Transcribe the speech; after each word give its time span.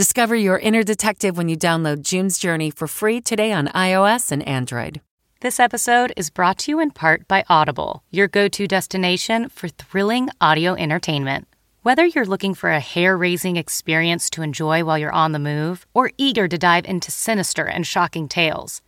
Discover 0.00 0.36
your 0.36 0.58
inner 0.58 0.82
detective 0.82 1.36
when 1.36 1.50
you 1.50 1.58
download 1.58 2.00
June's 2.00 2.38
Journey 2.38 2.70
for 2.70 2.88
free 2.88 3.20
today 3.20 3.52
on 3.52 3.66
iOS 3.66 4.32
and 4.32 4.42
Android. 4.48 5.02
This 5.42 5.60
episode 5.60 6.10
is 6.16 6.30
brought 6.30 6.56
to 6.60 6.70
you 6.70 6.80
in 6.80 6.90
part 6.90 7.28
by 7.28 7.44
Audible, 7.50 8.02
your 8.10 8.26
go 8.26 8.48
to 8.48 8.66
destination 8.66 9.50
for 9.50 9.68
thrilling 9.68 10.30
audio 10.40 10.72
entertainment. 10.72 11.46
Whether 11.82 12.06
you're 12.06 12.24
looking 12.24 12.54
for 12.54 12.70
a 12.70 12.80
hair 12.80 13.14
raising 13.14 13.56
experience 13.56 14.30
to 14.30 14.40
enjoy 14.40 14.84
while 14.84 14.96
you're 14.96 15.12
on 15.12 15.32
the 15.32 15.38
move 15.38 15.86
or 15.92 16.12
eager 16.16 16.48
to 16.48 16.56
dive 16.56 16.86
into 16.86 17.10
sinister 17.10 17.66
and 17.66 17.86
shocking 17.86 18.26
tales, 18.26 18.80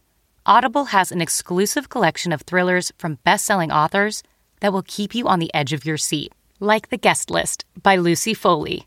Audible 0.46 0.86
has 0.86 1.12
an 1.12 1.20
exclusive 1.20 1.90
collection 1.90 2.32
of 2.32 2.40
thrillers 2.40 2.90
from 2.96 3.18
best 3.22 3.44
selling 3.44 3.70
authors 3.70 4.22
that 4.60 4.72
will 4.72 4.84
keep 4.86 5.14
you 5.14 5.28
on 5.28 5.40
the 5.40 5.52
edge 5.52 5.74
of 5.74 5.84
your 5.84 5.98
seat, 5.98 6.32
like 6.58 6.88
The 6.88 6.96
Guest 6.96 7.30
List 7.30 7.66
by 7.82 7.96
Lucy 7.96 8.32
Foley. 8.32 8.86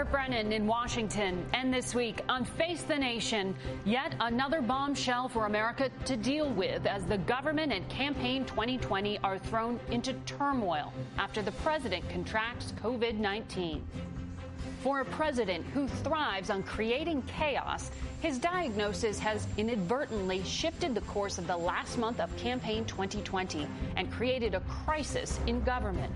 Margaret 0.00 0.12
Brennan 0.12 0.52
in 0.54 0.66
Washington, 0.66 1.44
and 1.52 1.74
this 1.74 1.94
week 1.94 2.22
on 2.26 2.42
Face 2.42 2.84
the 2.84 2.96
Nation, 2.96 3.54
yet 3.84 4.14
another 4.20 4.62
bombshell 4.62 5.28
for 5.28 5.44
America 5.44 5.90
to 6.06 6.16
deal 6.16 6.48
with 6.48 6.86
as 6.86 7.04
the 7.04 7.18
government 7.18 7.70
and 7.70 7.86
campaign 7.90 8.46
2020 8.46 9.18
are 9.18 9.38
thrown 9.38 9.78
into 9.90 10.14
turmoil 10.24 10.90
after 11.18 11.42
the 11.42 11.52
president 11.52 12.08
contracts 12.08 12.72
COVID 12.82 13.18
19. 13.18 13.86
For 14.82 15.00
a 15.00 15.04
president 15.04 15.66
who 15.74 15.86
thrives 15.86 16.48
on 16.48 16.62
creating 16.62 17.20
chaos, 17.24 17.90
his 18.22 18.38
diagnosis 18.38 19.18
has 19.18 19.46
inadvertently 19.58 20.42
shifted 20.44 20.94
the 20.94 21.02
course 21.02 21.36
of 21.36 21.46
the 21.46 21.58
last 21.58 21.98
month 21.98 22.20
of 22.20 22.34
campaign 22.38 22.86
2020 22.86 23.68
and 23.96 24.10
created 24.10 24.54
a 24.54 24.60
crisis 24.60 25.38
in 25.46 25.60
government. 25.60 26.10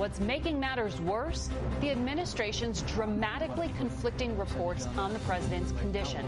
What's 0.00 0.18
making 0.18 0.58
matters 0.58 0.98
worse? 1.02 1.50
The 1.82 1.90
administration's 1.90 2.80
dramatically 2.80 3.70
conflicting 3.76 4.34
reports 4.38 4.86
on 4.96 5.12
the 5.12 5.18
president's 5.18 5.72
condition. 5.72 6.24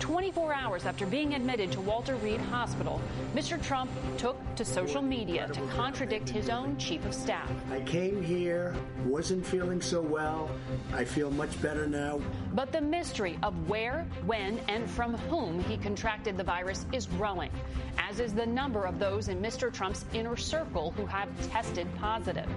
24 0.00 0.54
hours 0.54 0.86
after 0.86 1.06
being 1.06 1.34
admitted 1.34 1.70
to 1.70 1.80
Walter 1.80 2.16
Reed 2.16 2.40
Hospital, 2.40 3.00
Mr. 3.34 3.62
Trump 3.62 3.90
took 4.16 4.36
to 4.56 4.64
social 4.64 5.02
media 5.02 5.46
to 5.52 5.60
contradict 5.68 6.28
his 6.28 6.48
own 6.48 6.76
chief 6.78 7.04
of 7.04 7.14
staff. 7.14 7.48
I 7.70 7.80
came 7.80 8.22
here, 8.22 8.74
wasn't 9.04 9.46
feeling 9.46 9.80
so 9.80 10.00
well. 10.00 10.50
I 10.94 11.04
feel 11.04 11.30
much 11.30 11.60
better 11.60 11.86
now. 11.86 12.20
But 12.54 12.72
the 12.72 12.80
mystery 12.80 13.38
of 13.42 13.68
where, 13.68 14.06
when, 14.24 14.58
and 14.68 14.90
from 14.90 15.14
whom 15.28 15.62
he 15.64 15.76
contracted 15.76 16.38
the 16.38 16.44
virus 16.44 16.86
is 16.92 17.06
growing, 17.06 17.50
as 17.98 18.20
is 18.20 18.32
the 18.32 18.46
number 18.46 18.86
of 18.86 18.98
those 18.98 19.28
in 19.28 19.40
Mr. 19.40 19.72
Trump's 19.72 20.06
inner 20.14 20.36
circle 20.36 20.92
who 20.92 21.04
have 21.06 21.28
tested 21.50 21.86
positive. 21.96 22.48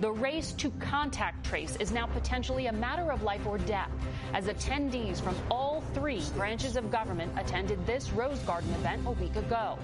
The 0.00 0.10
race 0.10 0.52
to 0.54 0.70
contact 0.72 1.46
trace 1.46 1.76
is 1.76 1.92
now 1.92 2.06
potentially 2.06 2.66
a 2.66 2.72
matter 2.72 3.12
of 3.12 3.22
life 3.22 3.46
or 3.46 3.58
death, 3.58 3.90
as 4.32 4.46
attendees 4.46 5.20
from 5.20 5.36
all 5.50 5.82
three 5.94 6.22
branches 6.36 6.76
of 6.76 6.90
government 6.90 7.32
attended 7.38 7.86
this 7.86 8.10
Rose 8.10 8.40
Garden 8.40 8.70
event 8.74 9.06
a 9.06 9.12
week 9.12 9.36
ago. 9.36 9.78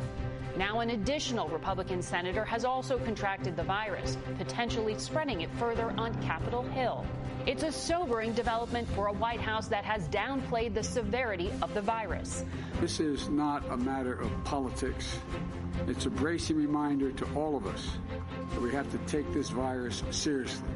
Now, 0.57 0.81
an 0.81 0.91
additional 0.91 1.49
Republican 1.49 2.03
senator 2.03 2.45
has 2.45 2.65
also 2.65 2.99
contracted 2.99 3.57
the 3.57 3.63
virus, 3.63 4.19
potentially 4.37 4.99
spreading 4.99 5.43
it 5.43 5.51
further 5.53 5.95
on 5.97 6.13
Capitol 6.23 6.65
Hill. 6.65 7.07
It's 7.47 7.63
a 7.63 7.73
sobering 7.73 8.35
development 8.35 8.87
for 8.91 9.07
a 9.07 9.13
White 9.13 9.41
House 9.41 9.67
that 9.69 9.85
has 9.85 10.07
downplayed 10.09 10.75
the 10.75 10.83
severity 10.83 11.51
of 11.63 11.73
the 11.73 11.81
virus. 11.81 12.45
This 12.81 13.01
is 13.01 13.31
not 13.31 13.65
a 13.71 13.77
matter 13.77 14.13
of 14.13 14.31
politics. 14.45 15.19
It's 15.87 16.05
a 16.05 16.11
bracing 16.11 16.59
reminder 16.59 17.11
to 17.13 17.27
all 17.35 17.57
of 17.57 17.67
us 17.67 17.97
that 18.53 18.61
we 18.61 18.71
have 18.73 18.91
to 18.93 18.99
take 19.11 19.33
this 19.33 19.49
virus 19.49 20.03
seriously. 20.11 20.69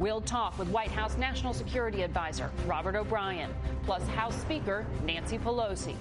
We'll 0.00 0.20
talk 0.20 0.58
with 0.58 0.68
White 0.68 0.90
House 0.90 1.16
National 1.16 1.52
Security 1.52 2.02
Advisor 2.02 2.50
Robert 2.66 2.96
O'Brien, 2.96 3.50
plus 3.84 4.06
House 4.08 4.34
Speaker 4.40 4.86
Nancy 5.04 5.38
Pelosi. 5.38 5.94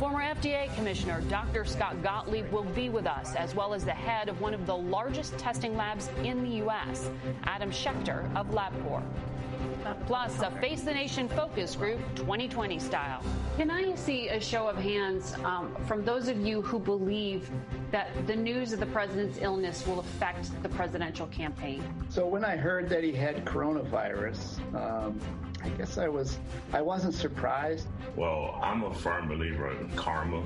Former 0.00 0.20
FDA 0.22 0.74
Commissioner 0.76 1.20
Dr. 1.28 1.66
Scott 1.66 2.02
Gottlieb 2.02 2.50
will 2.50 2.64
be 2.64 2.88
with 2.88 3.06
us, 3.06 3.34
as 3.34 3.54
well 3.54 3.74
as 3.74 3.84
the 3.84 3.92
head 3.92 4.30
of 4.30 4.40
one 4.40 4.54
of 4.54 4.64
the 4.64 4.74
largest 4.74 5.36
testing 5.36 5.76
labs 5.76 6.08
in 6.24 6.42
the 6.42 6.56
U.S., 6.56 7.10
Adam 7.44 7.70
Schechter 7.70 8.24
of 8.34 8.48
LabCorp. 8.48 9.04
Plus, 10.06 10.40
a 10.40 10.50
Face 10.52 10.80
the 10.80 10.94
Nation 10.94 11.28
focus 11.28 11.76
group 11.76 12.00
2020 12.14 12.78
style. 12.78 13.22
Can 13.58 13.70
I 13.70 13.94
see 13.94 14.28
a 14.28 14.40
show 14.40 14.68
of 14.68 14.76
hands 14.76 15.34
um, 15.44 15.76
from 15.86 16.02
those 16.02 16.28
of 16.28 16.40
you 16.40 16.62
who 16.62 16.78
believe 16.78 17.50
that 17.90 18.08
the 18.26 18.36
news 18.36 18.72
of 18.72 18.80
the 18.80 18.86
president's 18.86 19.38
illness 19.42 19.86
will 19.86 20.00
affect 20.00 20.62
the 20.62 20.70
presidential 20.70 21.26
campaign? 21.26 21.84
So 22.08 22.26
when 22.26 22.42
I 22.42 22.56
heard 22.56 22.88
that 22.88 23.04
he 23.04 23.12
had 23.12 23.44
coronavirus, 23.44 24.60
um, 24.74 25.20
I 25.62 25.68
guess 25.70 25.98
I 25.98 26.08
was 26.08 26.38
I 26.72 26.80
wasn't 26.80 27.14
surprised. 27.14 27.86
Well, 28.16 28.58
I'm 28.62 28.84
a 28.84 28.94
firm 28.94 29.28
believer 29.28 29.70
in 29.72 29.90
karma. 29.90 30.42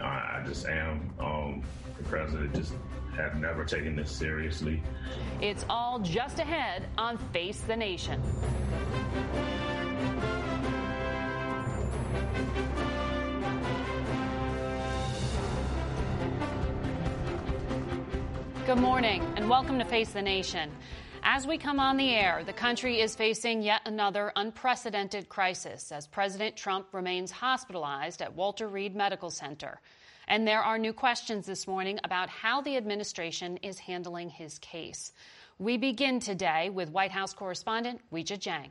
I, 0.00 0.40
I 0.40 0.42
just 0.46 0.66
am. 0.66 1.12
Um, 1.18 1.62
the 1.96 2.04
president 2.04 2.54
just 2.54 2.74
have 3.16 3.36
never 3.40 3.64
taken 3.64 3.96
this 3.96 4.10
seriously. 4.10 4.82
It's 5.40 5.64
all 5.68 5.98
just 5.98 6.38
ahead 6.38 6.86
on 6.96 7.18
Face 7.32 7.60
the 7.62 7.76
Nation. 7.76 8.22
Good 18.64 18.78
morning 18.78 19.22
and 19.36 19.48
welcome 19.48 19.78
to 19.78 19.84
Face 19.84 20.10
the 20.10 20.22
Nation. 20.22 20.70
As 21.22 21.46
we 21.46 21.58
come 21.58 21.80
on 21.80 21.96
the 21.96 22.10
air, 22.10 22.42
the 22.44 22.52
country 22.52 23.00
is 23.00 23.14
facing 23.14 23.62
yet 23.62 23.82
another 23.86 24.32
unprecedented 24.36 25.28
crisis 25.28 25.90
as 25.92 26.06
President 26.06 26.56
Trump 26.56 26.86
remains 26.92 27.30
hospitalized 27.30 28.22
at 28.22 28.34
Walter 28.34 28.68
Reed 28.68 28.94
Medical 28.94 29.30
Center. 29.30 29.80
And 30.26 30.46
there 30.46 30.60
are 30.60 30.78
new 30.78 30.92
questions 30.92 31.46
this 31.46 31.66
morning 31.66 31.98
about 32.04 32.28
how 32.28 32.60
the 32.60 32.76
administration 32.76 33.56
is 33.58 33.78
handling 33.78 34.30
his 34.30 34.58
case. 34.58 35.12
We 35.58 35.76
begin 35.76 36.20
today 36.20 36.70
with 36.70 36.90
White 36.90 37.12
House 37.12 37.32
correspondent 37.32 38.00
Weijia 38.12 38.38
Jiang. 38.38 38.70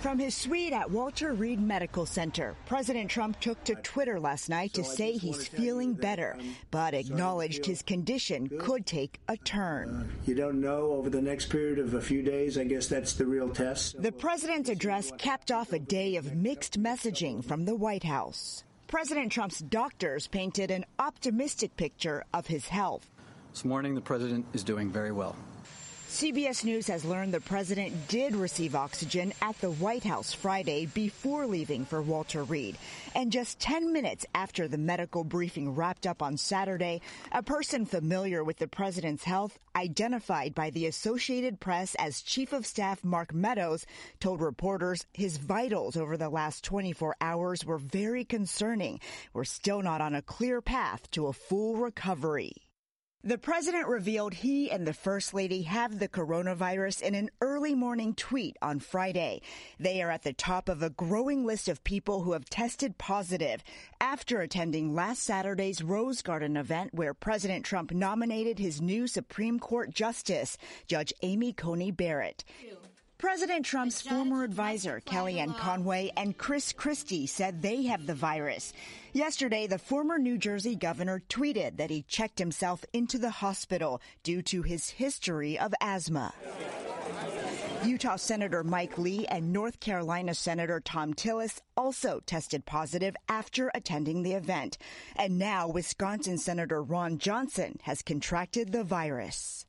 From 0.00 0.20
his 0.20 0.36
suite 0.36 0.72
at 0.72 0.92
Walter 0.92 1.32
Reed 1.32 1.60
Medical 1.60 2.06
Center, 2.06 2.54
President 2.66 3.10
Trump 3.10 3.40
took 3.40 3.62
to 3.64 3.74
Twitter 3.74 4.20
last 4.20 4.48
night 4.48 4.72
to 4.74 4.84
say 4.84 5.14
he's 5.14 5.48
feeling 5.48 5.92
better, 5.92 6.38
but 6.70 6.94
acknowledged 6.94 7.66
his 7.66 7.82
condition 7.82 8.48
could 8.60 8.86
take 8.86 9.18
a 9.26 9.36
turn. 9.36 9.88
Uh, 9.88 10.04
you 10.24 10.36
don't 10.36 10.60
know 10.60 10.92
over 10.92 11.10
the 11.10 11.20
next 11.20 11.46
period 11.46 11.80
of 11.80 11.94
a 11.94 12.00
few 12.00 12.22
days. 12.22 12.56
I 12.56 12.62
guess 12.62 12.86
that's 12.86 13.14
the 13.14 13.26
real 13.26 13.48
test. 13.48 14.00
The 14.00 14.12
president's 14.12 14.70
address 14.70 15.10
capped 15.18 15.50
off 15.50 15.72
a 15.72 15.80
day 15.80 16.14
of 16.14 16.32
mixed 16.32 16.80
messaging 16.80 17.44
from 17.44 17.64
the 17.64 17.74
White 17.74 18.04
House. 18.04 18.62
President 18.86 19.32
Trump's 19.32 19.58
doctors 19.58 20.28
painted 20.28 20.70
an 20.70 20.84
optimistic 21.00 21.76
picture 21.76 22.24
of 22.32 22.46
his 22.46 22.68
health. 22.68 23.10
This 23.50 23.64
morning, 23.64 23.96
the 23.96 24.00
president 24.00 24.46
is 24.52 24.62
doing 24.62 24.92
very 24.92 25.10
well. 25.10 25.34
CBS 26.08 26.64
News 26.64 26.86
has 26.86 27.04
learned 27.04 27.34
the 27.34 27.40
president 27.40 28.08
did 28.08 28.34
receive 28.34 28.74
oxygen 28.74 29.30
at 29.42 29.60
the 29.60 29.72
White 29.72 30.04
House 30.04 30.32
Friday 30.32 30.86
before 30.86 31.46
leaving 31.46 31.84
for 31.84 32.00
Walter 32.00 32.44
Reed. 32.44 32.78
And 33.14 33.30
just 33.30 33.60
10 33.60 33.92
minutes 33.92 34.24
after 34.34 34.66
the 34.66 34.78
medical 34.78 35.22
briefing 35.22 35.74
wrapped 35.74 36.06
up 36.06 36.22
on 36.22 36.38
Saturday, 36.38 37.02
a 37.30 37.42
person 37.42 37.84
familiar 37.84 38.42
with 38.42 38.56
the 38.56 38.66
president's 38.66 39.22
health, 39.22 39.58
identified 39.76 40.54
by 40.54 40.70
the 40.70 40.86
Associated 40.86 41.60
Press 41.60 41.94
as 41.98 42.22
Chief 42.22 42.54
of 42.54 42.64
Staff 42.64 43.04
Mark 43.04 43.34
Meadows, 43.34 43.84
told 44.18 44.40
reporters 44.40 45.04
his 45.12 45.36
vitals 45.36 45.94
over 45.94 46.16
the 46.16 46.30
last 46.30 46.64
24 46.64 47.16
hours 47.20 47.66
were 47.66 47.76
very 47.76 48.24
concerning. 48.24 48.98
We're 49.34 49.44
still 49.44 49.82
not 49.82 50.00
on 50.00 50.14
a 50.14 50.22
clear 50.22 50.62
path 50.62 51.10
to 51.10 51.26
a 51.26 51.34
full 51.34 51.76
recovery. 51.76 52.54
The 53.24 53.36
president 53.36 53.88
revealed 53.88 54.32
he 54.32 54.70
and 54.70 54.86
the 54.86 54.92
first 54.94 55.34
lady 55.34 55.62
have 55.62 55.98
the 55.98 56.06
coronavirus 56.06 57.02
in 57.02 57.16
an 57.16 57.30
early 57.40 57.74
morning 57.74 58.14
tweet 58.14 58.56
on 58.62 58.78
Friday. 58.78 59.42
They 59.80 60.00
are 60.02 60.10
at 60.12 60.22
the 60.22 60.32
top 60.32 60.68
of 60.68 60.84
a 60.84 60.90
growing 60.90 61.44
list 61.44 61.68
of 61.68 61.82
people 61.82 62.22
who 62.22 62.32
have 62.32 62.48
tested 62.48 62.96
positive 62.96 63.64
after 64.00 64.40
attending 64.40 64.94
last 64.94 65.24
Saturday's 65.24 65.82
Rose 65.82 66.22
Garden 66.22 66.56
event 66.56 66.94
where 66.94 67.12
President 67.12 67.64
Trump 67.64 67.90
nominated 67.90 68.60
his 68.60 68.80
new 68.80 69.08
Supreme 69.08 69.58
Court 69.58 69.92
Justice, 69.92 70.56
Judge 70.86 71.12
Amy 71.22 71.52
Coney 71.52 71.90
Barrett. 71.90 72.44
President 73.18 73.66
Trump's 73.66 74.00
former 74.00 74.44
advisor, 74.44 75.02
Kellyanne 75.04 75.58
Conway, 75.58 76.12
and 76.16 76.38
Chris 76.38 76.72
Christie 76.72 77.26
said 77.26 77.60
they 77.60 77.82
have 77.82 78.06
the 78.06 78.14
virus. 78.14 78.72
Yesterday, 79.18 79.66
the 79.66 79.78
former 79.78 80.16
New 80.16 80.38
Jersey 80.38 80.76
governor 80.76 81.20
tweeted 81.28 81.78
that 81.78 81.90
he 81.90 82.02
checked 82.02 82.38
himself 82.38 82.84
into 82.92 83.18
the 83.18 83.30
hospital 83.30 84.00
due 84.22 84.42
to 84.42 84.62
his 84.62 84.90
history 84.90 85.58
of 85.58 85.74
asthma. 85.80 86.32
Utah 87.84 88.14
Senator 88.14 88.62
Mike 88.62 88.96
Lee 88.96 89.26
and 89.26 89.52
North 89.52 89.80
Carolina 89.80 90.34
Senator 90.34 90.80
Thom 90.84 91.14
Tillis 91.14 91.60
also 91.76 92.20
tested 92.26 92.64
positive 92.64 93.16
after 93.28 93.72
attending 93.74 94.22
the 94.22 94.34
event. 94.34 94.78
And 95.16 95.36
now 95.36 95.66
Wisconsin 95.66 96.38
Senator 96.38 96.80
Ron 96.80 97.18
Johnson 97.18 97.80
has 97.82 98.02
contracted 98.02 98.70
the 98.70 98.84
virus. 98.84 99.66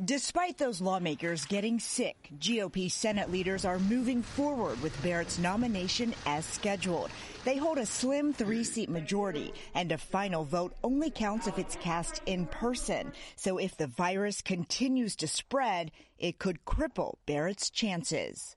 Despite 0.00 0.56
those 0.56 0.80
lawmakers 0.80 1.44
getting 1.44 1.78
sick, 1.78 2.30
GOP 2.38 2.90
Senate 2.90 3.30
leaders 3.30 3.66
are 3.66 3.78
moving 3.78 4.22
forward 4.22 4.80
with 4.80 5.00
Barrett's 5.02 5.38
nomination 5.38 6.14
as 6.24 6.46
scheduled. 6.46 7.10
They 7.44 7.58
hold 7.58 7.76
a 7.76 7.84
slim 7.84 8.32
three 8.32 8.64
seat 8.64 8.88
majority, 8.88 9.52
and 9.74 9.92
a 9.92 9.98
final 9.98 10.46
vote 10.46 10.72
only 10.82 11.10
counts 11.10 11.46
if 11.46 11.58
it's 11.58 11.76
cast 11.76 12.22
in 12.24 12.46
person. 12.46 13.12
So 13.36 13.58
if 13.58 13.76
the 13.76 13.86
virus 13.86 14.40
continues 14.40 15.14
to 15.16 15.28
spread, 15.28 15.92
it 16.18 16.38
could 16.38 16.64
cripple 16.64 17.16
Barrett's 17.26 17.68
chances. 17.68 18.56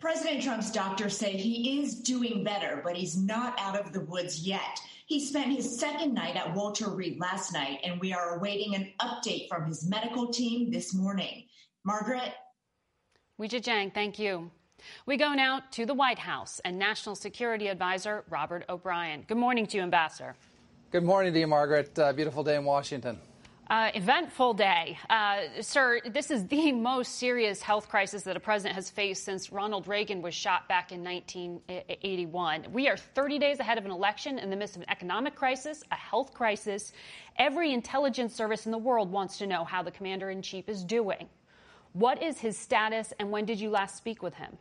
President 0.00 0.42
Trump's 0.42 0.72
doctors 0.72 1.16
say 1.16 1.36
he 1.36 1.80
is 1.80 1.94
doing 1.94 2.42
better, 2.42 2.80
but 2.84 2.96
he's 2.96 3.16
not 3.16 3.58
out 3.60 3.78
of 3.78 3.92
the 3.92 4.00
woods 4.00 4.40
yet. 4.40 4.80
He 5.08 5.24
spent 5.24 5.54
his 5.54 5.80
second 5.80 6.12
night 6.12 6.36
at 6.36 6.54
Walter 6.54 6.90
Reed 6.90 7.18
last 7.18 7.54
night, 7.54 7.80
and 7.82 7.98
we 7.98 8.12
are 8.12 8.36
awaiting 8.36 8.74
an 8.74 8.92
update 9.00 9.48
from 9.48 9.64
his 9.64 9.88
medical 9.88 10.28
team 10.28 10.70
this 10.70 10.92
morning. 10.92 11.46
Margaret? 11.82 12.34
Weijia 13.40 13.62
Jiang, 13.62 13.94
thank 13.94 14.18
you. 14.18 14.50
We 15.06 15.16
go 15.16 15.32
now 15.32 15.62
to 15.70 15.86
the 15.86 15.94
White 15.94 16.18
House 16.18 16.60
and 16.62 16.78
National 16.78 17.14
Security 17.14 17.68
Advisor 17.68 18.22
Robert 18.28 18.66
O'Brien. 18.68 19.24
Good 19.26 19.38
morning 19.38 19.66
to 19.68 19.78
you, 19.78 19.82
Ambassador. 19.82 20.36
Good 20.92 21.04
morning 21.04 21.32
to 21.32 21.40
you, 21.40 21.46
Margaret. 21.46 21.98
Uh, 21.98 22.12
beautiful 22.12 22.44
day 22.44 22.56
in 22.56 22.66
Washington. 22.66 23.18
Uh, 23.70 23.90
eventful 23.94 24.54
day. 24.54 24.98
Uh, 25.10 25.40
sir, 25.60 26.00
this 26.06 26.30
is 26.30 26.46
the 26.46 26.72
most 26.72 27.16
serious 27.16 27.60
health 27.60 27.86
crisis 27.86 28.22
that 28.22 28.34
a 28.34 28.40
president 28.40 28.74
has 28.74 28.88
faced 28.88 29.24
since 29.24 29.52
Ronald 29.52 29.86
Reagan 29.86 30.22
was 30.22 30.34
shot 30.34 30.66
back 30.68 30.90
in 30.90 31.04
1981. 31.04 32.68
We 32.72 32.88
are 32.88 32.96
30 32.96 33.38
days 33.38 33.60
ahead 33.60 33.76
of 33.76 33.84
an 33.84 33.90
election 33.90 34.38
in 34.38 34.48
the 34.48 34.56
midst 34.56 34.76
of 34.76 34.82
an 34.82 34.90
economic 34.90 35.34
crisis, 35.34 35.84
a 35.92 35.96
health 35.96 36.32
crisis. 36.32 36.94
Every 37.36 37.74
intelligence 37.74 38.34
service 38.34 38.64
in 38.64 38.72
the 38.72 38.78
world 38.78 39.12
wants 39.12 39.36
to 39.38 39.46
know 39.46 39.64
how 39.64 39.82
the 39.82 39.90
commander 39.90 40.30
in 40.30 40.40
chief 40.40 40.66
is 40.70 40.82
doing. 40.82 41.28
What 41.92 42.22
is 42.22 42.38
his 42.38 42.56
status, 42.56 43.12
and 43.18 43.30
when 43.30 43.44
did 43.44 43.60
you 43.60 43.68
last 43.68 43.98
speak 43.98 44.22
with 44.22 44.32
him? 44.32 44.56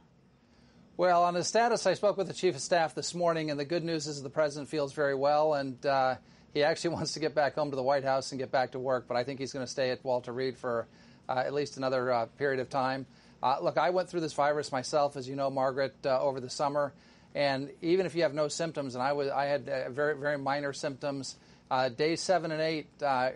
Well, 0.97 1.23
on 1.23 1.33
his 1.33 1.47
status, 1.47 1.87
I 1.87 1.93
spoke 1.93 2.17
with 2.17 2.27
the 2.27 2.33
chief 2.33 2.55
of 2.55 2.61
staff 2.61 2.93
this 2.93 3.15
morning, 3.15 3.51
and 3.51 3.59
the 3.59 3.65
good 3.65 3.85
news 3.85 4.05
is 4.05 4.21
the 4.21 4.29
president 4.29 4.67
feels 4.67 4.91
very 4.91 5.15
well 5.15 5.53
and. 5.53 5.85
Uh, 5.85 6.15
he 6.53 6.63
actually 6.63 6.89
wants 6.95 7.13
to 7.13 7.19
get 7.19 7.35
back 7.35 7.55
home 7.55 7.69
to 7.69 7.75
the 7.75 7.83
White 7.83 8.03
House 8.03 8.31
and 8.31 8.39
get 8.39 8.51
back 8.51 8.71
to 8.71 8.79
work, 8.79 9.05
but 9.07 9.17
I 9.17 9.23
think 9.23 9.39
he's 9.39 9.53
going 9.53 9.65
to 9.65 9.71
stay 9.71 9.91
at 9.91 10.03
Walter 10.03 10.31
Reed 10.31 10.57
for 10.57 10.87
uh, 11.29 11.43
at 11.45 11.53
least 11.53 11.77
another 11.77 12.11
uh, 12.11 12.25
period 12.37 12.59
of 12.59 12.69
time. 12.69 13.05
Uh, 13.41 13.57
look, 13.61 13.77
I 13.77 13.91
went 13.91 14.09
through 14.09 14.21
this 14.21 14.33
virus 14.33 14.71
myself, 14.71 15.15
as 15.15 15.27
you 15.27 15.35
know, 15.35 15.49
Margaret, 15.49 15.95
uh, 16.05 16.19
over 16.19 16.39
the 16.39 16.49
summer, 16.49 16.93
and 17.35 17.69
even 17.81 18.05
if 18.05 18.15
you 18.15 18.23
have 18.23 18.33
no 18.33 18.47
symptoms, 18.47 18.95
and 18.95 19.03
I 19.03 19.13
was, 19.13 19.29
I 19.29 19.45
had 19.45 19.69
uh, 19.69 19.89
very, 19.89 20.17
very 20.17 20.37
minor 20.37 20.73
symptoms. 20.73 21.35
Uh, 21.69 21.89
days 21.89 22.21
seven 22.21 22.51
and 22.53 22.61
eight, 22.61 22.87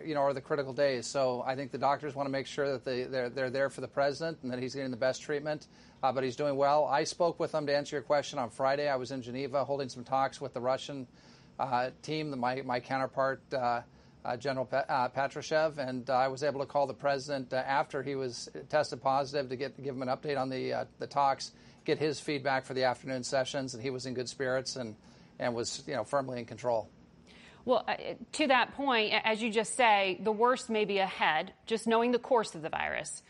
you 0.06 0.14
know, 0.14 0.22
are 0.22 0.32
the 0.32 0.40
critical 0.40 0.72
days. 0.72 1.06
So 1.06 1.44
I 1.46 1.54
think 1.54 1.70
the 1.70 1.76
doctors 1.76 2.14
want 2.14 2.26
to 2.26 2.30
make 2.30 2.46
sure 2.46 2.72
that 2.72 2.82
they, 2.82 3.02
they're, 3.02 3.28
they're 3.28 3.50
there 3.50 3.68
for 3.68 3.82
the 3.82 3.88
president 3.88 4.38
and 4.42 4.50
that 4.50 4.58
he's 4.58 4.74
getting 4.74 4.90
the 4.90 4.96
best 4.96 5.20
treatment. 5.20 5.66
but 6.00 6.24
he's 6.24 6.34
doing 6.34 6.56
well. 6.56 6.86
I 6.86 7.04
spoke 7.04 7.38
with 7.38 7.54
him 7.54 7.66
to 7.66 7.76
answer 7.76 7.96
your 7.96 8.02
question 8.02 8.38
on 8.38 8.48
Friday. 8.48 8.88
I 8.88 8.96
was 8.96 9.10
in 9.10 9.20
Geneva 9.20 9.66
holding 9.66 9.90
some 9.90 10.02
talks 10.02 10.40
with 10.40 10.54
the 10.54 10.62
Russian 10.62 11.06
team, 12.02 12.38
my, 12.38 12.62
my 12.62 12.80
counterpart, 12.80 13.42
uh, 13.52 13.82
uh, 14.24 14.36
General 14.36 14.66
Patrushev, 14.66 15.78
and 15.78 16.08
I 16.08 16.28
was 16.28 16.42
able 16.42 16.60
to 16.60 16.66
call 16.66 16.86
the 16.86 16.94
president 16.94 17.52
after 17.52 18.02
he 18.02 18.14
was 18.14 18.48
tested 18.68 19.02
positive 19.02 19.48
to 19.50 19.56
get 19.56 19.82
give 19.82 19.96
him 19.96 20.02
an 20.02 20.08
update 20.08 20.38
on 20.38 20.48
the 20.48 20.86
the 21.00 21.06
talks, 21.06 21.50
get 21.84 21.98
his 21.98 22.20
feedback 22.20 22.64
for 22.64 22.74
the 22.74 22.84
afternoon 22.84 23.24
sessions, 23.24 23.74
and 23.74 23.82
he 23.82 23.90
was 23.90 24.06
in 24.06 24.14
good 24.14 24.28
spirits 24.28 24.76
and 24.76 24.94
and 25.38 25.54
was 25.54 25.82
you 25.86 25.94
know 25.94 26.04
firmly 26.04 26.38
in 26.38 26.46
control. 26.46 26.88
Well, 27.64 27.84
uh, 27.86 27.94
to 28.32 28.46
that 28.48 28.74
point, 28.74 29.12
as 29.24 29.40
you 29.40 29.50
just 29.50 29.76
say, 29.76 30.18
the 30.22 30.32
worst 30.32 30.68
may 30.68 30.84
be 30.84 30.98
ahead, 30.98 31.52
just 31.66 31.86
knowing 31.86 32.10
the 32.10 32.18
course 32.18 32.54
of 32.54 32.62
the 32.62 32.68
virus. 32.68 33.22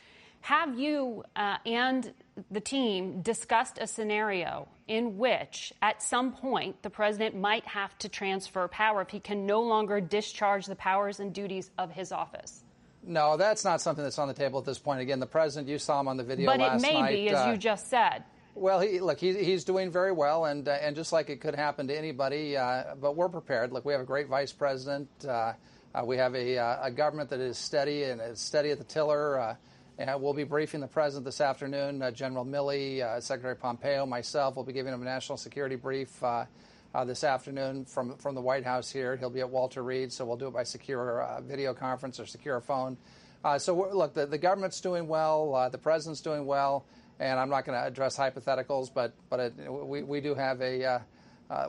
Have 0.42 0.78
you 0.78 1.24
uh, 1.36 1.58
and 1.64 2.12
the 2.50 2.60
team 2.60 3.22
discussed 3.22 3.78
a 3.80 3.86
scenario 3.86 4.68
in 4.92 5.16
which, 5.16 5.72
at 5.80 6.02
some 6.02 6.32
point, 6.32 6.82
the 6.82 6.90
president 6.90 7.34
might 7.34 7.64
have 7.64 7.96
to 7.96 8.10
transfer 8.10 8.68
power 8.68 9.00
if 9.00 9.08
he 9.08 9.20
can 9.20 9.46
no 9.46 9.62
longer 9.62 10.02
discharge 10.02 10.66
the 10.66 10.76
powers 10.76 11.18
and 11.18 11.32
duties 11.32 11.70
of 11.78 11.90
his 11.90 12.12
office? 12.12 12.62
No, 13.02 13.38
that's 13.38 13.64
not 13.64 13.80
something 13.80 14.04
that's 14.04 14.18
on 14.18 14.28
the 14.28 14.34
table 14.34 14.58
at 14.58 14.66
this 14.66 14.78
point. 14.78 15.00
Again, 15.00 15.18
the 15.18 15.24
president, 15.24 15.66
you 15.70 15.78
saw 15.78 15.98
him 15.98 16.08
on 16.08 16.18
the 16.18 16.22
video 16.22 16.44
but 16.44 16.60
last 16.60 16.82
night. 16.82 16.82
But 16.82 16.88
it 16.88 16.92
may 16.92 17.00
night, 17.00 17.10
be, 17.10 17.28
as 17.30 17.38
uh, 17.38 17.50
you 17.50 17.56
just 17.56 17.88
said. 17.88 18.22
Well, 18.54 18.80
he, 18.80 19.00
look, 19.00 19.18
he, 19.18 19.32
he's 19.42 19.64
doing 19.64 19.90
very 19.90 20.12
well, 20.12 20.44
and 20.44 20.68
uh, 20.68 20.72
and 20.72 20.94
just 20.94 21.10
like 21.10 21.30
it 21.30 21.40
could 21.40 21.54
happen 21.54 21.88
to 21.88 21.96
anybody, 21.96 22.58
uh, 22.58 22.94
but 23.00 23.16
we're 23.16 23.30
prepared. 23.30 23.72
Look, 23.72 23.86
we 23.86 23.94
have 23.94 24.02
a 24.02 24.04
great 24.04 24.28
vice 24.28 24.52
president. 24.52 25.08
Uh, 25.26 25.54
uh, 25.94 26.04
we 26.04 26.18
have 26.18 26.34
a, 26.34 26.56
a 26.82 26.90
government 26.90 27.30
that 27.30 27.40
is 27.40 27.56
steady 27.56 28.02
and 28.02 28.20
is 28.20 28.40
steady 28.40 28.70
at 28.70 28.76
the 28.76 28.84
tiller. 28.84 29.56
And 29.98 30.22
we'll 30.22 30.32
be 30.32 30.44
briefing 30.44 30.80
the 30.80 30.86
president 30.86 31.26
this 31.26 31.40
afternoon. 31.40 32.00
Uh, 32.00 32.10
General 32.10 32.46
Milley, 32.46 33.02
uh, 33.02 33.20
Secretary 33.20 33.54
Pompeo, 33.54 34.06
myself 34.06 34.56
will 34.56 34.64
be 34.64 34.72
giving 34.72 34.92
him 34.92 35.02
a 35.02 35.04
national 35.04 35.36
security 35.36 35.76
brief 35.76 36.22
uh, 36.22 36.46
uh 36.94 37.04
this 37.04 37.24
afternoon 37.24 37.84
from 37.84 38.16
from 38.16 38.34
the 38.34 38.40
White 38.40 38.64
House 38.64 38.90
here. 38.90 39.16
He'll 39.16 39.30
be 39.30 39.40
at 39.40 39.50
Walter 39.50 39.82
Reed, 39.82 40.10
so 40.10 40.24
we'll 40.24 40.38
do 40.38 40.48
it 40.48 40.54
by 40.54 40.62
secure 40.62 41.22
uh, 41.22 41.40
video 41.42 41.74
conference 41.74 42.18
or 42.18 42.24
secure 42.24 42.60
phone. 42.60 42.96
Uh, 43.44 43.58
so 43.58 43.74
look, 43.92 44.14
the, 44.14 44.38
government's 44.38 44.80
doing 44.80 45.08
well, 45.08 45.68
the 45.70 45.78
president's 45.78 46.20
doing 46.20 46.46
well, 46.46 46.86
and 47.18 47.40
I'm 47.40 47.50
not 47.50 47.64
going 47.66 47.78
to 47.78 47.84
address 47.84 48.16
hypotheticals, 48.16 48.88
but 48.94 49.12
but 49.28 49.40
it, 49.40 49.54
we 49.68 50.02
we 50.02 50.20
do 50.20 50.34
have 50.34 50.62
a 50.62 51.02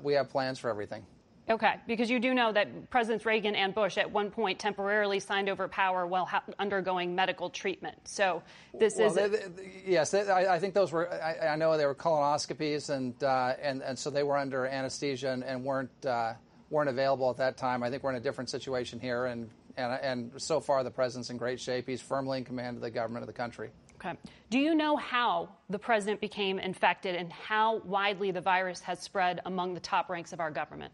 we 0.02 0.14
have 0.14 0.30
plans 0.30 0.60
for 0.60 0.70
everything. 0.70 1.06
Okay, 1.50 1.76
because 1.88 2.10
you 2.10 2.20
do 2.20 2.34
know 2.34 2.54
that 2.54 2.90
Presidents 2.90 3.26
Reagan 3.26 3.54
and 3.54 3.76
Bush 3.76 3.98
at 3.98 4.10
one 4.10 4.32
point 4.32 4.60
temporarily 4.60 5.20
signed 5.20 5.50
over 5.50 5.68
power 5.68 6.08
while 6.08 6.26
ha- 6.26 6.44
undergoing 6.58 7.14
medical 7.16 7.50
treatment. 7.50 7.98
So 8.06 8.42
this 8.74 8.96
well, 8.98 9.08
is 9.08 9.16
they, 9.16 9.28
they, 9.28 9.84
yes. 9.86 10.12
They, 10.12 10.22
I, 10.22 10.56
I, 10.56 10.60
think 10.60 10.74
those 10.74 10.94
were. 10.94 11.12
I, 11.12 11.50
I, 11.50 11.56
know 11.58 11.76
they 11.78 11.86
were 11.86 11.96
colonoscopies, 11.96 12.90
and 12.90 13.22
uh, 13.22 13.56
and 13.62 13.82
and 13.82 14.00
so 14.00 14.10
they 14.10 14.24
were 14.24 14.38
under 14.38 14.66
anesthesia 14.66 15.32
and, 15.32 15.44
and 15.44 15.66
weren't 15.66 16.06
uh, 16.06 16.34
weren't 16.70 16.90
available 16.90 17.30
at 17.30 17.38
that 17.38 17.58
time. 17.58 17.84
I 17.84 17.90
think 17.90 18.04
we're 18.04 18.12
in 18.12 18.16
a 18.16 18.22
different 18.22 18.50
situation 18.50 19.02
here, 19.02 19.26
and 19.26 19.50
and 19.76 20.00
and 20.02 20.42
so 20.42 20.62
far 20.62 20.82
the 20.86 20.92
president's 20.92 21.30
in 21.30 21.36
great 21.36 21.60
shape. 21.60 21.88
He's 21.88 22.02
firmly 22.02 22.38
in 22.38 22.46
command 22.46 22.78
of 22.78 22.82
the 22.82 22.92
government 22.92 23.24
of 23.24 23.28
the 23.28 23.34
country. 23.34 23.70
Okay. 23.96 24.18
Do 24.50 24.60
you 24.60 24.76
know 24.76 24.96
how 24.96 25.50
the 25.70 25.80
president 25.80 26.22
became 26.22 26.60
infected 26.60 27.16
and 27.16 27.32
how 27.32 27.78
widely 27.80 28.32
the 28.32 28.42
virus 28.42 28.80
has 28.82 29.00
spread 29.00 29.42
among 29.46 29.74
the 29.74 29.80
top 29.80 30.10
ranks 30.10 30.34
of 30.34 30.40
our 30.40 30.52
government? 30.52 30.94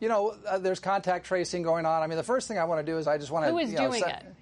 You 0.00 0.08
know, 0.08 0.36
uh, 0.46 0.58
there's 0.58 0.80
contact 0.80 1.26
tracing 1.26 1.62
going 1.62 1.86
on. 1.86 2.02
I 2.02 2.06
mean, 2.06 2.16
the 2.16 2.22
first 2.22 2.48
thing 2.48 2.58
I 2.58 2.64
want 2.64 2.84
to 2.84 2.92
do 2.92 2.98
is 2.98 3.06
I 3.06 3.18
just 3.18 3.30
want 3.30 3.46
to. 3.46 3.50
Who 3.50 3.58
is 3.58 3.70
you 3.70 3.78
know, 3.78 3.88
doing 3.88 4.02
set, 4.02 4.22
it? 4.22 4.34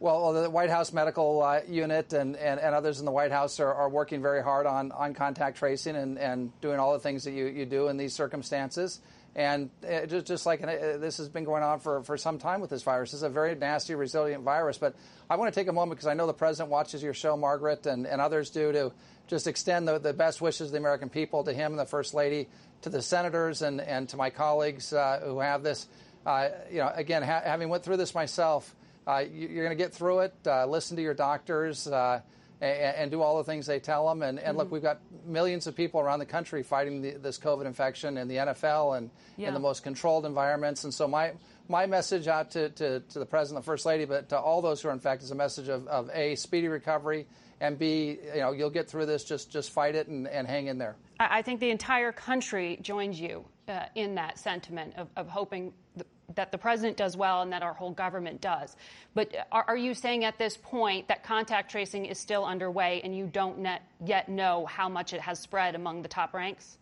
Well, 0.00 0.32
the 0.32 0.48
White 0.48 0.70
House 0.70 0.92
medical 0.92 1.42
uh, 1.42 1.60
unit 1.68 2.12
and, 2.12 2.36
and, 2.36 2.60
and, 2.60 2.72
others 2.72 3.00
in 3.00 3.04
the 3.04 3.10
White 3.10 3.32
House 3.32 3.58
are, 3.58 3.74
are 3.74 3.88
working 3.88 4.22
very 4.22 4.44
hard 4.44 4.64
on, 4.64 4.92
on 4.92 5.12
contact 5.12 5.58
tracing 5.58 5.96
and, 5.96 6.18
and 6.18 6.52
doing 6.60 6.78
all 6.78 6.92
the 6.92 7.00
things 7.00 7.24
that 7.24 7.32
you, 7.32 7.46
you 7.46 7.66
do 7.66 7.88
in 7.88 7.96
these 7.96 8.14
circumstances. 8.14 9.00
And 9.34 9.70
uh, 9.88 10.06
just, 10.06 10.26
just 10.26 10.46
like 10.46 10.62
uh, 10.62 10.98
this 10.98 11.18
has 11.18 11.28
been 11.28 11.42
going 11.42 11.64
on 11.64 11.80
for, 11.80 12.04
for 12.04 12.16
some 12.16 12.38
time 12.38 12.60
with 12.60 12.70
this 12.70 12.84
virus, 12.84 13.12
it's 13.12 13.22
a 13.22 13.28
very 13.28 13.56
nasty, 13.56 13.96
resilient 13.96 14.44
virus. 14.44 14.78
But 14.78 14.94
I 15.28 15.34
want 15.34 15.52
to 15.52 15.60
take 15.60 15.68
a 15.68 15.72
moment 15.72 15.98
because 15.98 16.06
I 16.06 16.14
know 16.14 16.28
the 16.28 16.32
president 16.32 16.70
watches 16.70 17.02
your 17.02 17.14
show, 17.14 17.36
Margaret, 17.36 17.86
and, 17.86 18.06
and 18.06 18.20
others 18.20 18.50
do, 18.50 18.70
to 18.70 18.92
just 19.26 19.48
extend 19.48 19.88
the, 19.88 19.98
the 19.98 20.12
best 20.12 20.40
wishes 20.40 20.68
of 20.68 20.72
the 20.72 20.78
American 20.78 21.08
people 21.08 21.42
to 21.42 21.52
him 21.52 21.72
and 21.72 21.78
the 21.78 21.86
First 21.86 22.14
Lady, 22.14 22.48
to 22.82 22.90
the 22.90 23.02
senators, 23.02 23.62
and, 23.62 23.80
and 23.80 24.08
to 24.10 24.16
my 24.16 24.30
colleagues 24.30 24.92
uh, 24.92 25.20
who 25.24 25.40
have 25.40 25.62
this. 25.62 25.86
Uh, 26.26 26.48
you 26.70 26.78
know, 26.78 26.90
again, 26.94 27.22
ha- 27.22 27.42
having 27.44 27.68
went 27.68 27.82
through 27.82 27.96
this 27.96 28.14
myself, 28.14 28.74
uh, 29.06 29.24
you, 29.32 29.48
are 29.48 29.64
going 29.64 29.70
to 29.70 29.74
get 29.82 29.94
through 29.94 30.20
it. 30.20 30.34
Uh, 30.46 30.66
listen 30.66 30.96
to 30.96 31.02
your 31.02 31.14
doctors 31.14 31.86
and, 31.86 32.22
and, 32.60 33.10
do 33.10 33.22
all 33.22 33.38
the 33.38 33.44
things 33.44 33.66
they 33.66 33.80
tell 33.80 34.08
them. 34.08 34.22
And, 34.22 34.38
and 34.38 34.48
mm-hmm. 34.48 34.58
look, 34.58 34.70
we've 34.70 34.82
got 34.82 35.00
millions 35.24 35.66
of 35.66 35.74
people 35.74 36.00
around 36.00 36.18
the 36.18 36.26
country 36.26 36.62
fighting 36.62 37.02
the, 37.02 37.12
this 37.12 37.38
COVID 37.38 37.66
infection 37.66 38.18
in 38.18 38.28
the 38.28 38.36
NFL 38.36 38.98
and 38.98 39.10
yeah. 39.36 39.48
in 39.48 39.54
the 39.54 39.60
most 39.60 39.82
controlled 39.82 40.26
environments. 40.26 40.84
And 40.84 40.92
so 40.92 41.08
my 41.08 41.32
my 41.70 41.84
message 41.84 42.28
out 42.28 42.52
to, 42.52 42.70
to, 42.70 43.00
to, 43.00 43.18
the 43.18 43.26
president, 43.26 43.62
the 43.62 43.66
first 43.66 43.84
lady, 43.84 44.06
but 44.06 44.30
to 44.30 44.38
all 44.38 44.62
those 44.62 44.80
who 44.80 44.88
are 44.88 44.92
infected 44.92 45.24
is 45.24 45.30
a 45.30 45.34
message 45.34 45.68
of, 45.68 45.86
of 45.86 46.08
a 46.14 46.34
speedy 46.34 46.66
recovery 46.66 47.26
and 47.60 47.78
b 47.78 48.18
you 48.34 48.40
know 48.40 48.52
you'll 48.52 48.70
get 48.70 48.88
through 48.88 49.06
this. 49.06 49.24
Just 49.24 49.50
just 49.50 49.70
fight 49.70 49.94
it 49.94 50.08
and, 50.08 50.26
and 50.26 50.46
hang 50.46 50.66
in 50.66 50.78
there. 50.78 50.96
I 51.20 51.42
think 51.42 51.60
the 51.60 51.70
entire 51.70 52.12
country 52.12 52.78
joins 52.80 53.20
you 53.20 53.44
uh, 53.68 53.86
in 53.94 54.14
that 54.16 54.38
sentiment 54.38 54.94
of, 54.96 55.08
of 55.16 55.28
hoping. 55.28 55.72
That 56.34 56.52
the 56.52 56.58
president 56.58 56.98
does 56.98 57.16
well 57.16 57.40
and 57.40 57.52
that 57.52 57.62
our 57.62 57.72
whole 57.72 57.90
government 57.90 58.42
does. 58.42 58.76
But 59.14 59.34
are, 59.50 59.64
are, 59.66 59.76
you 59.76 59.94
saying 59.94 60.24
at 60.24 60.38
this 60.38 60.58
point 60.58 61.08
that 61.08 61.24
contact 61.24 61.70
tracing 61.70 62.04
is 62.04 62.18
still 62.18 62.44
underway 62.44 63.00
and 63.02 63.16
you 63.16 63.26
don't 63.26 63.60
net, 63.60 63.82
yet 64.04 64.28
know 64.28 64.66
how 64.66 64.90
much 64.90 65.14
it 65.14 65.22
has 65.22 65.40
spread 65.40 65.74
among 65.74 66.02
the 66.02 66.08
top 66.08 66.34
ranks? 66.34 66.76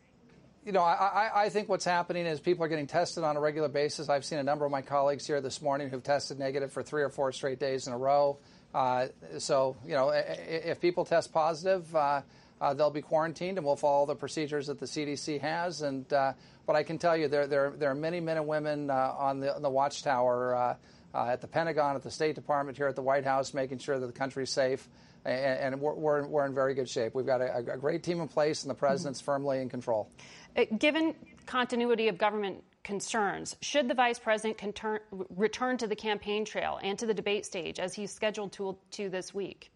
You 0.67 0.73
know, 0.73 0.83
I, 0.83 1.45
I, 1.45 1.49
think 1.49 1.69
what's 1.69 1.85
happening 1.85 2.27
is 2.27 2.41
people 2.41 2.65
are 2.65 2.69
getting 2.69 2.89
tested 2.89 3.23
on 3.23 3.37
a 3.37 3.41
regular 3.41 3.69
basis. 3.69 4.09
I've 4.09 4.25
seen 4.25 4.41
a 4.41 4.43
number 4.43 4.65
of 4.65 4.73
my 4.73 4.83
colleagues 4.83 5.25
here 5.25 5.41
this 5.41 5.63
morning 5.63 5.91
who've 5.91 6.03
tested 6.03 6.41
negative 6.41 6.73
for 6.73 6.83
three 6.83 7.05
or 7.05 7.09
four 7.09 7.31
straight 7.31 7.61
days 7.61 7.87
in 7.87 7.93
a 7.93 7.97
row. 7.97 8.39
Uh, 8.75 9.07
so, 9.39 9.77
you 9.87 9.95
know, 9.95 10.11
if 10.11 10.81
people 10.81 11.05
test 11.05 11.33
positive, 11.33 11.95
uh, 11.95 11.99
uh, 11.99 12.23
they'll 12.61 12.91
be 12.91 13.03
quarantined, 13.03 13.59
and 13.59 13.67
we'll 13.67 13.77
follow 13.77 14.07
the 14.07 14.15
procedures 14.15 14.67
that 14.69 14.79
the 14.79 14.87
CDC 14.87 15.41
has. 15.41 15.83
And 15.83 16.11
uh, 16.13 16.33
but 16.67 16.77
I 16.77 16.83
can 16.83 16.99
tell 16.99 17.17
you, 17.17 17.29
there 17.29 17.47
there, 17.47 17.73
there 17.77 17.91
are 17.91 17.95
many 17.95 18.21
men 18.21 18.37
and 18.37 18.47
women 18.47 18.91
uh, 18.91 19.15
on 19.19 19.41
the 19.41 19.55
on 19.55 19.63
the 19.63 19.71
watchtower 19.71 20.55
uh, 20.55 20.77
uh, 21.15 21.29
at 21.29 21.41
the 21.41 21.47
Pentagon, 21.47 21.97
at 21.97 22.03
the 22.03 22.11
State 22.11 22.35
Department, 22.35 22.77
here 22.77 22.89
at 22.89 22.97
the 22.97 23.03
White 23.03 23.25
House, 23.25 23.55
making 23.55 23.79
sure 23.79 23.99
that 23.99 24.07
the 24.07 24.13
country's 24.13 24.51
safe. 24.51 24.89
And, 25.25 25.75
and 25.75 25.81
we're, 25.81 25.95
we're, 25.95 26.27
we're, 26.27 26.47
in 26.47 26.55
very 26.55 26.75
good 26.75 26.89
shape. 26.89 27.13
We've 27.13 27.27
got 27.27 27.41
a, 27.41 27.57
a 27.57 27.77
great 27.77 28.05
team 28.05 28.21
in 28.21 28.29
place, 28.29 28.63
and 28.63 28.71
the 28.71 28.77
president's 28.77 29.21
mm-hmm. 29.21 29.27
firmly 29.27 29.61
in 29.61 29.69
control. 29.69 30.09
Uh, 30.57 30.67
given 30.79 31.17
continuity 31.47 32.07
of 32.07 32.17
government 32.17 32.63
concerns. 32.85 33.57
Should 33.61 33.89
the 33.89 33.95
vice 33.95 34.21
president 34.21 34.61
return 35.31 35.79
to 35.79 35.89
the 35.89 35.97
campaign 35.97 36.45
trail 36.45 36.79
and 36.81 36.97
to 37.01 37.07
the 37.07 37.15
debate 37.15 37.45
stage 37.45 37.81
as 37.81 37.95
he's 37.95 38.13
scheduled 38.13 38.53
to, 38.53 38.77
to 38.93 39.09
this 39.09 39.35
week? 39.35 39.73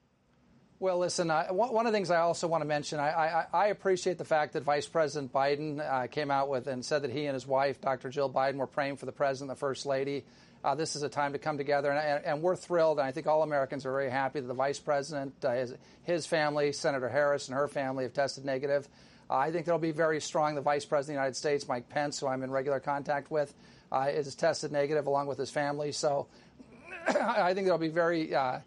Well, 0.82 0.96
listen, 0.96 1.30
uh, 1.30 1.49
one 1.49 1.87
of 1.87 1.92
the 1.92 1.96
things 1.99 2.10
I 2.10 2.20
also 2.20 2.49
want 2.49 2.62
to 2.62 2.66
mention, 2.66 3.00
I, 3.00 3.10
I, 3.10 3.46
I 3.52 3.66
appreciate 3.66 4.16
the 4.16 4.25
fact 4.25 4.54
that 4.54 4.62
Vice 4.62 4.87
President 4.87 5.30
Biden 5.30 5.78
uh, 5.78 6.06
came 6.06 6.30
out 6.30 6.49
with 6.49 6.68
and 6.68 6.82
said 6.82 7.02
that 7.02 7.10
he 7.10 7.26
and 7.26 7.34
his 7.34 7.46
wife, 7.46 7.82
Dr. 7.82 8.08
Jill 8.08 8.30
Biden, 8.30 8.54
were 8.54 8.66
praying 8.66 8.96
for 8.96 9.04
the 9.04 9.12
president 9.12 9.50
the 9.50 9.60
first 9.60 9.84
lady. 9.84 10.25
Uh, 10.64 10.75
this 10.75 10.96
is 10.96 11.02
a 11.02 11.08
time 11.10 11.34
to 11.34 11.38
come 11.38 11.58
together, 11.58 11.92
and, 11.92 12.25
and, 12.25 12.40
we're 12.40 12.56
thrilled, 12.56 12.99
and 12.99 13.06
I 13.06 13.12
think 13.12 13.26
all 13.26 13.42
Americans 13.42 13.84
are 13.84 13.92
very 13.92 14.08
happy 14.08 14.40
that 14.40 14.46
the 14.46 14.54
vice 14.54 14.78
president, 14.78 15.34
uh, 15.44 15.52
his, 15.52 15.75
his, 16.04 16.25
family, 16.25 16.72
Senator 16.72 17.10
Harris 17.10 17.49
and 17.49 17.58
her 17.58 17.68
family 17.68 18.04
have 18.04 18.14
tested 18.14 18.46
negative. 18.46 18.88
Uh, 19.28 19.37
I 19.37 19.52
think 19.52 19.66
they'll 19.66 19.76
be 19.76 19.92
very 19.92 20.18
strong. 20.18 20.54
The 20.54 20.62
vice 20.62 20.87
president 20.87 21.18
of 21.18 21.20
the 21.20 21.25
United 21.25 21.37
States, 21.37 21.68
Mike 21.68 21.90
Pence, 21.90 22.18
who 22.20 22.26
I'm 22.26 22.42
in 22.42 22.50
regular 22.50 22.80
contact 22.80 23.30
with, 23.30 23.52
uh, 23.92 24.08
is 24.10 24.34
tested 24.34 24.72
negative 24.72 25.06
along 25.06 25.26
with 25.26 25.37
his 25.37 25.50
family. 25.50 25.92
So 25.92 26.26
I 27.06 27.52
think 27.52 27.66
there'll 27.66 27.78
be 27.78 27.88
very 27.88 28.34
uh, 28.34 28.60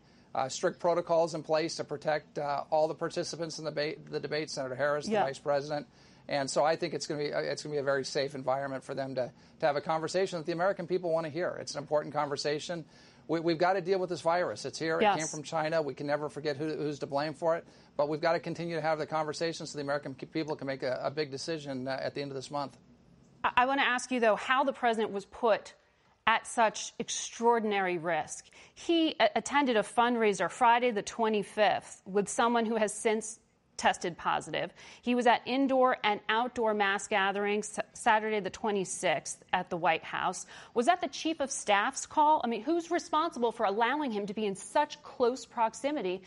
strict 0.49 0.79
protocols 0.79 1.35
in 1.35 1.43
place 1.43 1.75
to 1.75 1.83
protect 1.83 2.39
uh, 2.39 2.63
all 2.69 2.87
the 2.87 2.95
participants 2.95 3.59
in 3.59 3.65
the 3.65 3.71
debate, 3.71 4.09
the 4.09 4.19
debate 4.19 4.49
Senator 4.49 4.75
Harris, 4.75 5.07
yeah. 5.07 5.19
the 5.19 5.27
vice 5.27 5.39
president. 5.39 5.87
And 6.27 6.49
so 6.49 6.63
I 6.63 6.75
think 6.75 6.93
it's 6.93 7.05
going 7.05 7.19
to 7.19 7.27
be 7.27 7.33
uh, 7.33 7.39
it's 7.39 7.63
going 7.63 7.73
to 7.73 7.75
be 7.75 7.81
a 7.81 7.83
very 7.83 8.05
safe 8.05 8.33
environment 8.33 8.83
for 8.83 8.95
them 8.95 9.15
to, 9.15 9.31
to 9.59 9.65
have 9.65 9.75
a 9.75 9.81
conversation 9.81 10.39
that 10.39 10.45
the 10.45 10.53
American 10.53 10.87
people 10.87 11.11
want 11.11 11.25
to 11.25 11.29
hear. 11.29 11.57
It's 11.59 11.75
an 11.75 11.79
important 11.79 12.13
conversation. 12.13 12.85
We, 13.27 13.53
have 13.53 13.59
got 13.59 13.73
to 13.73 13.81
deal 13.81 13.99
with 13.99 14.09
this 14.09 14.19
virus. 14.19 14.65
It's 14.65 14.77
here. 14.77 14.99
Yes. 14.99 15.15
It 15.15 15.19
came 15.19 15.27
from 15.27 15.43
China. 15.43 15.81
We 15.81 15.93
can 15.93 16.07
never 16.07 16.27
forget 16.27 16.57
who, 16.57 16.67
who's 16.75 16.99
to 16.99 17.07
blame 17.07 17.33
for 17.33 17.55
it. 17.55 17.65
But 17.95 18.09
we've 18.09 18.19
got 18.19 18.33
to 18.33 18.39
continue 18.39 18.75
to 18.75 18.81
have 18.81 18.99
the 18.99 19.05
conversation 19.05 19.65
so 19.65 19.77
the 19.77 19.83
American 19.83 20.13
people 20.13 20.57
can 20.57 20.67
make 20.67 20.83
a, 20.83 20.99
a 21.01 21.09
big 21.09 21.31
decision 21.31 21.87
uh, 21.87 21.97
at 22.01 22.15
the 22.15 22.21
end 22.21 22.31
of 22.31 22.35
this 22.35 22.51
month. 22.51 22.77
I, 23.43 23.51
I 23.55 23.65
want 23.65 23.79
to 23.79 23.87
ask 23.87 24.11
you, 24.11 24.19
though, 24.19 24.35
how 24.35 24.65
the 24.65 24.73
president 24.73 25.13
was 25.13 25.23
put 25.25 25.73
at 26.25 26.47
such 26.47 26.93
extraordinary 26.99 27.97
risk. 27.97 28.45
He 28.73 29.15
a- 29.19 29.29
attended 29.35 29.77
a 29.77 29.83
fundraiser 29.83 30.49
Friday 30.49 30.91
the 30.91 31.03
25th 31.03 32.01
with 32.05 32.29
someone 32.29 32.65
who 32.65 32.75
has 32.75 32.93
since 32.93 33.39
tested 33.75 34.17
positive. 34.17 34.71
He 35.01 35.15
was 35.15 35.27
at 35.27 35.41
indoor 35.45 35.97
and 36.03 36.19
outdoor 36.29 36.73
mass 36.73 37.07
gatherings 37.07 37.79
Saturday 37.93 38.39
the 38.39 38.51
26th 38.51 39.37
at 39.51 39.69
the 39.69 39.77
White 39.77 40.03
House. 40.03 40.45
Was 40.73 40.85
that 40.85 41.01
the 41.01 41.07
chief 41.07 41.39
of 41.39 41.51
staff's 41.51 42.05
call? 42.05 42.39
I 42.43 42.47
mean, 42.47 42.61
who's 42.61 42.91
responsible 42.91 43.51
for 43.51 43.65
allowing 43.65 44.11
him 44.11 44.27
to 44.27 44.33
be 44.33 44.45
in 44.45 44.55
such 44.55 45.01
close 45.03 45.45
proximity 45.45 46.21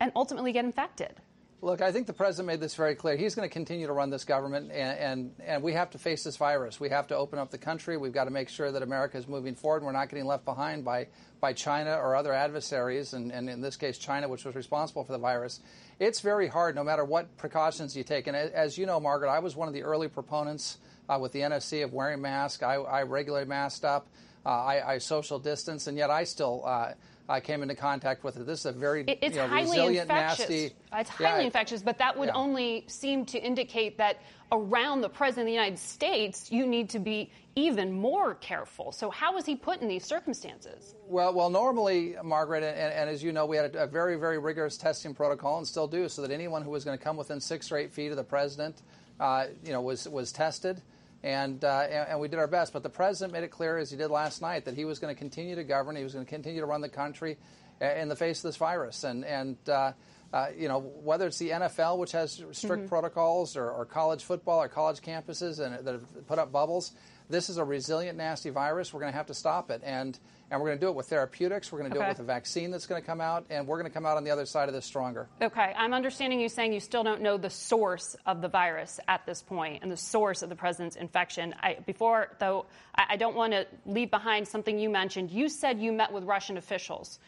and 0.00 0.10
ultimately 0.16 0.52
get 0.52 0.64
infected? 0.64 1.14
Look, 1.62 1.80
I 1.80 1.90
think 1.90 2.06
the 2.06 2.12
president 2.12 2.48
made 2.48 2.60
this 2.60 2.74
very 2.74 2.94
clear. 2.94 3.16
He's 3.16 3.34
going 3.34 3.48
to 3.48 3.52
continue 3.52 3.86
to 3.86 3.92
run 3.92 4.10
this 4.10 4.24
government, 4.24 4.70
and, 4.70 4.98
and, 4.98 5.30
and, 5.42 5.62
we 5.62 5.72
have 5.72 5.90
to 5.90 5.98
face 5.98 6.22
this 6.22 6.36
virus. 6.36 6.78
We 6.78 6.90
have 6.90 7.06
to 7.06 7.16
open 7.16 7.38
up 7.38 7.50
the 7.50 7.56
country. 7.56 7.96
We've 7.96 8.12
got 8.12 8.24
to 8.24 8.30
make 8.30 8.50
sure 8.50 8.70
that 8.70 8.82
America 8.82 9.16
is 9.16 9.26
moving 9.26 9.54
forward 9.54 9.78
and 9.78 9.86
we're 9.86 9.92
not 9.92 10.10
getting 10.10 10.26
left 10.26 10.44
behind 10.44 10.84
by, 10.84 11.06
by 11.40 11.54
China 11.54 11.96
or 11.96 12.14
other 12.14 12.34
adversaries, 12.34 13.14
and, 13.14 13.32
and 13.32 13.48
in 13.48 13.62
this 13.62 13.76
case, 13.76 13.96
China, 13.96 14.28
which 14.28 14.44
was 14.44 14.54
responsible 14.54 15.02
for 15.02 15.12
the 15.12 15.18
virus. 15.18 15.60
It's 15.98 16.20
very 16.20 16.46
hard 16.46 16.74
no 16.74 16.84
matter 16.84 17.06
what 17.06 17.34
precautions 17.38 17.96
you 17.96 18.04
take. 18.04 18.26
And 18.26 18.36
as 18.36 18.76
you 18.76 18.84
know, 18.84 19.00
Margaret, 19.00 19.30
I 19.30 19.38
was 19.38 19.56
one 19.56 19.66
of 19.66 19.72
the 19.72 19.82
early 19.82 20.08
proponents 20.08 20.76
uh, 21.08 21.18
with 21.18 21.32
the 21.32 21.40
NSC 21.40 21.82
of 21.82 21.94
wearing 21.94 22.20
masks. 22.20 22.62
I, 22.62 22.74
I 22.74 23.02
regularly 23.04 23.46
masked 23.46 23.86
up. 23.86 24.08
Uh, 24.44 24.50
I, 24.50 24.92
I, 24.92 24.98
social 24.98 25.38
distance, 25.38 25.86
and 25.86 25.96
yet 25.96 26.10
I 26.10 26.24
still. 26.24 26.62
Uh, 26.64 26.92
I 27.28 27.40
came 27.40 27.62
into 27.62 27.74
contact 27.74 28.22
with 28.22 28.36
it. 28.36 28.46
This 28.46 28.60
is 28.60 28.66
a 28.66 28.72
very 28.72 29.02
it, 29.06 29.18
it's 29.20 29.34
you 29.34 29.42
know, 29.42 29.48
highly 29.48 29.70
resilient, 29.70 30.10
infectious. 30.10 30.38
nasty. 30.38 30.70
It's 30.92 31.10
highly 31.10 31.40
yeah, 31.40 31.46
infectious, 31.46 31.82
but 31.82 31.98
that 31.98 32.16
would 32.16 32.28
yeah. 32.28 32.34
only 32.34 32.84
seem 32.86 33.24
to 33.26 33.38
indicate 33.38 33.98
that 33.98 34.20
around 34.52 35.00
the 35.00 35.08
president 35.08 35.42
of 35.42 35.46
the 35.46 35.52
United 35.52 35.78
States, 35.78 36.52
you 36.52 36.66
need 36.66 36.88
to 36.90 37.00
be 37.00 37.30
even 37.56 37.92
more 37.92 38.34
careful. 38.34 38.92
So, 38.92 39.10
how 39.10 39.34
was 39.34 39.44
he 39.44 39.56
put 39.56 39.80
in 39.80 39.88
these 39.88 40.04
circumstances? 40.04 40.94
Well, 41.06 41.34
well, 41.34 41.50
normally, 41.50 42.14
Margaret, 42.22 42.62
and, 42.62 42.92
and 42.92 43.10
as 43.10 43.22
you 43.22 43.32
know, 43.32 43.46
we 43.46 43.56
had 43.56 43.74
a, 43.74 43.84
a, 43.84 43.86
very, 43.86 44.16
very 44.16 44.38
rigorous 44.38 44.76
testing 44.76 45.14
protocol, 45.14 45.58
and 45.58 45.66
still 45.66 45.88
do, 45.88 46.08
so 46.08 46.22
that 46.22 46.30
anyone 46.30 46.62
who 46.62 46.70
was 46.70 46.84
going 46.84 46.96
to 46.96 47.02
come 47.02 47.16
within 47.16 47.40
six 47.40 47.72
or 47.72 47.78
eight 47.78 47.92
feet 47.92 48.10
of 48.10 48.16
the 48.16 48.24
president, 48.24 48.82
uh, 49.18 49.46
you 49.64 49.72
know, 49.72 49.80
was 49.80 50.08
was 50.08 50.30
tested 50.30 50.80
and, 51.26 51.64
uh, 51.64 51.80
and, 51.90 52.08
and 52.10 52.20
we 52.20 52.28
did 52.28 52.38
our 52.38 52.46
best. 52.46 52.72
But 52.72 52.84
the 52.84 52.88
president 52.88 53.32
made 53.32 53.42
it 53.42 53.50
clear, 53.50 53.78
as 53.78 53.90
he 53.90 53.96
did 53.96 54.10
last 54.12 54.40
night, 54.40 54.66
that 54.66 54.74
he 54.74 54.84
was 54.84 55.00
going 55.00 55.12
to 55.12 55.18
continue 55.18 55.56
to 55.56 55.64
govern. 55.64 55.96
He 55.96 56.04
was 56.04 56.14
going 56.14 56.24
to 56.24 56.30
continue 56.30 56.60
to 56.60 56.66
run 56.66 56.80
the 56.80 56.88
country 56.88 57.36
uh, 57.82 57.86
in 57.86 58.08
the 58.08 58.14
face 58.14 58.38
of 58.38 58.44
this 58.44 58.56
virus. 58.56 59.02
And 59.02 59.24
and 59.24 59.56
uh, 59.68 59.92
uh, 60.32 60.46
you 60.56 60.68
know 60.68 60.78
whether 60.78 61.26
it's 61.26 61.38
the 61.38 61.50
NFL, 61.50 61.98
which 61.98 62.12
has 62.12 62.32
strict 62.32 62.62
mm-hmm. 62.62 62.86
protocols, 62.86 63.56
or, 63.56 63.68
or, 63.68 63.84
college 63.84 64.22
football, 64.22 64.62
or 64.62 64.68
college 64.68 65.00
campuses, 65.00 65.58
and 65.58 65.84
that 65.84 65.92
have 65.92 66.26
put 66.28 66.38
up 66.38 66.52
bubbles. 66.52 66.92
This 67.28 67.50
is 67.50 67.58
a 67.58 67.64
resilient, 67.64 68.16
nasty 68.16 68.50
virus. 68.50 68.94
We're 68.94 69.00
going 69.00 69.12
to 69.12 69.16
have 69.16 69.26
to 69.26 69.34
stop 69.34 69.70
it, 69.70 69.82
and 69.84 70.18
and 70.50 70.60
we're 70.60 70.68
going 70.68 70.78
to 70.78 70.84
do 70.84 70.90
it 70.90 70.94
with 70.94 71.08
therapeutics. 71.08 71.72
We're 71.72 71.80
going 71.80 71.90
to 71.90 71.96
okay. 71.96 72.04
do 72.04 72.08
it 72.08 72.12
with 72.12 72.20
a 72.20 72.24
vaccine 72.24 72.70
that's 72.70 72.86
going 72.86 73.00
to 73.02 73.06
come 73.06 73.20
out, 73.20 73.46
and 73.50 73.66
we're 73.66 73.78
going 73.78 73.90
to 73.90 73.94
come 73.94 74.06
out 74.06 74.16
on 74.16 74.22
the 74.22 74.30
other 74.30 74.46
side 74.46 74.68
of 74.68 74.74
this 74.74 74.84
stronger. 74.84 75.28
Okay, 75.42 75.72
I'm 75.76 75.92
understanding 75.92 76.40
you 76.40 76.48
saying 76.48 76.72
you 76.72 76.80
still 76.80 77.02
don't 77.02 77.20
know 77.20 77.36
the 77.36 77.50
source 77.50 78.14
of 78.26 78.40
the 78.42 78.48
virus 78.48 79.00
at 79.08 79.26
this 79.26 79.42
point 79.42 79.82
and 79.82 79.90
the 79.90 79.96
source 79.96 80.42
of 80.42 80.48
the 80.48 80.54
president's 80.54 80.94
infection. 80.94 81.54
I, 81.60 81.78
before, 81.84 82.28
though, 82.38 82.66
I, 82.94 83.06
I, 83.10 83.16
don't 83.16 83.34
want 83.34 83.54
to 83.54 83.66
leave 83.86 84.10
behind 84.10 84.46
something 84.46 84.78
you 84.78 84.88
mentioned. 84.88 85.32
You 85.32 85.48
said 85.48 85.80
you 85.80 85.92
met 85.92 86.12
with 86.12 86.22
Russian 86.22 86.56
officials. 86.56 87.18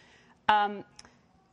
Um, 0.49 0.85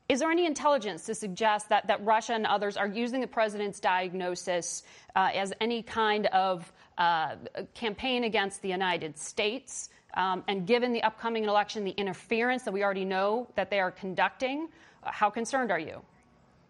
is 0.08 0.20
there 0.20 0.30
any 0.30 0.46
intelligence 0.46 1.08
to 1.08 1.16
suggest 1.16 1.70
that, 1.70 1.88
that 1.88 2.06
Russia 2.06 2.34
and 2.34 2.46
others 2.46 2.78
are 2.78 2.88
using 2.88 3.22
the 3.22 3.28
president's 3.28 3.80
diagnosis 3.80 4.84
uh, 5.16 5.32
as 5.34 5.52
any 5.60 5.82
kind 5.82 6.28
of 6.28 6.72
uh, 6.98 7.36
campaign 7.74 8.24
against 8.24 8.62
the 8.62 8.70
United 8.70 9.18
States? 9.18 9.90
Um, 10.14 10.44
and 10.48 10.66
given 10.66 10.94
the 10.94 11.04
upcoming 11.04 11.46
election, 11.46 11.84
the 11.84 11.92
interference 11.92 12.64
that 12.64 12.72
we 12.72 12.84
already 12.84 13.06
know 13.06 13.48
that 13.56 13.70
they 13.70 13.80
are 13.80 13.92
conducting, 13.92 14.70
how 15.04 15.30
concerned 15.30 15.72
are 15.72 15.80
you? 15.80 16.02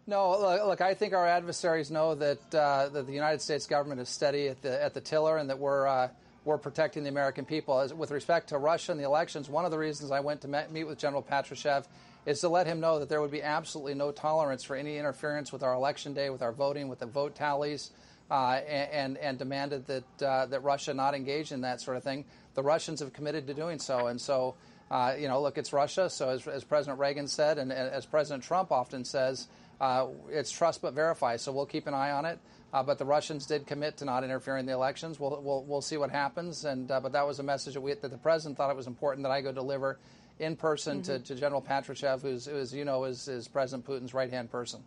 No, 0.08 0.30
look, 0.66 0.80
I 0.80 0.94
think 0.94 1.14
our 1.14 1.26
adversaries 1.26 1.90
know 1.90 2.14
that, 2.14 2.54
uh, 2.54 2.88
that 2.90 3.06
the 3.06 3.12
United 3.12 3.40
States 3.40 3.66
government 3.66 4.00
is 4.00 4.08
steady 4.08 4.46
at 4.48 4.62
the, 4.62 4.82
at 4.82 4.94
the 4.94 5.00
tiller 5.00 5.36
and 5.36 5.50
that 5.50 5.58
we're, 5.58 5.86
uh, 5.86 6.08
we're 6.44 6.58
protecting 6.58 7.02
the 7.02 7.08
American 7.08 7.44
people. 7.44 7.80
As, 7.80 7.92
with 7.92 8.12
respect 8.12 8.50
to 8.50 8.58
Russia 8.58 8.92
and 8.92 9.00
the 9.00 9.04
elections, 9.04 9.48
one 9.48 9.64
of 9.64 9.72
the 9.72 9.78
reasons 9.78 10.12
I 10.12 10.20
went 10.20 10.42
to 10.42 10.66
meet 10.70 10.84
with 10.84 10.98
General 10.98 11.22
Patrushev 11.22 11.86
is 12.24 12.40
to 12.40 12.48
let 12.48 12.68
him 12.68 12.78
know 12.78 13.00
that 13.00 13.08
there 13.08 13.20
would 13.20 13.32
be 13.32 13.42
absolutely 13.42 13.94
no 13.94 14.12
tolerance 14.12 14.62
for 14.62 14.76
any 14.76 14.96
interference 14.96 15.52
with 15.52 15.64
our 15.64 15.74
election 15.74 16.14
day, 16.14 16.30
with 16.30 16.42
our 16.42 16.52
voting, 16.52 16.88
with 16.88 17.00
the 17.00 17.06
vote 17.06 17.34
tallies. 17.34 17.90
Uh, 18.30 18.60
and, 18.68 19.16
and 19.18 19.38
demanded 19.38 19.86
that 19.86 20.22
uh, 20.22 20.46
that 20.46 20.60
Russia 20.64 20.94
not 20.94 21.14
engage 21.14 21.52
in 21.52 21.60
that 21.62 21.80
sort 21.80 21.96
of 21.96 22.02
thing. 22.02 22.24
The 22.54 22.62
Russians 22.62 23.00
have 23.00 23.12
committed 23.12 23.46
to 23.46 23.54
doing 23.54 23.78
so, 23.78 24.06
and 24.06 24.20
so 24.20 24.54
uh, 24.90 25.14
you 25.18 25.28
know, 25.28 25.42
look, 25.42 25.58
it's 25.58 25.72
Russia. 25.72 26.08
So 26.08 26.28
as, 26.28 26.46
as 26.46 26.64
President 26.64 27.00
Reagan 27.00 27.26
said, 27.26 27.58
and, 27.58 27.72
as 27.72 28.06
President 28.06 28.44
Trump 28.44 28.70
often 28.70 29.04
says, 29.04 29.48
uh, 29.80 30.06
it's 30.30 30.50
trust 30.50 30.80
but 30.80 30.94
verify. 30.94 31.36
So 31.36 31.52
we'll 31.52 31.66
keep 31.66 31.86
an 31.86 31.94
eye 31.94 32.12
on 32.12 32.24
it. 32.24 32.38
Uh, 32.72 32.82
but 32.82 32.98
the 32.98 33.04
Russians 33.04 33.46
did 33.46 33.66
commit 33.66 33.96
to 33.98 34.04
not 34.04 34.22
interfering 34.22 34.60
in 34.60 34.66
the 34.66 34.72
elections. 34.72 35.18
We'll, 35.18 35.40
we'll, 35.42 35.64
we'll 35.64 35.80
see 35.80 35.96
what 35.96 36.10
happens. 36.10 36.64
And 36.64 36.88
but 36.88 37.12
that 37.12 37.26
was 37.26 37.38
a 37.38 37.42
message 37.42 37.74
that, 37.74 37.80
we, 37.80 37.94
that 37.94 38.10
the 38.10 38.18
president 38.18 38.58
thought 38.58 38.70
it 38.70 38.76
was 38.76 38.86
important 38.86 39.24
that 39.24 39.32
I 39.32 39.40
go 39.40 39.52
deliver 39.52 39.98
in 40.38 40.56
person 40.56 41.00
mm-hmm. 41.00 41.12
to, 41.12 41.18
to, 41.20 41.34
General 41.34 41.62
Patrushev, 41.62 42.22
who's, 42.22 42.46
who, 42.46 42.56
as 42.56 42.74
you 42.74 42.84
know, 42.84 43.04
is, 43.04 43.28
is 43.28 43.48
President 43.48 43.86
Putin's 43.86 44.12
right 44.12 44.30
hand 44.30 44.50
person. 44.50 44.80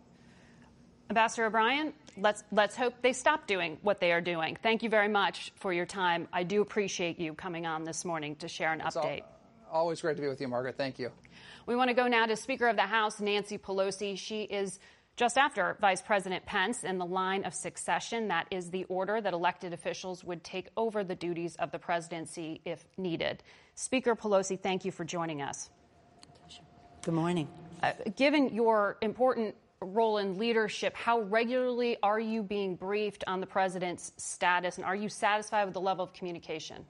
Ambassador 1.10 1.46
O'Brien, 1.46 1.92
let's 2.18 2.44
let's 2.52 2.76
hope 2.76 2.94
they 3.02 3.12
stop 3.12 3.48
doing 3.48 3.78
what 3.82 3.98
they 3.98 4.12
are 4.12 4.20
doing. 4.20 4.56
Thank 4.62 4.80
you 4.84 4.88
very 4.88 5.08
much 5.08 5.52
for 5.56 5.72
your 5.72 5.84
time. 5.84 6.28
I 6.32 6.44
do 6.44 6.62
appreciate 6.62 7.18
you 7.18 7.34
coming 7.34 7.66
on 7.66 7.82
this 7.82 8.04
morning 8.04 8.36
to 8.36 8.46
share 8.46 8.72
an 8.72 8.80
it's 8.80 8.94
update. 8.94 9.22
All, 9.68 9.80
always 9.80 10.00
great 10.00 10.14
to 10.14 10.22
be 10.22 10.28
with 10.28 10.40
you, 10.40 10.46
Margaret. 10.46 10.76
Thank 10.78 11.00
you. 11.00 11.10
We 11.66 11.74
want 11.74 11.88
to 11.88 11.94
go 11.94 12.06
now 12.06 12.26
to 12.26 12.36
Speaker 12.36 12.68
of 12.68 12.76
the 12.76 12.82
House 12.82 13.20
Nancy 13.20 13.58
Pelosi. 13.58 14.16
She 14.16 14.42
is 14.42 14.78
just 15.16 15.36
after 15.36 15.76
Vice 15.80 16.00
President 16.00 16.46
Pence 16.46 16.84
in 16.84 16.96
the 16.96 17.06
line 17.06 17.44
of 17.44 17.54
succession. 17.54 18.28
That 18.28 18.46
is 18.52 18.70
the 18.70 18.84
order 18.84 19.20
that 19.20 19.32
elected 19.32 19.72
officials 19.72 20.22
would 20.22 20.44
take 20.44 20.68
over 20.76 21.02
the 21.02 21.16
duties 21.16 21.56
of 21.56 21.72
the 21.72 21.78
presidency 21.80 22.60
if 22.64 22.86
needed. 22.98 23.42
Speaker 23.74 24.14
Pelosi, 24.14 24.58
thank 24.58 24.84
you 24.84 24.92
for 24.92 25.04
joining 25.04 25.42
us. 25.42 25.70
Good 27.02 27.14
morning. 27.14 27.48
Uh, 27.82 27.94
given 28.14 28.54
your 28.54 28.96
important 29.00 29.56
role 29.86 30.18
in 30.18 30.36
leadership, 30.36 30.94
how 30.94 31.20
regularly 31.20 31.96
are 32.02 32.20
you 32.20 32.42
being 32.42 32.76
briefed 32.76 33.24
on 33.26 33.40
the 33.40 33.46
president's 33.46 34.12
status, 34.18 34.76
and 34.76 34.84
are 34.84 34.94
you 34.94 35.08
satisfied 35.08 35.64
with 35.64 35.72
the 35.72 35.80
level 35.80 36.04
of 36.04 36.12
communication? 36.12 36.84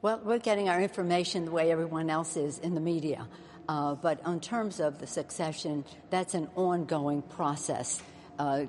Well, 0.00 0.22
we're 0.24 0.38
getting 0.38 0.70
our 0.70 0.80
information 0.80 1.44
the 1.44 1.50
way 1.50 1.70
everyone 1.70 2.08
else 2.08 2.38
is 2.38 2.58
in 2.58 2.74
the 2.74 2.80
media. 2.80 3.28
Uh, 3.68 3.94
but 3.94 4.20
in 4.26 4.40
terms 4.40 4.80
of 4.80 4.98
the 5.00 5.06
succession, 5.06 5.84
that's 6.08 6.32
an 6.32 6.48
ongoing 6.56 7.20
process. 7.20 8.02
Uh, 8.38 8.64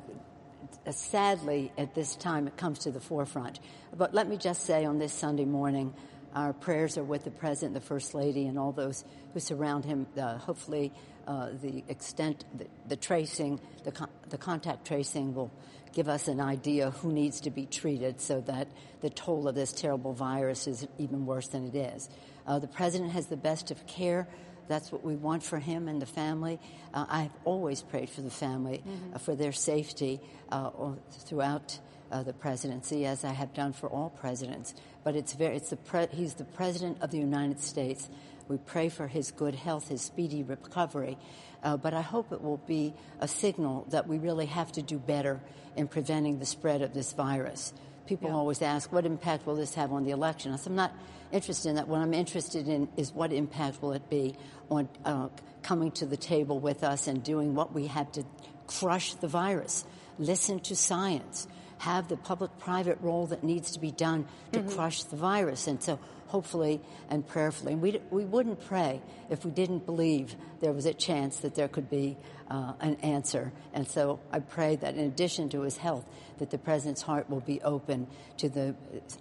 sadly, 0.89 1.71
at 1.77 1.95
this 1.95 2.17
time, 2.17 2.45
it 2.45 2.57
comes 2.57 2.79
to 2.79 2.91
the 2.91 2.99
forefront. 2.99 3.61
But 3.95 4.13
let 4.13 4.27
me 4.27 4.35
just 4.35 4.65
say 4.65 4.83
on 4.83 4.99
this 4.99 5.13
Sunday 5.13 5.45
morning, 5.45 5.93
our 6.33 6.51
prayers 6.51 6.97
are 6.97 7.03
with 7.05 7.23
the 7.23 7.31
President, 7.31 7.73
the 7.73 7.79
First 7.79 8.13
Lady, 8.13 8.47
and 8.47 8.59
all 8.59 8.73
those 8.73 9.05
who 9.33 9.39
surround 9.39 9.85
him. 9.85 10.07
Uh, 10.17 10.37
hopefully, 10.37 10.91
uh, 11.27 11.49
the 11.61 11.83
extent, 11.87 12.45
the, 12.55 12.67
the 12.87 12.95
tracing, 12.95 13.59
the, 13.83 13.91
con- 13.91 14.09
the 14.29 14.37
contact 14.37 14.85
tracing 14.87 15.33
will 15.33 15.51
give 15.93 16.09
us 16.09 16.27
an 16.27 16.41
idea 16.41 16.91
who 16.91 17.11
needs 17.11 17.41
to 17.41 17.49
be 17.49 17.65
treated 17.65 18.19
so 18.19 18.41
that 18.41 18.67
the 19.01 19.09
toll 19.09 19.47
of 19.47 19.55
this 19.55 19.71
terrible 19.71 20.13
virus 20.13 20.67
is 20.67 20.87
even 20.97 21.25
worse 21.25 21.47
than 21.47 21.65
it 21.65 21.75
is. 21.75 22.09
Uh, 22.45 22.59
the 22.59 22.67
President 22.67 23.11
has 23.11 23.27
the 23.27 23.37
best 23.37 23.71
of 23.71 23.87
care. 23.87 24.27
That's 24.67 24.91
what 24.91 25.03
we 25.03 25.15
want 25.15 25.43
for 25.43 25.57
him 25.57 25.87
and 25.87 26.01
the 26.01 26.05
family. 26.05 26.59
Uh, 26.93 27.05
I've 27.07 27.31
always 27.45 27.81
prayed 27.81 28.09
for 28.09 28.21
the 28.21 28.29
family, 28.29 28.79
mm-hmm. 28.79 29.15
uh, 29.15 29.19
for 29.19 29.35
their 29.35 29.51
safety 29.51 30.19
uh, 30.51 30.71
throughout 31.11 31.79
uh, 32.11 32.23
the 32.23 32.33
presidency, 32.33 33.05
as 33.05 33.23
I 33.23 33.31
have 33.31 33.53
done 33.53 33.73
for 33.73 33.89
all 33.89 34.09
presidents. 34.09 34.73
But 35.03 35.15
it's 35.15 35.33
very, 35.33 35.55
it's 35.55 35.69
the 35.69 35.77
pre- 35.77 36.07
he's 36.11 36.33
the 36.33 36.45
president 36.45 37.01
of 37.01 37.11
the 37.11 37.17
United 37.19 37.59
States. 37.59 38.09
We 38.47 38.57
pray 38.57 38.89
for 38.89 39.07
his 39.07 39.31
good 39.31 39.55
health, 39.55 39.89
his 39.89 40.01
speedy 40.01 40.43
recovery. 40.43 41.17
Uh, 41.63 41.77
but 41.77 41.93
I 41.93 42.01
hope 42.01 42.31
it 42.31 42.41
will 42.41 42.61
be 42.67 42.93
a 43.19 43.27
signal 43.27 43.87
that 43.89 44.07
we 44.07 44.17
really 44.19 44.45
have 44.45 44.71
to 44.73 44.81
do 44.81 44.99
better 44.99 45.41
in 45.75 45.87
preventing 45.87 46.39
the 46.39 46.45
spread 46.45 46.81
of 46.81 46.93
this 46.93 47.13
virus. 47.13 47.73
People 48.05 48.29
yeah. 48.29 48.35
always 48.35 48.61
ask, 48.61 48.91
what 48.91 49.05
impact 49.05 49.47
will 49.47 49.55
this 49.55 49.73
have 49.73 49.91
on 49.91 50.03
the 50.03 50.11
election? 50.11 50.53
I 50.53 50.57
said, 50.57 50.69
I'm 50.71 50.75
not 50.75 50.93
interested 51.31 51.69
in 51.69 51.75
that. 51.75 51.87
What 51.87 52.01
I'm 52.01 52.13
interested 52.13 52.67
in 52.67 52.87
is 52.97 53.11
what 53.11 53.33
impact 53.33 53.81
will 53.81 53.93
it 53.93 54.09
be 54.09 54.35
on 54.69 54.87
uh, 55.03 55.29
coming 55.63 55.91
to 55.93 56.05
the 56.05 56.17
table 56.17 56.59
with 56.59 56.83
us 56.83 57.07
and 57.07 57.23
doing 57.23 57.55
what 57.55 57.73
we 57.73 57.87
have 57.87 58.11
to 58.11 58.23
crush 58.67 59.15
the 59.15 59.27
virus. 59.27 59.85
Listen 60.19 60.59
to 60.59 60.75
science 60.75 61.47
have 61.79 62.07
the 62.07 62.17
public-private 62.17 62.99
role 63.01 63.27
that 63.27 63.43
needs 63.43 63.71
to 63.71 63.79
be 63.79 63.91
done 63.91 64.25
to 64.53 64.59
mm-hmm. 64.59 64.69
crush 64.69 65.03
the 65.03 65.15
virus. 65.15 65.67
And 65.67 65.81
so 65.81 65.99
hopefully 66.27 66.81
and 67.09 67.25
prayerfully. 67.27 67.73
And 67.73 67.81
we, 67.81 67.99
we 68.09 68.25
wouldn't 68.25 68.65
pray 68.65 69.01
if 69.29 69.45
we 69.45 69.51
didn't 69.51 69.85
believe 69.85 70.35
there 70.59 70.73
was 70.73 70.85
a 70.85 70.93
chance 70.93 71.39
that 71.39 71.55
there 71.55 71.67
could 71.67 71.89
be 71.89 72.17
uh, 72.49 72.73
an 72.79 72.95
answer. 72.97 73.51
And 73.73 73.87
so 73.87 74.19
I 74.31 74.39
pray 74.39 74.75
that 74.77 74.95
in 74.95 75.05
addition 75.05 75.49
to 75.49 75.61
his 75.61 75.77
health, 75.77 76.05
that 76.39 76.51
the 76.51 76.57
president's 76.57 77.01
heart 77.01 77.29
will 77.29 77.41
be 77.41 77.61
open 77.61 78.07
to 78.37 78.49
the 78.49 78.75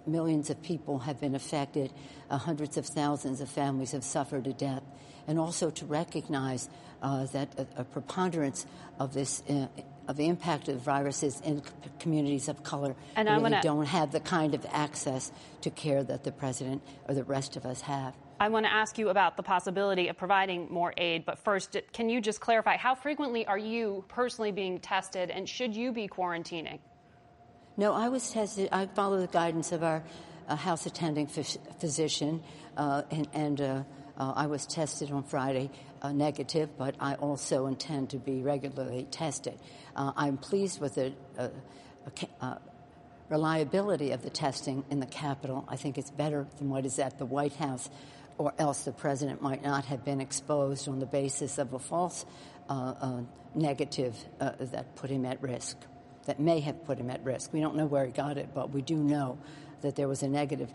millions 0.05 0.49
of 0.49 0.61
people 0.61 0.99
have 0.99 1.19
been 1.19 1.35
affected, 1.35 1.91
uh, 2.29 2.37
hundreds 2.37 2.77
of 2.77 2.85
thousands 2.85 3.41
of 3.41 3.49
families 3.49 3.91
have 3.91 4.03
suffered 4.03 4.47
a 4.47 4.53
death, 4.53 4.83
and 5.27 5.39
also 5.39 5.69
to 5.69 5.85
recognize 5.85 6.69
uh, 7.01 7.25
that 7.27 7.49
a, 7.57 7.81
a, 7.81 7.83
preponderance 7.83 8.65
of 8.99 9.13
this 9.13 9.43
uh, 9.49 9.67
of 10.07 10.17
the 10.17 10.27
impact 10.27 10.67
of 10.69 10.79
viruses 10.81 11.41
in 11.43 11.61
communities 11.99 12.47
of 12.47 12.63
color 12.63 12.95
and 13.15 13.27
really 13.27 13.41
wanna, 13.41 13.61
don't 13.61 13.85
have 13.85 14.11
the 14.11 14.19
kind 14.19 14.53
of 14.53 14.65
access 14.71 15.31
to 15.61 15.69
care 15.69 16.03
that 16.03 16.23
the 16.23 16.31
president 16.31 16.81
or 17.07 17.15
the 17.15 17.23
rest 17.23 17.55
of 17.55 17.65
us 17.65 17.81
have. 17.81 18.15
I 18.39 18.49
want 18.49 18.65
to 18.65 18.71
ask 18.71 18.97
you 18.97 19.09
about 19.09 19.37
the 19.37 19.43
possibility 19.43 20.09
of 20.09 20.17
providing 20.17 20.67
more 20.69 20.93
aid, 20.97 21.25
but 21.25 21.39
first, 21.39 21.77
can 21.93 22.09
you 22.09 22.19
just 22.19 22.41
clarify 22.41 22.75
how 22.75 22.93
frequently 22.93 23.47
are 23.47 23.57
you 23.57 24.03
personally 24.09 24.51
being 24.51 24.79
tested 24.79 25.29
and 25.31 25.47
should 25.47 25.75
you 25.75 25.91
be 25.93 26.07
quarantining? 26.07 26.79
No, 27.77 27.93
I 27.93 28.09
was 28.09 28.29
tested. 28.31 28.69
I 28.71 28.87
follow 28.87 29.19
the 29.19 29.27
guidance 29.27 29.71
of 29.71 29.83
our 29.83 30.03
uh, 30.47 30.55
house 30.55 30.85
attending 30.85 31.27
physician, 31.27 32.43
uh, 32.77 33.03
and, 33.09 33.27
and 33.33 33.61
uh, 33.61 33.83
uh, 34.17 34.33
I 34.35 34.47
was 34.47 34.65
tested 34.65 35.11
on 35.11 35.23
Friday 35.23 35.69
uh, 36.01 36.11
negative, 36.11 36.69
but 36.77 36.95
I 36.99 37.15
also 37.15 37.65
intend 37.67 38.11
to 38.11 38.17
be 38.17 38.41
regularly 38.41 39.07
tested. 39.11 39.59
Uh, 39.95 40.11
I'm 40.15 40.37
pleased 40.37 40.79
with 40.81 40.95
the 40.95 41.13
uh, 41.37 41.49
uh, 42.41 42.55
reliability 43.29 44.11
of 44.11 44.21
the 44.21 44.29
testing 44.29 44.83
in 44.89 44.99
the 44.99 45.05
Capitol. 45.05 45.65
I 45.67 45.75
think 45.75 45.97
it's 45.97 46.11
better 46.11 46.47
than 46.57 46.69
what 46.69 46.85
is 46.85 46.99
at 46.99 47.17
the 47.17 47.25
White 47.25 47.55
House, 47.55 47.89
or 48.37 48.53
else 48.57 48.83
the 48.83 48.91
president 48.91 49.41
might 49.41 49.63
not 49.63 49.85
have 49.85 50.03
been 50.03 50.21
exposed 50.21 50.87
on 50.87 50.99
the 50.99 51.05
basis 51.05 51.57
of 51.57 51.73
a 51.73 51.79
false 51.79 52.25
uh, 52.69 52.93
uh, 52.99 53.21
negative 53.53 54.15
uh, 54.39 54.51
that 54.59 54.95
put 54.95 55.09
him 55.09 55.25
at 55.25 55.41
risk, 55.41 55.77
that 56.25 56.39
may 56.39 56.59
have 56.59 56.85
put 56.85 56.97
him 56.97 57.09
at 57.09 57.23
risk. 57.23 57.53
We 57.53 57.61
don't 57.61 57.75
know 57.75 57.85
where 57.85 58.05
he 58.05 58.11
got 58.11 58.37
it, 58.37 58.49
but 58.53 58.71
we 58.71 58.81
do 58.81 58.95
know 58.95 59.37
that 59.81 59.95
there 59.95 60.07
was 60.07 60.23
a 60.23 60.27
negative 60.27 60.69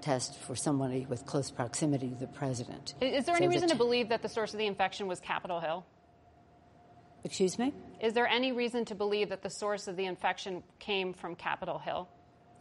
test 0.00 0.36
for 0.40 0.54
somebody 0.54 1.06
with 1.08 1.24
close 1.26 1.50
proximity 1.50 2.08
to 2.08 2.14
the 2.16 2.26
president. 2.26 2.94
Is 3.00 3.24
there 3.24 3.36
so 3.36 3.44
any 3.44 3.48
reason 3.48 3.68
to 3.70 3.76
believe 3.76 4.08
that 4.10 4.22
the 4.22 4.28
source 4.28 4.52
of 4.52 4.58
the 4.58 4.66
infection 4.66 5.06
was 5.08 5.20
Capitol 5.20 5.60
Hill? 5.60 5.84
Excuse 7.24 7.58
me? 7.58 7.72
Is 8.00 8.12
there 8.12 8.26
any 8.26 8.52
reason 8.52 8.84
to 8.86 8.94
believe 8.94 9.30
that 9.30 9.42
the 9.42 9.50
source 9.50 9.88
of 9.88 9.96
the 9.96 10.04
infection 10.04 10.62
came 10.78 11.12
from 11.12 11.34
Capitol 11.34 11.78
Hill? 11.78 12.08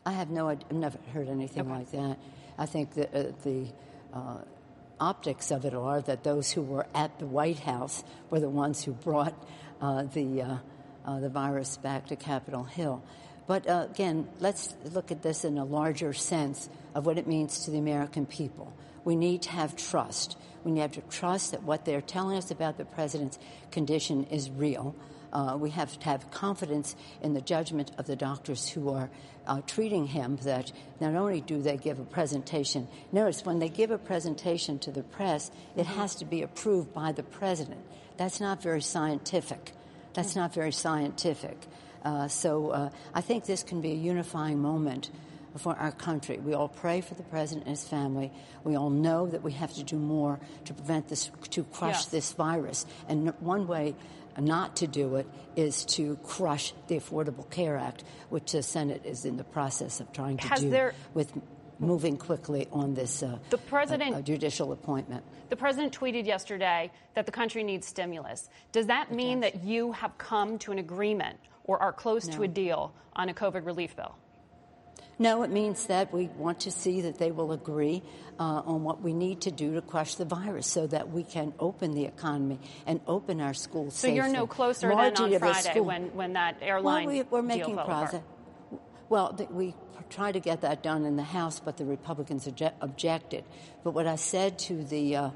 I 0.05 0.11
have 0.11 0.29
no 0.29 0.49
I've 0.49 0.71
never 0.71 0.97
heard 1.13 1.27
anything 1.27 1.63
okay. 1.63 1.71
like 1.71 1.91
that. 1.91 2.17
I 2.57 2.65
think 2.65 2.93
that 2.93 3.13
uh, 3.13 3.31
the 3.43 3.67
uh, 4.13 4.37
optics 4.99 5.51
of 5.51 5.65
it 5.65 5.73
are 5.73 6.01
that 6.01 6.23
those 6.23 6.51
who 6.51 6.61
were 6.61 6.87
at 6.93 7.19
the 7.19 7.25
White 7.25 7.59
House 7.59 8.03
were 8.29 8.39
the 8.39 8.49
ones 8.49 8.83
who 8.83 8.93
brought 8.93 9.33
uh, 9.81 10.03
the, 10.03 10.41
uh, 10.41 10.57
uh, 11.05 11.19
the 11.19 11.29
virus 11.29 11.77
back 11.77 12.07
to 12.07 12.15
Capitol 12.15 12.63
Hill. 12.63 13.03
But 13.47 13.67
uh, 13.67 13.87
again, 13.91 14.27
let's 14.39 14.73
look 14.91 15.11
at 15.11 15.21
this 15.21 15.45
in 15.45 15.57
a 15.57 15.65
larger 15.65 16.13
sense 16.13 16.69
of 16.93 17.05
what 17.05 17.17
it 17.17 17.27
means 17.27 17.65
to 17.65 17.71
the 17.71 17.77
American 17.77 18.25
people. 18.25 18.73
We 19.03 19.15
need 19.15 19.43
to 19.43 19.51
have 19.51 19.75
trust. 19.75 20.37
We 20.63 20.79
have 20.79 20.93
to 20.93 21.01
trust 21.01 21.51
that 21.51 21.61
what 21.63 21.85
they're 21.85 22.01
telling 22.01 22.37
us 22.37 22.49
about 22.49 22.77
the 22.77 22.85
president's 22.85 23.37
condition 23.71 24.23
is 24.25 24.49
real. 24.49 24.95
Uh, 25.31 25.57
we 25.59 25.69
have 25.71 25.99
to 25.99 26.05
have 26.05 26.31
confidence 26.31 26.95
in 27.21 27.33
the 27.33 27.41
judgment 27.41 27.91
of 27.97 28.07
the 28.07 28.15
doctors 28.15 28.69
who 28.69 28.89
are 28.89 29.09
uh, 29.45 29.61
treating 29.67 30.07
him 30.07 30.37
that 30.37 30.71
not 30.99 31.13
only 31.13 31.41
do 31.41 31.61
they 31.61 31.77
give 31.77 31.99
a 31.99 32.03
presentation, 32.03 32.87
notice 33.11 33.45
when 33.45 33.59
they 33.59 33.69
give 33.69 33.91
a 33.91 33.97
presentation 33.97 34.79
to 34.79 34.91
the 34.91 35.03
press, 35.03 35.51
it 35.75 35.83
mm-hmm. 35.83 35.99
has 35.99 36.15
to 36.15 36.25
be 36.25 36.41
approved 36.41 36.93
by 36.93 37.11
the 37.11 37.21
president. 37.21 37.81
That's 38.17 38.39
not 38.39 38.63
very 38.63 38.81
scientific. 38.81 39.73
That's 40.13 40.35
not 40.35 40.53
very 40.53 40.71
scientific. 40.71 41.67
Uh, 42.05 42.27
so 42.27 42.69
uh, 42.69 42.89
I 43.13 43.21
think 43.21 43.45
this 43.45 43.63
can 43.63 43.81
be 43.81 43.91
a 43.91 43.95
unifying 43.95 44.61
moment 44.61 45.09
for 45.57 45.75
our 45.75 45.91
country. 45.91 46.37
We 46.37 46.53
all 46.53 46.67
pray 46.67 47.01
for 47.01 47.15
the 47.15 47.23
president 47.23 47.65
and 47.65 47.75
his 47.75 47.87
family. 47.87 48.31
We 48.63 48.75
all 48.75 48.89
know 48.89 49.27
that 49.27 49.41
we 49.41 49.53
have 49.53 49.73
to 49.73 49.83
do 49.83 49.97
more 49.97 50.39
to 50.65 50.73
prevent 50.73 51.07
this, 51.07 51.31
to 51.51 51.63
crush 51.63 52.05
this 52.05 52.33
virus. 52.33 52.85
And 53.07 53.33
one 53.39 53.67
way 53.67 53.95
not 54.37 54.75
to 54.77 54.87
do 54.87 55.15
it 55.15 55.27
is 55.55 55.85
to 55.85 56.17
crush 56.23 56.73
the 56.87 56.97
Affordable 56.97 57.49
Care 57.49 57.77
Act, 57.77 58.03
which 58.29 58.51
the 58.51 58.61
Senate 58.61 59.01
is 59.05 59.25
in 59.25 59.37
the 59.37 59.43
process 59.43 59.99
of 59.99 60.11
trying 60.11 60.37
to 60.37 60.47
Has 60.47 60.59
do 60.59 60.69
there, 60.69 60.93
with 61.13 61.31
moving 61.79 62.17
quickly 62.17 62.67
on 62.71 62.93
this 62.93 63.23
uh, 63.23 63.37
the 63.49 63.57
president, 63.57 64.15
uh, 64.15 64.21
judicial 64.21 64.71
appointment. 64.73 65.23
The 65.49 65.55
president 65.55 65.97
tweeted 65.97 66.25
yesterday 66.25 66.91
that 67.13 67.25
the 67.25 67.31
country 67.31 67.63
needs 67.63 67.87
stimulus. 67.87 68.49
Does 68.71 68.87
that 68.87 69.11
mean 69.11 69.39
that 69.41 69.63
you 69.63 69.93
have 69.93 70.17
come 70.17 70.57
to 70.59 70.71
an 70.71 70.79
agreement 70.79 71.37
or 71.65 71.81
are 71.81 71.91
close 71.93 72.27
No. 72.27 72.37
to 72.37 72.43
a 72.43 72.47
deal 72.47 72.93
on 73.15 73.29
a 73.29 73.33
COVID 73.33 73.65
relief 73.65 73.95
bill? 73.95 74.15
No, 75.17 75.43
it 75.43 75.49
means 75.49 75.85
that 75.85 76.11
we 76.13 76.27
want 76.27 76.61
to 76.61 76.71
see 76.71 77.01
that 77.01 77.17
they 77.19 77.31
will 77.31 77.53
agree 77.53 78.03
uh, 78.37 78.43
on 78.65 78.83
what 78.83 79.01
we 79.01 79.13
need 79.13 79.41
to 79.41 79.51
do 79.51 79.75
to 79.75 79.81
crush 79.81 80.15
the 80.15 80.25
virus 80.25 80.67
so 80.67 80.87
that 80.87 81.09
we 81.09 81.23
can 81.23 81.53
open 81.57 81.93
the 81.93 82.03
economy 82.03 82.59
and 82.85 82.99
open 83.07 83.39
our 83.39 83.53
schools 83.53 83.95
So 83.95 84.07
you're 84.07 84.27
no 84.27 84.41
safely. 84.41 84.47
closer 84.47 84.87
than 84.89 84.97
Margie 84.97 85.23
on 85.23 85.25
of 85.25 85.31
the 85.31 85.39
Friday 85.39 85.79
when, 85.79 86.13
when 86.15 86.33
that 86.33 86.57
airline 86.61 87.05
well, 87.05 87.15
we, 87.15 87.21
we're 87.23 87.41
deal 87.41 87.47
making 87.47 87.75
progress. 87.75 88.21
Well, 89.07 89.37
we 89.51 89.73
tried 90.09 90.33
to 90.33 90.41
get 90.41 90.61
that 90.61 90.83
done 90.83 91.05
in 91.05 91.15
the 91.15 91.23
House, 91.23 91.61
but 91.61 91.77
the 91.77 91.85
Republicans 91.85 92.45
obje- 92.47 92.73
objected. 92.81 93.45
But 93.85 93.91
what 93.91 94.07
I 94.07 94.15
said 94.17 94.59
to 94.59 94.83
the 94.83 95.15
uh, 95.15 95.29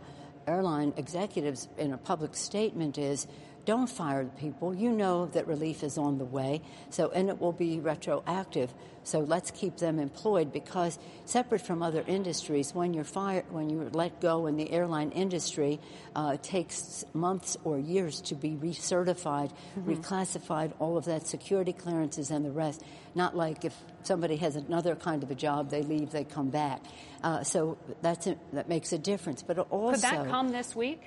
airline 0.46 0.94
executives 0.98 1.70
in 1.78 1.94
a 1.94 1.98
public 1.98 2.36
statement 2.36 2.98
is 2.98 3.28
don't 3.70 3.88
fire 3.88 4.24
the 4.24 4.32
people. 4.32 4.74
You 4.74 4.92
know 4.92 5.28
that 5.28 5.46
relief 5.46 5.84
is 5.84 5.96
on 6.00 6.18
the 6.18 6.26
way, 6.26 6.62
so 6.90 7.10
and 7.12 7.30
it 7.30 7.40
will 7.40 7.52
be 7.54 7.80
retroactive. 7.80 8.74
So 9.04 9.20
let's 9.20 9.52
keep 9.52 9.78
them 9.78 10.00
employed 10.00 10.52
because 10.52 10.98
separate 11.26 11.62
from 11.62 11.82
other 11.84 12.04
industries, 12.08 12.74
when 12.74 12.94
you're 12.96 13.04
fired, 13.20 13.46
when 13.52 13.70
you're 13.70 13.90
let 13.92 14.20
go 14.22 14.48
in 14.48 14.56
the 14.58 14.72
airline 14.72 15.12
industry, 15.12 15.80
uh, 16.16 16.32
it 16.34 16.42
takes 16.44 17.06
months 17.14 17.58
or 17.64 17.78
years 17.78 18.22
to 18.22 18.36
be 18.36 18.52
recertified, 18.56 19.52
Mhm. 19.78 19.98
reclassified, 19.98 20.74
all 20.80 20.98
of 20.98 21.06
that 21.06 21.28
security 21.28 21.74
clearances 21.74 22.32
and 22.32 22.44
the 22.44 22.52
rest. 22.52 22.82
Not 23.14 23.38
like 23.38 23.66
if 23.66 23.76
somebody 24.04 24.38
has 24.38 24.56
another 24.56 24.96
kind 24.96 25.22
of 25.24 25.30
a 25.32 25.36
job, 25.36 25.70
they 25.70 25.84
leave, 25.84 26.10
they 26.12 26.24
come 26.24 26.50
back. 26.50 26.82
Uh, 27.24 27.44
so 27.44 27.78
that's 28.02 28.26
a, 28.28 28.36
that 28.54 28.68
makes 28.68 28.92
a 28.94 28.98
difference. 28.98 29.44
But 29.44 29.60
also, 29.60 29.94
Could 29.94 30.02
that 30.02 30.28
come 30.30 30.50
this 30.50 30.76
week? 30.76 31.02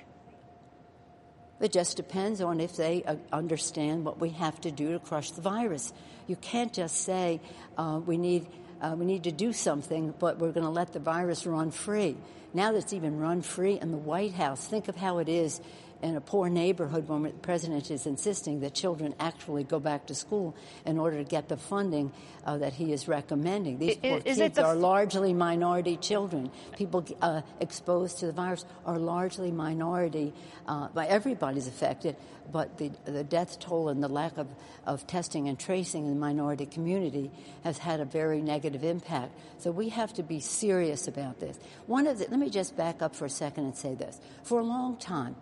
It 1.63 1.71
just 1.71 1.95
depends 1.95 2.41
on 2.41 2.59
if 2.59 2.75
they 2.75 3.03
uh, 3.03 3.15
understand 3.31 4.03
what 4.03 4.19
we 4.19 4.31
have 4.31 4.59
to 4.61 4.71
do 4.71 4.91
to 4.91 4.99
crush 4.99 5.31
the 5.31 5.41
virus. 5.41 5.93
You 6.27 6.35
can't 6.35 6.73
just 6.73 6.97
say 6.97 7.39
uh, 7.77 8.01
we 8.05 8.17
need 8.17 8.47
uh, 8.81 8.95
we 8.97 9.05
need 9.05 9.23
to 9.23 9.31
do 9.31 9.53
something, 9.53 10.13
but 10.19 10.39
we're 10.39 10.51
going 10.51 10.65
to 10.65 10.69
let 10.69 10.91
the 10.91 10.99
virus 10.99 11.47
run 11.47 11.71
free. 11.71 12.17
Now 12.53 12.73
that 12.73 12.79
it's 12.79 12.91
even 12.91 13.17
run 13.17 13.41
free 13.41 13.79
in 13.79 13.91
the 13.91 13.97
White 13.97 14.33
House, 14.33 14.67
think 14.67 14.89
of 14.89 14.97
how 14.97 15.19
it 15.19 15.29
is 15.29 15.61
in 16.03 16.17
a 16.17 16.21
poor 16.21 16.49
neighborhood 16.49 17.07
when 17.07 17.23
the 17.23 17.29
president 17.29 17.89
is 17.89 18.05
insisting 18.05 18.59
that 18.59 18.73
children 18.73 19.15
actually 19.19 19.63
go 19.63 19.79
back 19.79 20.05
to 20.07 20.13
school 20.13 20.53
in 20.85 20.99
order 20.99 21.17
to 21.17 21.23
get 21.23 21.47
the 21.47 21.55
funding 21.55 22.11
uh, 22.45 22.57
that 22.57 22.73
he 22.73 22.91
is 22.91 23.07
recommending. 23.07 23.79
These 23.79 23.95
poor 23.95 24.19
is 24.25 24.37
kids 24.37 24.57
the 24.57 24.65
are 24.65 24.75
largely 24.75 25.33
minority 25.33 25.95
children. 25.95 26.51
People 26.77 27.05
uh, 27.21 27.41
exposed 27.61 28.19
to 28.19 28.25
the 28.25 28.33
virus 28.33 28.65
are 28.85 28.99
largely 28.99 29.49
minority. 29.51 30.33
Uh, 30.67 30.89
by 30.89 31.05
everybody's 31.07 31.67
affected, 31.67 32.15
but 32.51 32.77
the 32.77 32.91
the 33.05 33.23
death 33.23 33.59
toll 33.59 33.87
and 33.89 34.03
the 34.03 34.07
lack 34.07 34.37
of, 34.37 34.47
of 34.85 35.07
testing 35.07 35.47
and 35.47 35.57
tracing 35.57 36.05
in 36.05 36.09
the 36.13 36.19
minority 36.19 36.65
community 36.65 37.31
has 37.63 37.77
had 37.77 37.99
a 37.99 38.05
very 38.05 38.41
negative 38.41 38.83
impact. 38.83 39.31
So 39.57 39.71
we 39.71 39.89
have 39.89 40.13
to 40.15 40.23
be 40.23 40.39
serious 40.39 41.07
about 41.07 41.39
this. 41.39 41.59
One 41.87 42.07
of 42.07 42.19
the, 42.19 42.27
let 42.29 42.39
me 42.39 42.49
just 42.49 42.75
back 42.75 43.01
up 43.01 43.15
for 43.15 43.25
a 43.25 43.29
second 43.29 43.65
and 43.65 43.75
say 43.75 43.95
this: 43.95 44.19
for 44.43 44.59
a 44.59 44.63
long 44.63 44.97
time, 44.97 45.35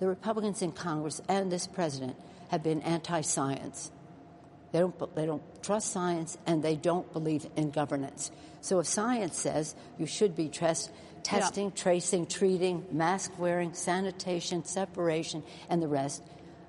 the 0.00 0.08
Republicans 0.08 0.62
in 0.62 0.72
Congress 0.72 1.20
and 1.28 1.52
this 1.52 1.66
president 1.66 2.16
have 2.48 2.62
been 2.62 2.82
anti-science. 2.82 3.92
They 4.72 4.80
don't, 4.80 5.14
they 5.14 5.26
don't 5.26 5.42
trust 5.62 5.92
science 5.92 6.38
and 6.46 6.62
they 6.62 6.76
don't 6.76 7.10
believe 7.12 7.46
in 7.56 7.70
governance. 7.70 8.30
So 8.60 8.80
if 8.80 8.86
science 8.86 9.38
says 9.38 9.74
you 9.98 10.06
should 10.06 10.34
be 10.34 10.48
trust, 10.48 10.90
testing, 11.22 11.70
tracing, 11.72 12.26
treating, 12.26 12.86
mask 12.90 13.38
wearing, 13.38 13.74
sanitation, 13.74 14.64
separation, 14.64 15.42
and 15.68 15.82
the 15.82 15.88
rest, 15.88 16.22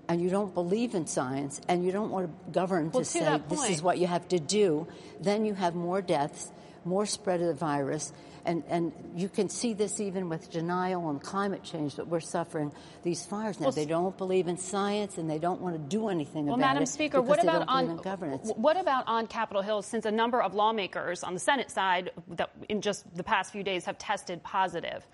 and 0.07 0.21
you 0.21 0.29
don't 0.29 0.53
believe 0.53 0.93
in 0.93 1.07
science 1.07 1.61
and 1.69 1.85
you 1.85 1.91
don't 1.91 2.11
want 2.11 2.27
to 2.27 2.51
govern 2.51 2.91
Well, 2.91 3.03
to 3.03 3.05
to 3.05 3.05
say 3.05 3.41
this 3.47 3.69
is 3.69 3.81
what 3.81 3.97
you 3.97 4.07
have 4.07 4.27
to 4.29 4.39
do, 4.39 4.87
then 5.21 5.45
you 5.45 5.53
have 5.53 5.73
more 5.73 6.01
deaths, 6.01 6.51
more 6.83 7.05
spread 7.05 7.39
of 7.39 7.47
the 7.47 7.53
virus. 7.53 8.11
And, 8.45 8.63
and 8.67 8.91
you 9.15 9.29
can 9.29 9.49
see 9.49 9.73
this 9.73 9.99
even 9.99 10.29
with 10.29 10.49
denial 10.49 11.05
on 11.05 11.19
climate 11.19 11.63
change 11.63 11.95
that 11.95 12.07
we're 12.07 12.19
suffering 12.19 12.71
these 13.03 13.25
fires 13.25 13.59
now. 13.59 13.67
Well, 13.67 13.71
they 13.71 13.85
don't 13.85 14.17
believe 14.17 14.47
in 14.47 14.57
science 14.57 15.17
and 15.17 15.29
they 15.29 15.39
don't 15.39 15.61
want 15.61 15.75
to 15.75 15.79
do 15.79 16.09
anything 16.09 16.45
Well, 16.45 16.55
about 16.55 16.67
Madam 16.67 16.83
it. 16.83 16.87
Speaker, 16.87 17.21
what 17.21 17.41
about 17.41 17.67
on 17.67 17.97
governance? 17.97 18.51
what 18.55 18.77
about 18.77 19.03
on 19.07 19.27
Capitol 19.27 19.61
Hill? 19.61 19.81
Since 19.81 20.05
a 20.05 20.11
number 20.11 20.41
of 20.41 20.53
lawmakers 20.53 21.23
on 21.23 21.33
the 21.33 21.39
Senate 21.39 21.69
side 21.69 22.11
that 22.29 22.49
in 22.69 22.81
just 22.81 23.05
the 23.15 23.23
past 23.23 23.51
few 23.51 23.63
days 23.63 23.85
have 23.85 23.97
tested 23.97 24.41
positive. 24.43 25.05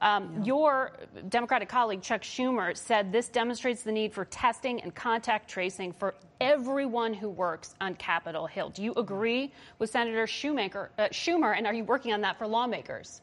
Um, 0.00 0.42
Your 0.44 0.92
Democratic 1.28 1.68
colleague 1.68 2.02
Chuck 2.02 2.22
Schumer 2.22 2.76
said 2.76 3.12
this 3.12 3.28
demonstrates 3.28 3.82
the 3.82 3.92
need 3.92 4.12
for 4.12 4.24
testing 4.24 4.80
and 4.80 4.94
contact 4.94 5.48
tracing 5.48 5.92
for 5.92 6.14
everyone 6.40 7.12
who 7.12 7.28
works 7.28 7.74
on 7.80 7.94
Capitol 7.96 8.46
Hill. 8.46 8.70
Do 8.70 8.82
you 8.82 8.94
agree 8.96 9.52
with 9.78 9.90
Senator 9.90 10.26
Schumacher, 10.26 10.90
uh, 10.98 11.08
Schumer, 11.08 11.56
and 11.56 11.66
are 11.66 11.74
you 11.74 11.84
working 11.84 12.14
on 12.14 12.22
that 12.22 12.38
for 12.38 12.46
lawmakers? 12.46 13.20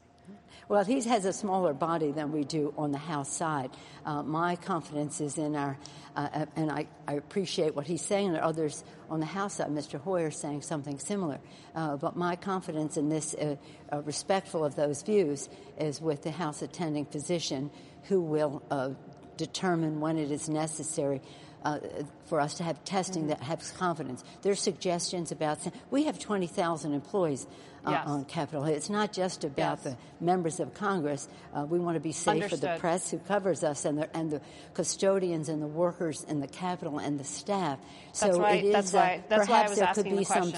Well, 0.69 0.83
he 0.83 1.01
has 1.01 1.23
a 1.23 1.31
smaller 1.31 1.73
body 1.73 2.11
than 2.11 2.33
we 2.33 2.43
do 2.43 2.73
on 2.77 2.91
the 2.91 2.97
House 2.97 3.31
side. 3.31 3.71
Uh, 4.05 4.21
my 4.21 4.57
confidence 4.57 5.21
is 5.21 5.37
in 5.37 5.55
our, 5.55 5.77
uh, 6.13 6.45
and 6.57 6.69
I, 6.69 6.87
I 7.07 7.13
appreciate 7.13 7.73
what 7.73 7.87
he's 7.87 8.01
saying. 8.01 8.27
and 8.27 8.37
others 8.37 8.83
on 9.09 9.21
the 9.21 9.25
House 9.25 9.53
side. 9.55 9.69
Mr. 9.69 9.97
Hoyer 9.97 10.29
saying 10.29 10.63
something 10.63 10.99
similar. 10.99 11.39
Uh, 11.73 11.95
but 11.95 12.17
my 12.17 12.35
confidence 12.35 12.97
in 12.97 13.07
this, 13.07 13.33
uh, 13.35 13.55
uh, 13.93 14.01
respectful 14.01 14.65
of 14.65 14.75
those 14.75 15.03
views, 15.03 15.47
is 15.79 16.01
with 16.01 16.23
the 16.23 16.31
House 16.31 16.61
attending 16.61 17.05
physician 17.05 17.71
who 18.03 18.19
will 18.19 18.61
uh, 18.69 18.89
determine 19.37 20.01
when 20.01 20.17
it 20.17 20.31
is 20.31 20.49
necessary. 20.49 21.21
Uh, 21.63 21.79
for 22.27 22.39
us 22.39 22.53
to 22.53 22.63
have 22.63 22.81
testing 22.85 23.27
that 23.27 23.41
has 23.41 23.71
confidence. 23.71 24.23
There's 24.43 24.61
suggestions 24.61 25.31
about. 25.31 25.57
We 25.89 26.03
have 26.05 26.17
20,000 26.19 26.93
employees 26.93 27.47
uh, 27.85 27.91
Yes. 27.91 28.03
on 28.07 28.25
Capitol 28.25 28.63
Hill. 28.63 28.75
It's 28.75 28.89
not 28.91 29.11
just 29.11 29.43
about 29.43 29.83
the 29.83 29.97
members 30.21 30.59
of 30.59 30.73
Congress. 30.75 31.27
Uh, 31.53 31.65
we 31.65 31.79
want 31.79 31.95
to 31.95 31.99
be 31.99 32.11
safe 32.11 32.47
for 32.49 32.55
the 32.57 32.77
press 32.79 33.09
who 33.11 33.17
covers 33.17 33.63
us 33.63 33.85
and 33.85 33.97
the, 33.97 34.15
and 34.15 34.29
the 34.29 34.41
custodians 34.75 35.49
and 35.49 35.61
the 35.61 35.67
workers 35.67 36.23
in 36.29 36.39
the 36.39 36.47
Capitol 36.47 36.99
and 36.99 37.19
the 37.19 37.23
staff. 37.23 37.79
That's 38.19 38.19
so 38.35 38.39
right. 38.39 38.63
it 38.63 38.67
is, 38.67 38.73
That's 38.73 38.93
why- 38.93 39.23
that's 39.27 39.49
why 39.49 39.55
I 39.55 39.63
perhaps 39.63 39.69
was 39.71 39.79
there 39.79 39.87
asking 39.89 40.03
could 40.03 40.13
the 40.13 40.17
be 40.17 40.23
some. 40.25 40.53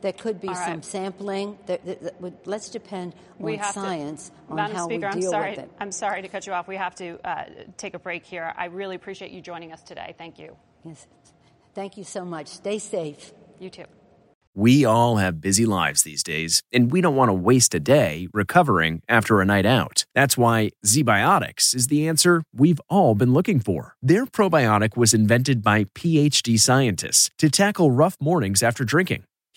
Question. 0.00 0.02
There 0.02 0.12
could 0.32 0.40
be 0.40 0.48
All 0.48 0.54
right. 0.54 0.66
some 0.68 0.82
sampling. 0.82 1.58
There, 1.66 1.78
there- 1.84 1.94
there- 2.00 2.12
would- 2.20 2.38
let's 2.46 2.68
depend 2.68 3.14
we 3.38 3.54
on 3.54 3.58
have 3.60 3.74
science 3.74 4.28
to, 4.28 4.50
on 4.50 4.56
Madam 4.56 4.76
how 4.76 4.84
Speaker, 4.86 5.06
we 5.08 5.12
I'm 5.12 5.22
sorry. 5.22 5.50
with 5.50 5.58
it. 5.60 5.70
I'm 5.80 5.92
sorry 5.92 6.22
to 6.22 6.28
cut 6.28 6.46
you 6.46 6.52
off. 6.52 6.68
We 6.68 6.76
have 6.76 6.94
to 6.96 7.18
uh, 7.24 7.44
take 7.76 7.94
a 7.94 7.98
break 7.98 8.24
here. 8.24 8.52
I 8.56 8.66
really 8.66 8.96
appreciate 8.96 9.30
you 9.30 9.40
joining 9.40 9.72
us 9.72 9.82
today. 9.82 10.14
Thank 10.18 10.38
you. 10.38 10.56
Yes. 10.84 11.06
Thank 11.74 11.96
you 11.96 12.04
so 12.04 12.24
much. 12.24 12.48
Stay 12.48 12.78
safe. 12.78 13.32
You 13.58 13.70
too. 13.70 13.84
We 14.54 14.84
all 14.84 15.18
have 15.18 15.40
busy 15.40 15.66
lives 15.66 16.02
these 16.02 16.24
days, 16.24 16.62
and 16.72 16.90
we 16.90 17.00
don't 17.00 17.14
want 17.14 17.28
to 17.28 17.32
waste 17.34 17.74
a 17.76 17.80
day 17.80 18.26
recovering 18.32 19.02
after 19.08 19.40
a 19.40 19.44
night 19.44 19.66
out. 19.66 20.04
That's 20.16 20.36
why 20.36 20.70
ZBiotics 20.84 21.76
is 21.76 21.86
the 21.86 22.08
answer 22.08 22.42
we've 22.52 22.80
all 22.90 23.14
been 23.14 23.32
looking 23.32 23.60
for. 23.60 23.94
Their 24.02 24.26
probiotic 24.26 24.96
was 24.96 25.14
invented 25.14 25.62
by 25.62 25.84
PhD 25.84 26.58
scientists 26.58 27.30
to 27.38 27.48
tackle 27.50 27.92
rough 27.92 28.16
mornings 28.20 28.60
after 28.64 28.84
drinking. 28.84 29.22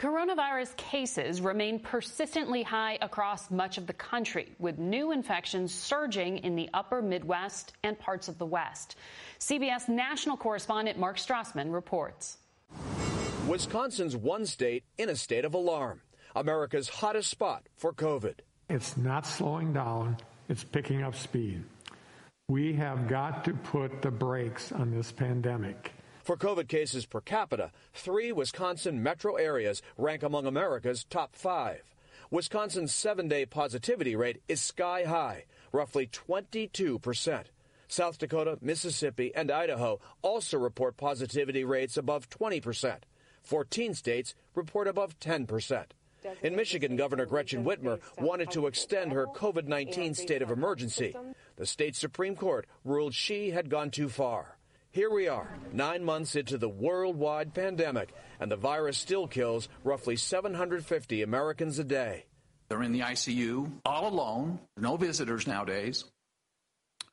Coronavirus 0.00 0.74
cases 0.78 1.42
remain 1.42 1.78
persistently 1.78 2.62
high 2.62 2.96
across 3.02 3.50
much 3.50 3.76
of 3.76 3.86
the 3.86 3.92
country, 3.92 4.50
with 4.58 4.78
new 4.78 5.12
infections 5.12 5.74
surging 5.74 6.38
in 6.38 6.56
the 6.56 6.70
upper 6.72 7.02
Midwest 7.02 7.74
and 7.82 7.98
parts 7.98 8.26
of 8.26 8.38
the 8.38 8.46
West. 8.46 8.96
CBS 9.40 9.90
national 9.90 10.38
correspondent 10.38 10.98
Mark 10.98 11.18
Strassmann 11.18 11.70
reports. 11.70 12.38
Wisconsin's 13.46 14.16
one 14.16 14.46
state 14.46 14.84
in 14.96 15.10
a 15.10 15.16
state 15.16 15.44
of 15.44 15.52
alarm, 15.52 16.00
America's 16.34 16.88
hottest 16.88 17.28
spot 17.28 17.66
for 17.76 17.92
COVID. 17.92 18.36
It's 18.70 18.96
not 18.96 19.26
slowing 19.26 19.74
down, 19.74 20.16
it's 20.48 20.64
picking 20.64 21.02
up 21.02 21.14
speed. 21.14 21.62
We 22.48 22.72
have 22.72 23.06
got 23.06 23.44
to 23.44 23.52
put 23.52 24.00
the 24.00 24.10
brakes 24.10 24.72
on 24.72 24.92
this 24.92 25.12
pandemic. 25.12 25.92
For 26.22 26.36
COVID 26.36 26.68
cases 26.68 27.06
per 27.06 27.20
capita, 27.20 27.72
three 27.94 28.30
Wisconsin 28.30 29.02
metro 29.02 29.36
areas 29.36 29.82
rank 29.96 30.22
among 30.22 30.46
America's 30.46 31.04
top 31.04 31.34
five. 31.34 31.82
Wisconsin's 32.30 32.94
seven 32.94 33.26
day 33.26 33.46
positivity 33.46 34.14
rate 34.14 34.42
is 34.46 34.60
sky 34.60 35.04
high, 35.04 35.44
roughly 35.72 36.06
22%. 36.06 37.44
South 37.88 38.18
Dakota, 38.18 38.56
Mississippi, 38.60 39.34
and 39.34 39.50
Idaho 39.50 39.98
also 40.22 40.58
report 40.58 40.96
positivity 40.96 41.64
rates 41.64 41.96
above 41.96 42.28
20%. 42.28 42.98
14 43.42 43.94
states 43.94 44.34
report 44.54 44.86
above 44.86 45.18
10%. 45.18 45.86
In 46.42 46.54
Michigan, 46.54 46.96
Governor 46.96 47.26
Gretchen 47.26 47.64
Whitmer 47.64 47.98
wanted 48.18 48.50
to 48.50 48.66
extend 48.66 49.12
her 49.12 49.26
COVID 49.26 49.66
19 49.66 50.14
state 50.14 50.42
of 50.42 50.50
emergency. 50.50 51.16
The 51.56 51.66
state 51.66 51.96
Supreme 51.96 52.36
Court 52.36 52.66
ruled 52.84 53.14
she 53.14 53.50
had 53.50 53.70
gone 53.70 53.90
too 53.90 54.10
far. 54.10 54.58
Here 54.92 55.08
we 55.08 55.28
are, 55.28 55.48
nine 55.72 56.02
months 56.02 56.34
into 56.34 56.58
the 56.58 56.68
worldwide 56.68 57.54
pandemic, 57.54 58.12
and 58.40 58.50
the 58.50 58.56
virus 58.56 58.98
still 58.98 59.28
kills 59.28 59.68
roughly 59.84 60.16
750 60.16 61.22
Americans 61.22 61.78
a 61.78 61.84
day. 61.84 62.24
They're 62.68 62.82
in 62.82 62.90
the 62.90 63.00
ICU, 63.00 63.70
all 63.84 64.08
alone, 64.08 64.58
no 64.76 64.96
visitors 64.96 65.46
nowadays, 65.46 66.06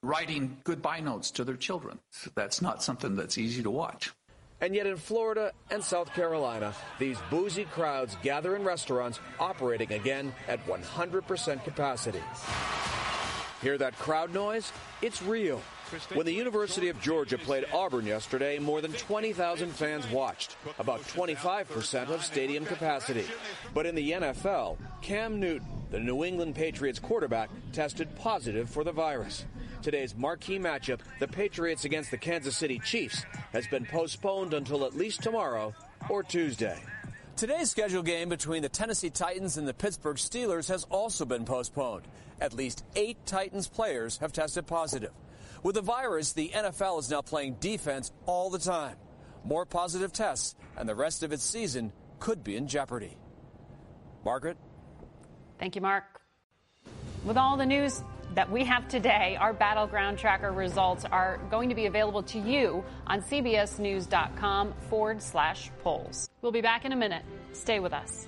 writing 0.01 0.57
goodbye 0.63 1.01
notes 1.01 1.29
to 1.31 1.43
their 1.43 1.55
children. 1.55 1.99
That's 2.33 2.63
not 2.63 2.81
something 2.81 3.15
that's 3.15 3.37
easy 3.37 3.61
to 3.61 3.69
watch. 3.69 4.11
And 4.59 4.73
yet 4.73 4.87
in 4.87 4.97
Florida 4.97 5.51
and 5.69 5.83
South 5.83 6.11
Carolina, 6.15 6.73
these 6.97 7.19
boozy 7.29 7.65
crowds 7.65 8.17
gather 8.23 8.55
in 8.55 8.63
restaurants 8.63 9.19
operating 9.39 9.93
again 9.93 10.33
at 10.47 10.65
100% 10.65 11.63
capacity. 11.63 12.23
Hear 13.61 13.77
that 13.77 13.95
crowd 13.99 14.33
noise? 14.33 14.71
It's 15.03 15.21
real. 15.21 15.61
When 16.13 16.26
the 16.26 16.34
University 16.34 16.89
of 16.89 17.02
Georgia 17.02 17.38
played 17.38 17.65
Auburn 17.73 18.06
yesterday, 18.06 18.60
more 18.60 18.82
than 18.82 18.91
20,000 18.91 19.69
fans 19.69 20.06
watched, 20.10 20.58
about 20.80 21.02
25% 21.04 22.10
of 22.10 22.23
stadium 22.23 22.65
capacity. 22.65 23.26
But 23.73 23.86
in 23.86 23.95
the 23.95 24.12
NFL, 24.12 24.78
Cam 25.02 25.39
Newton, 25.39 25.67
the 25.89 26.00
New 26.00 26.26
England 26.26 26.56
Patriots 26.56 27.00
quarterback, 27.00 27.50
tested 27.71 28.13
positive 28.17 28.69
for 28.69 28.84
the 28.84 28.91
virus. 28.91 29.45
Today's 29.82 30.15
marquee 30.15 30.60
matchup, 30.60 31.00
the 31.19 31.28
Patriots 31.28 31.86
against 31.86 32.12
the 32.12 32.17
Kansas 32.17 32.58
City 32.58 32.80
Chiefs, 32.80 33.26
has 33.54 33.67
been 33.67 33.86
postponed 33.86 34.54
until 34.54 34.86
at 34.86 34.95
least 34.95 35.21
tomorrow 35.21 35.73
or 36.10 36.23
Tuesday. 36.23 36.78
Today's 37.38 37.69
scheduled 37.69 38.06
game 38.06 38.30
between 38.30 38.63
the 38.63 38.69
Tennessee 38.69 39.12
Titans 39.12 39.58
and 39.58 39.67
the 39.67 39.73
Pittsburgh 39.73 40.17
Steelers 40.17 40.67
has 40.69 40.84
also 40.86 41.23
been 41.23 41.45
postponed. 41.45 42.04
At 42.41 42.54
least 42.54 42.84
eight 42.95 43.17
Titans 43.26 43.67
players 43.67 44.17
have 44.17 44.34
tested 44.34 44.65
positive. 44.65 45.12
With 45.63 45.75
the 45.75 45.81
virus, 45.81 46.33
the 46.33 46.49
NFL 46.49 46.99
is 46.99 47.09
now 47.09 47.21
playing 47.21 47.55
defense 47.59 48.11
all 48.25 48.49
the 48.49 48.59
time. 48.59 48.95
More 49.43 49.65
positive 49.65 50.11
tests, 50.11 50.55
and 50.77 50.87
the 50.87 50.95
rest 50.95 51.23
of 51.23 51.31
its 51.31 51.43
season 51.43 51.91
could 52.19 52.43
be 52.43 52.55
in 52.55 52.67
jeopardy. 52.67 53.17
Margaret? 54.25 54.57
Thank 55.59 55.75
you, 55.75 55.81
Mark. 55.81 56.03
With 57.23 57.37
all 57.37 57.57
the 57.57 57.65
news 57.65 58.03
that 58.35 58.51
we 58.51 58.63
have 58.65 58.87
today, 58.87 59.37
our 59.39 59.53
Battleground 59.53 60.19
Tracker 60.19 60.51
results 60.51 61.05
are 61.05 61.39
going 61.49 61.69
to 61.69 61.75
be 61.75 61.85
available 61.87 62.23
to 62.23 62.39
you 62.39 62.83
on 63.07 63.21
CBSNews.com 63.21 64.73
forward 64.89 65.21
slash 65.21 65.71
polls. 65.83 66.29
We'll 66.41 66.51
be 66.51 66.61
back 66.61 66.85
in 66.85 66.91
a 66.91 66.95
minute. 66.95 67.23
Stay 67.53 67.79
with 67.79 67.93
us. 67.93 68.27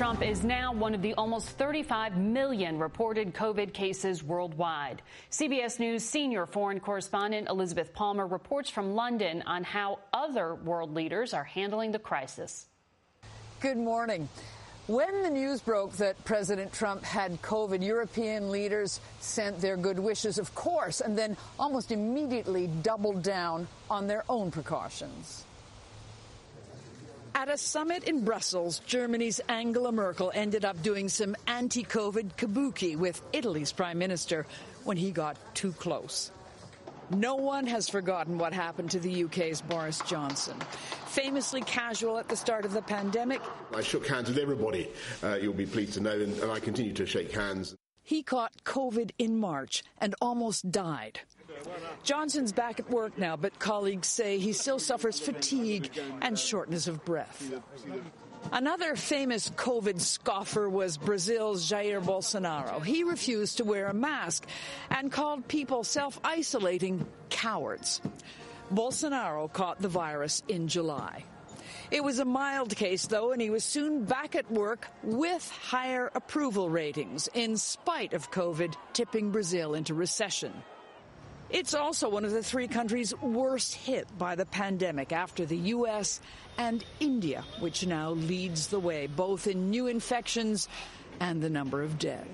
Trump 0.00 0.22
is 0.22 0.42
now 0.42 0.72
one 0.72 0.94
of 0.94 1.02
the 1.02 1.12
almost 1.12 1.50
35 1.58 2.16
million 2.16 2.78
reported 2.78 3.34
COVID 3.34 3.74
cases 3.74 4.24
worldwide. 4.24 5.02
CBS 5.30 5.78
News 5.78 6.02
senior 6.02 6.46
foreign 6.46 6.80
correspondent 6.80 7.50
Elizabeth 7.50 7.92
Palmer 7.92 8.26
reports 8.26 8.70
from 8.70 8.94
London 8.94 9.42
on 9.44 9.62
how 9.62 9.98
other 10.10 10.54
world 10.54 10.94
leaders 10.94 11.34
are 11.34 11.44
handling 11.44 11.92
the 11.92 11.98
crisis. 11.98 12.66
Good 13.60 13.76
morning. 13.76 14.26
When 14.86 15.22
the 15.22 15.28
news 15.28 15.60
broke 15.60 15.92
that 15.98 16.24
President 16.24 16.72
Trump 16.72 17.04
had 17.04 17.42
COVID, 17.42 17.84
European 17.84 18.50
leaders 18.50 19.00
sent 19.20 19.60
their 19.60 19.76
good 19.76 19.98
wishes, 19.98 20.38
of 20.38 20.54
course, 20.54 21.02
and 21.02 21.18
then 21.18 21.36
almost 21.58 21.92
immediately 21.92 22.68
doubled 22.68 23.22
down 23.22 23.68
on 23.90 24.06
their 24.06 24.24
own 24.30 24.50
precautions. 24.50 25.44
At 27.34 27.48
a 27.48 27.56
summit 27.56 28.04
in 28.04 28.24
Brussels, 28.24 28.80
Germany's 28.86 29.38
Angela 29.48 29.92
Merkel 29.92 30.32
ended 30.34 30.64
up 30.64 30.82
doing 30.82 31.08
some 31.08 31.36
anti 31.46 31.84
COVID 31.84 32.34
kabuki 32.36 32.96
with 32.96 33.22
Italy's 33.32 33.72
prime 33.72 33.98
minister 33.98 34.46
when 34.84 34.96
he 34.96 35.10
got 35.10 35.36
too 35.54 35.72
close. 35.72 36.30
No 37.10 37.36
one 37.36 37.66
has 37.66 37.88
forgotten 37.88 38.38
what 38.38 38.52
happened 38.52 38.90
to 38.92 39.00
the 39.00 39.24
UK's 39.24 39.60
Boris 39.60 40.00
Johnson. 40.06 40.56
Famously 41.06 41.60
casual 41.62 42.18
at 42.18 42.28
the 42.28 42.36
start 42.36 42.64
of 42.64 42.72
the 42.72 42.82
pandemic, 42.82 43.40
I 43.74 43.80
shook 43.82 44.06
hands 44.06 44.28
with 44.28 44.38
everybody, 44.38 44.88
uh, 45.22 45.34
you'll 45.34 45.52
be 45.52 45.66
pleased 45.66 45.94
to 45.94 46.00
know, 46.00 46.12
and, 46.12 46.38
and 46.38 46.52
I 46.52 46.60
continue 46.60 46.92
to 46.94 47.06
shake 47.06 47.32
hands. 47.32 47.74
he 48.02 48.22
caught 48.22 48.52
COVID 48.64 49.10
in 49.18 49.38
March 49.38 49.82
and 49.98 50.14
almost 50.20 50.70
died. 50.70 51.20
Johnson's 52.02 52.52
back 52.52 52.80
at 52.80 52.90
work 52.90 53.18
now, 53.18 53.36
but 53.36 53.58
colleagues 53.58 54.08
say 54.08 54.38
he 54.38 54.52
still 54.52 54.78
suffers 54.78 55.20
fatigue 55.20 55.90
and 56.22 56.38
shortness 56.38 56.86
of 56.86 57.04
breath. 57.04 57.52
Another 58.52 58.96
famous 58.96 59.50
COVID 59.50 60.00
scoffer 60.00 60.68
was 60.68 60.96
Brazil's 60.96 61.70
Jair 61.70 62.02
Bolsonaro. 62.02 62.82
He 62.82 63.04
refused 63.04 63.58
to 63.58 63.64
wear 63.64 63.86
a 63.86 63.94
mask 63.94 64.46
and 64.90 65.12
called 65.12 65.46
people 65.46 65.84
self 65.84 66.18
isolating 66.24 67.06
cowards. 67.28 68.00
Bolsonaro 68.72 69.52
caught 69.52 69.80
the 69.80 69.88
virus 69.88 70.42
in 70.48 70.68
July. 70.68 71.24
It 71.90 72.04
was 72.04 72.20
a 72.20 72.24
mild 72.24 72.74
case, 72.76 73.06
though, 73.06 73.32
and 73.32 73.42
he 73.42 73.50
was 73.50 73.64
soon 73.64 74.04
back 74.04 74.36
at 74.36 74.50
work 74.50 74.86
with 75.02 75.48
higher 75.50 76.10
approval 76.14 76.70
ratings, 76.70 77.28
in 77.34 77.56
spite 77.56 78.14
of 78.14 78.30
COVID 78.30 78.74
tipping 78.92 79.30
Brazil 79.32 79.74
into 79.74 79.94
recession. 79.94 80.52
It's 81.50 81.74
also 81.74 82.08
one 82.08 82.24
of 82.24 82.30
the 82.30 82.44
three 82.44 82.68
countries 82.68 83.12
worst 83.20 83.74
hit 83.74 84.06
by 84.16 84.36
the 84.36 84.46
pandemic 84.46 85.12
after 85.12 85.44
the 85.44 85.56
U.S. 85.56 86.20
and 86.58 86.84
India, 87.00 87.44
which 87.58 87.84
now 87.84 88.12
leads 88.12 88.68
the 88.68 88.78
way, 88.78 89.08
both 89.08 89.48
in 89.48 89.68
new 89.68 89.88
infections 89.88 90.68
and 91.18 91.42
the 91.42 91.50
number 91.50 91.82
of 91.82 91.98
dead. 91.98 92.26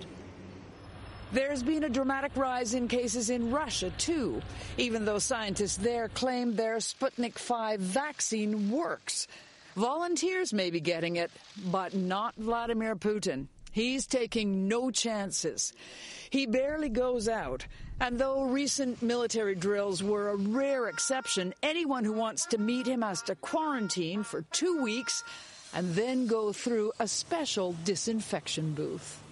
There's 1.33 1.63
been 1.63 1.85
a 1.85 1.89
dramatic 1.89 2.37
rise 2.37 2.75
in 2.75 2.89
cases 2.89 3.31
in 3.31 3.51
Russia, 3.51 3.91
too, 3.99 4.43
even 4.77 5.05
though 5.05 5.19
scientists 5.19 5.77
there 5.77 6.09
claim 6.09 6.55
their 6.55 6.77
Sputnik 6.77 7.39
5 7.39 7.81
vaccine 7.81 8.71
works. 8.71 9.27
Volunteers 9.77 10.53
may 10.53 10.71
be 10.71 10.81
getting 10.81 11.17
it, 11.17 11.31
but 11.67 11.95
not 11.95 12.35
Vladimir 12.37 12.95
Putin. 12.95 13.47
He's 13.73 14.07
taking 14.07 14.69
no 14.69 14.91
chances. 14.91 15.73
He 16.31 16.47
barely 16.47 16.89
goes 16.89 17.29
out. 17.29 17.67
And 17.99 18.19
though 18.19 18.45
recent 18.45 19.01
military 19.01 19.55
drills 19.55 20.03
were 20.03 20.29
a 20.29 20.37
rare 20.37 20.89
exception, 20.89 21.55
anyone 21.63 22.05
who 22.05 22.13
wants 22.13 22.45
to 22.47 22.59
meet 22.59 22.87
him 22.87 23.01
has 23.03 23.23
to 23.23 23.35
quarantine 23.37 24.23
for 24.23 24.43
two 24.53 24.83
weeks 24.83 25.25
and 25.73 25.95
then 25.95 26.27
go 26.27 26.53
through 26.53 26.93
a 27.01 27.09
special 27.09 27.75
disinfection 27.85 28.75
booth. 28.75 29.23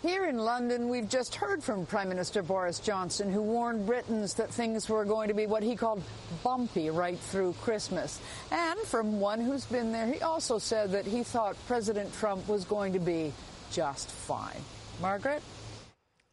Here 0.00 0.26
in 0.26 0.38
London, 0.38 0.88
we've 0.88 1.08
just 1.08 1.34
heard 1.34 1.62
from 1.62 1.84
Prime 1.84 2.08
Minister 2.08 2.40
Boris 2.40 2.78
Johnson, 2.78 3.32
who 3.32 3.42
warned 3.42 3.84
Britons 3.84 4.34
that 4.34 4.48
things 4.48 4.88
were 4.88 5.04
going 5.04 5.26
to 5.28 5.34
be 5.34 5.46
what 5.46 5.62
he 5.62 5.74
called 5.74 6.02
bumpy 6.44 6.88
right 6.88 7.18
through 7.18 7.54
Christmas. 7.62 8.20
And 8.52 8.78
from 8.80 9.18
one 9.18 9.40
who's 9.40 9.66
been 9.66 9.90
there, 9.90 10.06
he 10.06 10.20
also 10.20 10.58
said 10.58 10.92
that 10.92 11.04
he 11.04 11.24
thought 11.24 11.56
President 11.66 12.14
Trump 12.14 12.48
was 12.48 12.64
going 12.64 12.92
to 12.92 13.00
be 13.00 13.32
just 13.72 14.08
fine. 14.08 14.62
Margaret? 15.02 15.42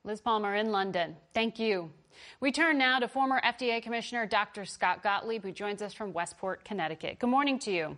Liz 0.06 0.22
Palmer 0.22 0.54
in 0.54 0.72
London. 0.72 1.16
Thank 1.34 1.58
you. 1.58 1.92
We 2.40 2.52
turn 2.52 2.78
now 2.78 3.00
to 3.00 3.08
former 3.08 3.42
FDA 3.42 3.82
Commissioner 3.82 4.28
Dr. 4.28 4.64
Scott 4.64 5.02
Gottlieb, 5.02 5.42
who 5.42 5.52
joins 5.52 5.82
us 5.82 5.96
from 5.96 6.14
Westport, 6.14 6.64
Connecticut. 6.64 7.18
Good 7.18 7.30
morning 7.30 7.58
to 7.60 7.72
you. 7.72 7.98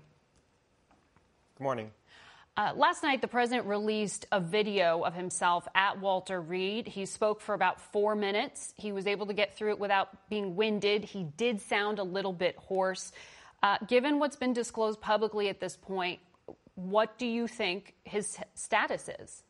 Good 1.57 1.63
morning. 1.63 1.91
Uh, 2.55 2.71
last 2.77 3.03
night, 3.03 3.19
the 3.19 3.27
president 3.27 3.67
released 3.67 4.25
a 4.31 4.39
video 4.39 5.01
of 5.01 5.15
himself 5.15 5.67
at 5.75 5.99
Walter 5.99 6.39
Reed. 6.39 6.87
He 6.87 7.05
spoke 7.05 7.41
for 7.41 7.53
about 7.53 7.81
four 7.91 8.15
minutes. 8.15 8.73
He 8.77 8.93
was 8.93 9.05
able 9.05 9.25
to 9.25 9.33
get 9.33 9.57
through 9.57 9.71
it 9.71 9.79
without 9.79 10.29
being 10.29 10.55
winded. 10.55 11.03
He 11.03 11.25
did 11.35 11.59
sound 11.59 11.99
a 11.99 12.03
little 12.03 12.33
bit 12.33 12.55
hoarse. 12.55 13.11
Uh, 13.61 13.77
given 13.85 14.17
what's 14.17 14.37
been 14.37 14.53
disclosed 14.53 15.01
publicly 15.01 15.49
at 15.49 15.59
this 15.59 15.75
point, 15.75 16.21
what 16.75 17.17
do 17.17 17.25
you 17.25 17.47
think 17.47 17.95
his 18.05 18.37
status 18.55 19.09
is? 19.19 19.43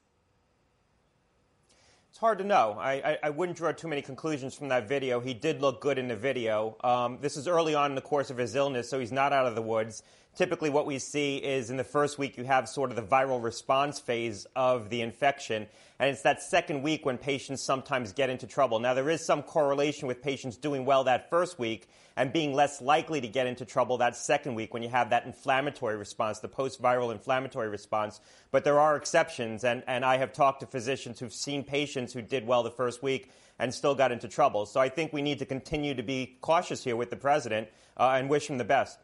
It's 2.10 2.20
hard 2.20 2.40
to 2.40 2.44
know. 2.44 2.78
I, 2.80 2.94
I, 2.94 3.18
I, 3.24 3.30
wouldn't 3.30 3.58
draw 3.58 3.72
too 3.72 3.88
many 3.88 4.02
conclusions 4.02 4.56
from 4.56 4.70
that 4.70 4.88
video. 4.88 5.20
He 5.20 5.34
did 5.34 5.62
look 5.62 5.82
good 5.82 6.00
in 6.00 6.08
the 6.08 6.16
video. 6.16 6.76
Um, 6.84 7.20
this 7.22 7.38
is 7.38 7.48
early 7.48 7.76
on 7.76 7.92
in 7.92 7.96
the 7.96 8.02
course 8.02 8.30
of 8.30 8.38
his 8.38 8.56
illness, 8.56 8.90
so 8.90 9.00
he's 9.00 9.12
not 9.12 9.34
out 9.34 9.46
of 9.46 9.54
the 9.54 9.62
woods 9.62 10.02
typically 10.38 10.70
what 10.70 10.86
we 10.86 11.00
see 11.00 11.38
is 11.38 11.72
in 11.72 11.78
the 11.78 11.84
first 11.84 12.20
week 12.20 12.38
you 12.38 12.44
have 12.44 12.70
sort 12.70 12.92
of 12.92 12.96
the 12.96 13.02
viral 13.02 13.44
response 13.44 14.00
phase 14.00 14.46
of 14.56 14.90
the 14.90 15.02
infection. 15.02 15.66
And 15.98 16.12
it's 16.12 16.22
that 16.22 16.44
second 16.44 16.84
week 16.84 17.08
when 17.08 17.18
patients 17.18 17.64
sometimes 17.64 18.14
get 18.14 18.30
into 18.30 18.46
trouble. 18.46 18.80
Now 18.80 18.94
there 18.94 19.10
is 19.10 19.26
some 19.26 19.42
correlation 19.42 20.08
with 20.08 20.22
patients 20.22 20.56
doing 20.56 20.86
well 20.86 21.06
that 21.06 21.32
first 21.32 21.58
week 21.58 21.90
and 22.16 22.32
being 22.32 22.54
less 22.54 22.82
likely 22.82 23.20
to 23.20 23.28
get 23.28 23.48
into 23.48 23.66
trouble 23.66 23.98
that 23.98 24.16
second 24.16 24.54
week 24.54 24.76
when 24.76 24.84
you 24.84 24.90
have 24.90 25.10
that 25.10 25.26
inflammatory 25.26 25.98
response 25.98 26.38
the 26.40 26.48
post-viral 26.48 27.12
inflammatory 27.12 27.68
response. 27.68 28.22
But 28.52 28.64
there 28.64 28.80
are 28.80 28.96
exceptions. 28.96 29.64
And, 29.64 29.84
and 29.88 30.06
i 30.06 30.18
have 30.18 30.34
talked 30.34 30.60
to 30.60 30.68
physicians 30.68 31.20
who've 31.20 31.34
seen 31.34 31.64
patients 31.64 32.14
who 32.14 32.22
did 32.22 32.46
well 32.46 32.62
the 32.62 32.70
first 32.70 33.02
week 33.02 33.32
and 33.58 33.74
still 33.74 33.96
got 33.96 34.12
into 34.12 34.28
trouble. 34.28 34.68
So 34.68 34.80
i 34.80 34.88
think 34.88 35.14
we 35.14 35.24
need 35.24 35.40
to 35.40 35.46
continue 35.48 35.96
to 35.96 36.04
be 36.04 36.38
cautious 36.42 36.84
here 36.84 36.96
with 36.96 37.10
the 37.10 37.16
president 37.16 37.70
uh, 38.00 38.12
and 38.12 38.30
wish 38.30 38.48
him 38.48 38.60
the 38.60 38.64
best 38.64 39.00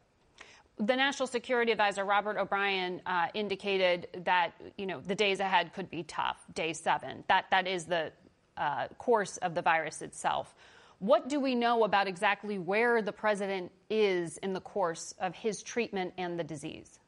the 0.77 0.95
National 0.95 1.27
Security 1.27 1.71
Advisor 1.71 2.03
Robert 2.03 2.37
O'Brien 2.37 3.01
uh, 3.05 3.27
indicated 3.33 4.07
that 4.23 4.51
you 4.77 4.85
know 4.85 4.99
the 4.99 5.15
days 5.15 5.39
ahead 5.39 5.73
could 5.73 5.89
be 5.89 6.03
tough. 6.03 6.43
Day 6.53 6.73
seven. 6.73 7.23
That 7.27 7.45
that 7.51 7.67
is 7.67 7.85
the 7.85 8.11
uh, 8.57 8.87
course 8.97 9.37
of 9.37 9.55
the 9.55 9.61
virus 9.61 10.01
itself. 10.01 10.53
What 10.99 11.27
do 11.27 11.39
we 11.39 11.53
know 11.53 11.83
about 11.83 12.07
exactly 12.07 12.57
where 12.57 13.01
the 13.01 13.11
president 13.11 13.71
is 13.89 14.37
in 14.37 14.53
the 14.53 14.61
course 14.61 15.13
of 15.19 15.35
his 15.35 15.61
treatment 15.61 16.13
and 16.17 16.39
the 16.39 16.43
disease? 16.43 16.99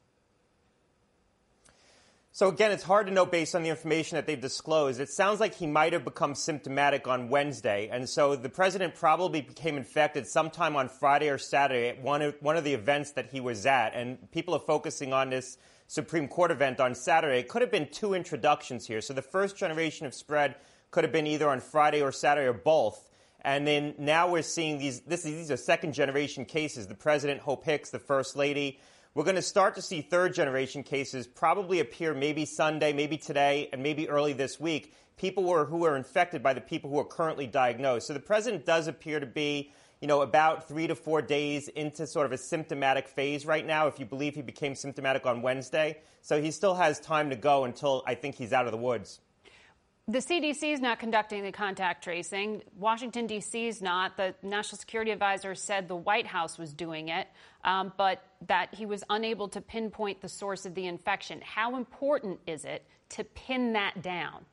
So 2.36 2.48
again, 2.48 2.70
it's 2.70 2.82
hard 2.82 3.06
to 3.06 3.14
know 3.14 3.24
based 3.24 3.54
on 3.54 3.62
the 3.62 3.70
information 3.70 4.16
that 4.16 4.26
they've 4.26 4.38
disclosed. 4.38 5.00
It 5.00 5.08
sounds 5.08 5.40
like 5.40 5.54
he 5.54 5.66
might 5.66 5.94
have 5.94 6.04
become 6.04 6.34
symptomatic 6.34 7.08
on 7.08 7.30
Wednesday, 7.30 7.88
and 7.90 8.06
so 8.06 8.36
the 8.36 8.50
president 8.50 8.94
probably 8.94 9.40
became 9.40 9.78
infected 9.78 10.26
sometime 10.26 10.76
on 10.76 10.90
Friday 10.90 11.30
or 11.30 11.38
Saturday 11.38 11.88
at 11.88 12.02
one 12.02 12.20
of, 12.20 12.36
one 12.40 12.58
of 12.58 12.64
the 12.64 12.74
events 12.74 13.12
that 13.12 13.30
he 13.30 13.40
was 13.40 13.64
at. 13.64 13.94
And 13.94 14.30
people 14.32 14.52
are 14.52 14.60
focusing 14.60 15.14
on 15.14 15.30
this 15.30 15.56
Supreme 15.86 16.28
Court 16.28 16.50
event 16.50 16.78
on 16.78 16.94
Saturday. 16.94 17.38
It 17.38 17.48
could 17.48 17.62
have 17.62 17.70
been 17.70 17.88
two 17.90 18.12
introductions 18.12 18.86
here. 18.86 19.00
So 19.00 19.14
the 19.14 19.22
first 19.22 19.56
generation 19.56 20.06
of 20.06 20.12
spread 20.12 20.56
could 20.90 21.04
have 21.04 21.14
been 21.14 21.26
either 21.26 21.48
on 21.48 21.60
Friday 21.60 22.02
or 22.02 22.12
Saturday 22.12 22.48
or 22.48 22.52
both. 22.52 23.08
And 23.40 23.66
then 23.66 23.94
now 23.96 24.28
we're 24.28 24.42
seeing 24.42 24.76
these. 24.76 25.00
This, 25.00 25.22
these 25.22 25.50
are 25.50 25.56
second 25.56 25.94
generation 25.94 26.44
cases. 26.44 26.86
The 26.86 26.96
president, 26.96 27.40
Hope 27.40 27.64
Hicks, 27.64 27.88
the 27.88 27.98
first 27.98 28.36
lady. 28.36 28.78
We're 29.16 29.24
going 29.24 29.36
to 29.36 29.40
start 29.40 29.76
to 29.76 29.80
see 29.80 30.02
third 30.02 30.34
generation 30.34 30.82
cases 30.82 31.26
probably 31.26 31.80
appear 31.80 32.12
maybe 32.12 32.44
Sunday, 32.44 32.92
maybe 32.92 33.16
today, 33.16 33.70
and 33.72 33.82
maybe 33.82 34.10
early 34.10 34.34
this 34.34 34.60
week. 34.60 34.92
People 35.16 35.44
who 35.44 35.52
are, 35.54 35.64
who 35.64 35.86
are 35.86 35.96
infected 35.96 36.42
by 36.42 36.52
the 36.52 36.60
people 36.60 36.90
who 36.90 36.98
are 36.98 37.04
currently 37.06 37.46
diagnosed. 37.46 38.08
So 38.08 38.12
the 38.12 38.20
president 38.20 38.66
does 38.66 38.88
appear 38.88 39.18
to 39.18 39.24
be, 39.24 39.72
you 40.02 40.06
know, 40.06 40.20
about 40.20 40.68
three 40.68 40.86
to 40.86 40.94
four 40.94 41.22
days 41.22 41.68
into 41.68 42.06
sort 42.06 42.26
of 42.26 42.32
a 42.32 42.36
symptomatic 42.36 43.08
phase 43.08 43.46
right 43.46 43.66
now, 43.66 43.86
if 43.86 43.98
you 43.98 44.04
believe 44.04 44.34
he 44.34 44.42
became 44.42 44.74
symptomatic 44.74 45.24
on 45.24 45.40
Wednesday. 45.40 45.96
So 46.20 46.42
he 46.42 46.50
still 46.50 46.74
has 46.74 47.00
time 47.00 47.30
to 47.30 47.36
go 47.36 47.64
until 47.64 48.02
I 48.06 48.16
think 48.16 48.34
he's 48.34 48.52
out 48.52 48.66
of 48.66 48.72
the 48.72 48.76
woods. 48.76 49.20
The 50.08 50.18
CDC 50.18 50.72
is 50.72 50.80
not 50.80 51.00
conducting 51.00 51.42
the 51.42 51.50
contact 51.50 52.04
tracing. 52.04 52.62
Washington, 52.78 53.26
D.C. 53.26 53.66
is 53.66 53.82
not. 53.82 54.16
The 54.16 54.36
National 54.40 54.78
Security 54.78 55.10
Advisor 55.10 55.56
said 55.56 55.88
the 55.88 55.96
White 55.96 56.28
House 56.28 56.58
was 56.58 56.72
doing 56.72 57.08
it, 57.08 57.26
um, 57.64 57.92
but 57.96 58.22
that 58.46 58.72
he 58.72 58.86
was 58.86 59.02
unable 59.10 59.48
to 59.48 59.60
pinpoint 59.60 60.20
the 60.20 60.28
source 60.28 60.64
of 60.64 60.76
the 60.76 60.86
infection. 60.86 61.40
How 61.40 61.76
important 61.76 62.38
is 62.46 62.64
it 62.64 62.86
to 63.10 63.24
pin 63.24 63.72
that 63.72 64.00
down? 64.00 64.44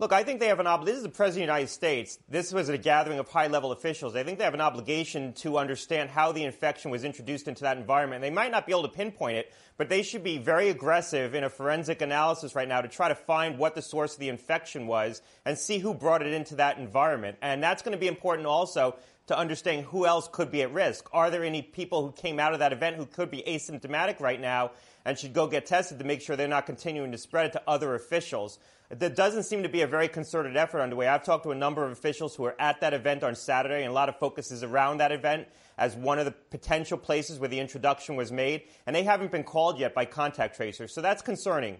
Look, 0.00 0.12
I 0.12 0.22
think 0.22 0.38
they 0.38 0.46
have 0.46 0.60
an 0.60 0.68
obligation. 0.68 0.94
This 0.94 0.96
is 0.98 1.02
the 1.02 1.16
President 1.16 1.42
of 1.42 1.48
the 1.48 1.52
United 1.54 1.72
States. 1.72 2.20
This 2.28 2.52
was 2.52 2.68
a 2.68 2.78
gathering 2.78 3.18
of 3.18 3.28
high 3.28 3.48
level 3.48 3.72
officials. 3.72 4.14
I 4.14 4.22
think 4.22 4.38
they 4.38 4.44
have 4.44 4.54
an 4.54 4.60
obligation 4.60 5.32
to 5.34 5.58
understand 5.58 6.08
how 6.08 6.30
the 6.30 6.44
infection 6.44 6.92
was 6.92 7.02
introduced 7.02 7.48
into 7.48 7.62
that 7.62 7.78
environment. 7.78 8.22
They 8.22 8.30
might 8.30 8.52
not 8.52 8.64
be 8.64 8.70
able 8.70 8.82
to 8.82 8.90
pinpoint 8.90 9.38
it, 9.38 9.52
but 9.76 9.88
they 9.88 10.04
should 10.04 10.22
be 10.22 10.38
very 10.38 10.68
aggressive 10.68 11.34
in 11.34 11.42
a 11.42 11.50
forensic 11.50 12.00
analysis 12.00 12.54
right 12.54 12.68
now 12.68 12.80
to 12.80 12.86
try 12.86 13.08
to 13.08 13.16
find 13.16 13.58
what 13.58 13.74
the 13.74 13.82
source 13.82 14.14
of 14.14 14.20
the 14.20 14.28
infection 14.28 14.86
was 14.86 15.20
and 15.44 15.58
see 15.58 15.78
who 15.78 15.92
brought 15.92 16.22
it 16.22 16.32
into 16.32 16.54
that 16.54 16.78
environment. 16.78 17.36
And 17.42 17.60
that's 17.60 17.82
going 17.82 17.90
to 17.90 17.98
be 17.98 18.06
important 18.06 18.46
also 18.46 18.94
to 19.28 19.38
understand 19.38 19.86
who 19.86 20.06
else 20.06 20.28
could 20.30 20.50
be 20.50 20.62
at 20.62 20.72
risk. 20.72 21.08
Are 21.12 21.30
there 21.30 21.44
any 21.44 21.62
people 21.62 22.02
who 22.02 22.12
came 22.12 22.40
out 22.40 22.52
of 22.52 22.58
that 22.58 22.72
event 22.72 22.96
who 22.96 23.06
could 23.06 23.30
be 23.30 23.42
asymptomatic 23.46 24.20
right 24.20 24.40
now 24.40 24.72
and 25.04 25.18
should 25.18 25.32
go 25.32 25.46
get 25.46 25.66
tested 25.66 25.98
to 25.98 26.04
make 26.04 26.20
sure 26.20 26.36
they're 26.36 26.48
not 26.48 26.66
continuing 26.66 27.12
to 27.12 27.18
spread 27.18 27.46
it 27.46 27.52
to 27.52 27.62
other 27.66 27.94
officials? 27.94 28.58
There 28.90 29.10
doesn't 29.10 29.42
seem 29.42 29.62
to 29.62 29.68
be 29.68 29.82
a 29.82 29.86
very 29.86 30.08
concerted 30.08 30.56
effort 30.56 30.80
underway. 30.80 31.08
I've 31.08 31.22
talked 31.22 31.44
to 31.44 31.50
a 31.50 31.54
number 31.54 31.84
of 31.84 31.92
officials 31.92 32.34
who 32.34 32.44
were 32.44 32.56
at 32.58 32.80
that 32.80 32.94
event 32.94 33.22
on 33.22 33.34
Saturday, 33.34 33.82
and 33.82 33.90
a 33.90 33.94
lot 33.94 34.08
of 34.08 34.18
focus 34.18 34.50
is 34.50 34.62
around 34.62 34.98
that 34.98 35.12
event 35.12 35.46
as 35.76 35.94
one 35.94 36.18
of 36.18 36.24
the 36.24 36.30
potential 36.30 36.96
places 36.96 37.38
where 37.38 37.50
the 37.50 37.60
introduction 37.60 38.16
was 38.16 38.32
made, 38.32 38.62
and 38.86 38.96
they 38.96 39.02
haven't 39.02 39.30
been 39.30 39.44
called 39.44 39.78
yet 39.78 39.94
by 39.94 40.06
contact 40.06 40.56
tracers. 40.56 40.92
So 40.92 41.02
that's 41.02 41.20
concerning. 41.20 41.78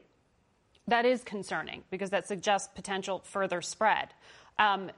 That 0.86 1.06
is 1.06 1.24
concerning 1.24 1.82
because 1.90 2.10
that 2.10 2.28
suggests 2.28 2.68
potential 2.74 3.22
further 3.24 3.62
spread. 3.62 4.08
Um, 4.58 4.90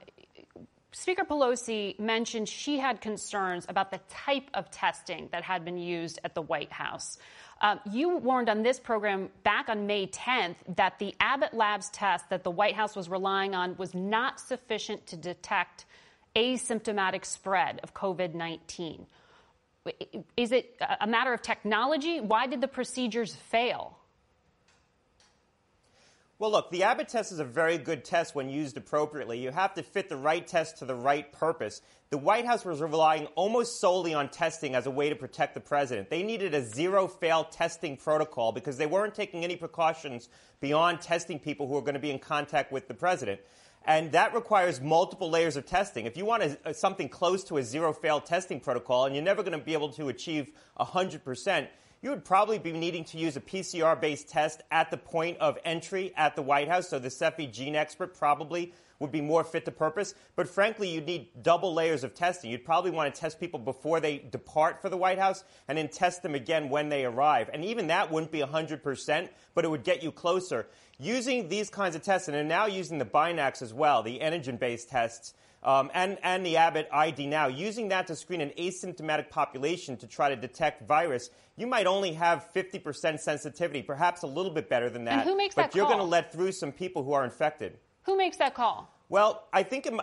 Speaker 0.93 1.23
Pelosi 1.23 1.97
mentioned 1.99 2.49
she 2.49 2.77
had 2.77 2.99
concerns 2.99 3.65
about 3.69 3.91
the 3.91 3.99
type 4.09 4.49
of 4.53 4.69
testing 4.71 5.29
that 5.31 5.43
had 5.43 5.63
been 5.63 5.77
used 5.77 6.19
at 6.25 6.35
the 6.35 6.41
White 6.41 6.71
House. 6.71 7.17
Um, 7.61 7.79
you 7.89 8.17
warned 8.17 8.49
on 8.49 8.61
this 8.61 8.79
program 8.79 9.29
back 9.43 9.69
on 9.69 9.87
May 9.87 10.07
10th 10.07 10.55
that 10.75 10.99
the 10.99 11.15
Abbott 11.19 11.53
Labs 11.53 11.89
test 11.91 12.29
that 12.29 12.43
the 12.43 12.51
White 12.51 12.75
House 12.75 12.95
was 12.95 13.07
relying 13.07 13.55
on 13.55 13.75
was 13.77 13.93
not 13.93 14.39
sufficient 14.39 15.05
to 15.07 15.15
detect 15.15 15.85
asymptomatic 16.35 17.23
spread 17.23 17.79
of 17.83 17.93
COVID 17.93 18.33
19. 18.33 19.05
Is 20.35 20.51
it 20.51 20.75
a 20.99 21.07
matter 21.07 21.33
of 21.33 21.41
technology? 21.41 22.19
Why 22.19 22.47
did 22.47 22.61
the 22.61 22.67
procedures 22.67 23.33
fail? 23.33 23.97
Well, 26.41 26.49
look, 26.49 26.71
the 26.71 26.81
Abbott 26.81 27.07
test 27.07 27.31
is 27.31 27.37
a 27.37 27.45
very 27.45 27.77
good 27.77 28.03
test 28.03 28.33
when 28.33 28.49
used 28.49 28.75
appropriately. 28.75 29.37
You 29.37 29.51
have 29.51 29.75
to 29.75 29.83
fit 29.83 30.09
the 30.09 30.15
right 30.15 30.47
test 30.47 30.79
to 30.79 30.85
the 30.85 30.95
right 30.95 31.31
purpose. 31.31 31.83
The 32.09 32.17
White 32.17 32.47
House 32.47 32.65
was 32.65 32.81
relying 32.81 33.27
almost 33.35 33.79
solely 33.79 34.15
on 34.15 34.27
testing 34.27 34.73
as 34.73 34.87
a 34.87 34.89
way 34.89 35.09
to 35.09 35.15
protect 35.15 35.53
the 35.53 35.59
president. 35.59 36.09
They 36.09 36.23
needed 36.23 36.55
a 36.55 36.63
zero 36.63 37.07
fail 37.07 37.43
testing 37.43 37.95
protocol 37.95 38.53
because 38.53 38.77
they 38.77 38.87
weren't 38.87 39.13
taking 39.13 39.43
any 39.43 39.55
precautions 39.55 40.29
beyond 40.61 40.99
testing 40.99 41.37
people 41.37 41.67
who 41.67 41.77
are 41.77 41.81
going 41.81 41.93
to 41.93 41.99
be 41.99 42.09
in 42.09 42.17
contact 42.17 42.71
with 42.71 42.87
the 42.87 42.95
president. 42.95 43.39
And 43.85 44.11
that 44.13 44.33
requires 44.33 44.81
multiple 44.81 45.29
layers 45.29 45.57
of 45.57 45.67
testing. 45.67 46.07
If 46.07 46.17
you 46.17 46.25
want 46.25 46.57
a, 46.65 46.73
something 46.73 47.07
close 47.07 47.43
to 47.45 47.57
a 47.57 47.63
zero 47.63 47.93
fail 47.93 48.19
testing 48.19 48.59
protocol, 48.59 49.05
and 49.05 49.13
you're 49.13 49.23
never 49.23 49.43
going 49.43 49.59
to 49.59 49.63
be 49.63 49.73
able 49.73 49.89
to 49.93 50.09
achieve 50.09 50.49
100%, 50.79 51.67
you 52.01 52.09
would 52.09 52.25
probably 52.25 52.57
be 52.57 52.71
needing 52.71 53.03
to 53.05 53.17
use 53.17 53.37
a 53.37 53.41
PCR 53.41 53.99
based 53.99 54.27
test 54.27 54.61
at 54.71 54.89
the 54.89 54.97
point 54.97 55.37
of 55.37 55.57
entry 55.63 56.13
at 56.17 56.35
the 56.35 56.41
White 56.41 56.67
House. 56.67 56.89
So 56.89 56.97
the 56.97 57.09
Cepheid 57.09 57.53
GeneXpert 57.53 58.17
probably 58.17 58.73
would 58.97 59.11
be 59.11 59.21
more 59.21 59.43
fit 59.43 59.65
to 59.65 59.71
purpose. 59.71 60.15
But 60.35 60.47
frankly, 60.47 60.89
you'd 60.89 61.05
need 61.05 61.43
double 61.43 61.73
layers 61.73 62.03
of 62.03 62.13
testing. 62.13 62.49
You'd 62.49 62.65
probably 62.65 62.91
want 62.91 63.13
to 63.13 63.19
test 63.19 63.39
people 63.39 63.59
before 63.59 63.99
they 63.99 64.17
depart 64.17 64.81
for 64.81 64.89
the 64.89 64.97
White 64.97 65.19
House 65.19 65.43
and 65.67 65.77
then 65.77 65.89
test 65.89 66.23
them 66.23 66.35
again 66.35 66.69
when 66.69 66.89
they 66.89 67.05
arrive. 67.05 67.49
And 67.53 67.63
even 67.65 67.87
that 67.87 68.11
wouldn't 68.11 68.31
be 68.31 68.39
100%, 68.41 69.29
but 69.53 69.65
it 69.65 69.69
would 69.69 69.83
get 69.83 70.01
you 70.01 70.11
closer. 70.11 70.67
Using 70.99 71.49
these 71.49 71.69
kinds 71.69 71.95
of 71.95 72.03
tests, 72.03 72.27
and 72.27 72.35
they're 72.35 72.43
now 72.43 72.67
using 72.67 72.99
the 72.99 73.05
Binax 73.05 73.61
as 73.61 73.73
well, 73.73 74.03
the 74.03 74.19
antigen 74.19 74.59
based 74.59 74.89
tests 74.89 75.33
um, 75.63 75.91
and, 75.93 76.17
and 76.23 76.45
the 76.45 76.57
Abbott 76.57 76.87
ID 76.91 77.27
now, 77.27 77.47
using 77.47 77.89
that 77.89 78.07
to 78.07 78.15
screen 78.15 78.41
an 78.41 78.51
asymptomatic 78.57 79.29
population 79.29 79.95
to 79.97 80.07
try 80.07 80.29
to 80.29 80.35
detect 80.35 80.87
virus, 80.87 81.29
you 81.55 81.67
might 81.67 81.85
only 81.85 82.13
have 82.13 82.47
50% 82.53 83.19
sensitivity, 83.19 83.81
perhaps 83.81 84.23
a 84.23 84.27
little 84.27 84.51
bit 84.51 84.69
better 84.69 84.89
than 84.89 85.03
that. 85.05 85.19
And 85.19 85.29
who 85.29 85.37
makes 85.37 85.55
but 85.55 85.71
that 85.71 85.75
you're 85.75 85.85
going 85.85 85.99
to 85.99 86.03
let 86.03 86.31
through 86.31 86.53
some 86.53 86.71
people 86.71 87.03
who 87.03 87.13
are 87.13 87.23
infected. 87.23 87.77
Who 88.03 88.17
makes 88.17 88.37
that 88.37 88.55
call? 88.55 88.91
Well, 89.09 89.47
I 89.53 89.63
think 89.63 89.85
it, 89.85 89.93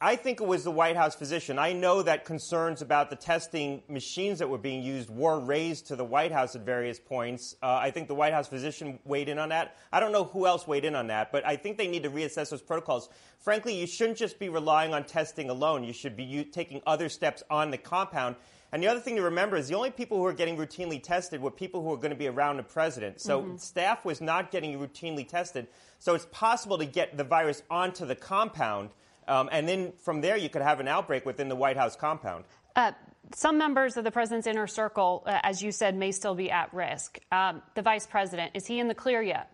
I 0.00 0.14
think 0.14 0.40
it 0.40 0.46
was 0.46 0.62
the 0.62 0.70
White 0.70 0.94
House 0.94 1.16
physician. 1.16 1.58
I 1.58 1.72
know 1.72 2.02
that 2.02 2.24
concerns 2.24 2.82
about 2.82 3.10
the 3.10 3.16
testing 3.16 3.82
machines 3.88 4.38
that 4.38 4.48
were 4.48 4.56
being 4.56 4.80
used 4.80 5.10
were 5.10 5.40
raised 5.40 5.88
to 5.88 5.96
the 5.96 6.04
White 6.04 6.30
House 6.30 6.54
at 6.54 6.60
various 6.62 7.00
points. 7.00 7.56
Uh, 7.60 7.74
I 7.82 7.90
think 7.90 8.06
the 8.06 8.14
White 8.14 8.32
House 8.32 8.46
physician 8.46 9.00
weighed 9.04 9.28
in 9.28 9.40
on 9.40 9.48
that. 9.48 9.76
I 9.92 9.98
don't 9.98 10.12
know 10.12 10.22
who 10.22 10.46
else 10.46 10.68
weighed 10.68 10.84
in 10.84 10.94
on 10.94 11.08
that, 11.08 11.32
but 11.32 11.44
I 11.44 11.56
think 11.56 11.78
they 11.78 11.88
need 11.88 12.04
to 12.04 12.10
reassess 12.10 12.50
those 12.50 12.62
protocols. 12.62 13.08
Frankly, 13.40 13.74
you 13.74 13.88
shouldn't 13.88 14.18
just 14.18 14.38
be 14.38 14.48
relying 14.48 14.94
on 14.94 15.02
testing 15.02 15.50
alone. 15.50 15.82
You 15.82 15.92
should 15.92 16.16
be 16.16 16.22
u- 16.22 16.44
taking 16.44 16.80
other 16.86 17.08
steps 17.08 17.42
on 17.50 17.72
the 17.72 17.78
compound. 17.78 18.36
And 18.70 18.80
the 18.80 18.86
other 18.86 19.00
thing 19.00 19.16
to 19.16 19.22
remember 19.22 19.56
is 19.56 19.66
the 19.66 19.74
only 19.74 19.90
people 19.90 20.18
who 20.18 20.26
are 20.26 20.32
getting 20.32 20.56
routinely 20.56 21.02
tested 21.02 21.40
were 21.42 21.50
people 21.50 21.82
who 21.82 21.92
are 21.92 21.96
going 21.96 22.10
to 22.10 22.16
be 22.16 22.28
around 22.28 22.58
the 22.58 22.62
president. 22.62 23.20
So 23.20 23.40
Mm-hmm. 23.40 23.52
Mhm. 23.54 23.60
staff 23.60 24.04
was 24.04 24.20
not 24.20 24.52
getting 24.52 24.78
routinely 24.78 25.26
tested. 25.26 25.66
So 25.98 26.14
it's 26.14 26.28
possible 26.30 26.78
to 26.78 26.84
get 26.86 27.16
the 27.16 27.24
virus 27.24 27.64
onto 27.68 28.06
the 28.06 28.14
compound. 28.14 28.90
Um, 29.28 29.48
and 29.52 29.68
then 29.68 29.92
from 30.02 30.20
there, 30.20 30.36
you 30.36 30.48
could 30.48 30.62
have 30.62 30.80
an 30.80 30.88
outbreak 30.88 31.26
within 31.26 31.48
the 31.48 31.56
White 31.56 31.76
House 31.76 31.94
compound. 31.94 32.44
Uh, 32.74 32.92
some 33.34 33.58
members 33.58 33.96
of 33.96 34.04
the 34.04 34.10
president's 34.10 34.46
inner 34.46 34.66
circle, 34.66 35.22
uh, 35.26 35.38
as 35.42 35.62
you 35.62 35.70
said, 35.70 35.94
may 35.94 36.12
still 36.12 36.34
be 36.34 36.50
at 36.50 36.72
risk. 36.72 37.18
Um, 37.30 37.62
the 37.74 37.82
vice 37.82 38.06
president, 38.06 38.52
is 38.54 38.66
he 38.66 38.80
in 38.80 38.88
the 38.88 38.94
clear 38.94 39.22
yet? 39.22 39.52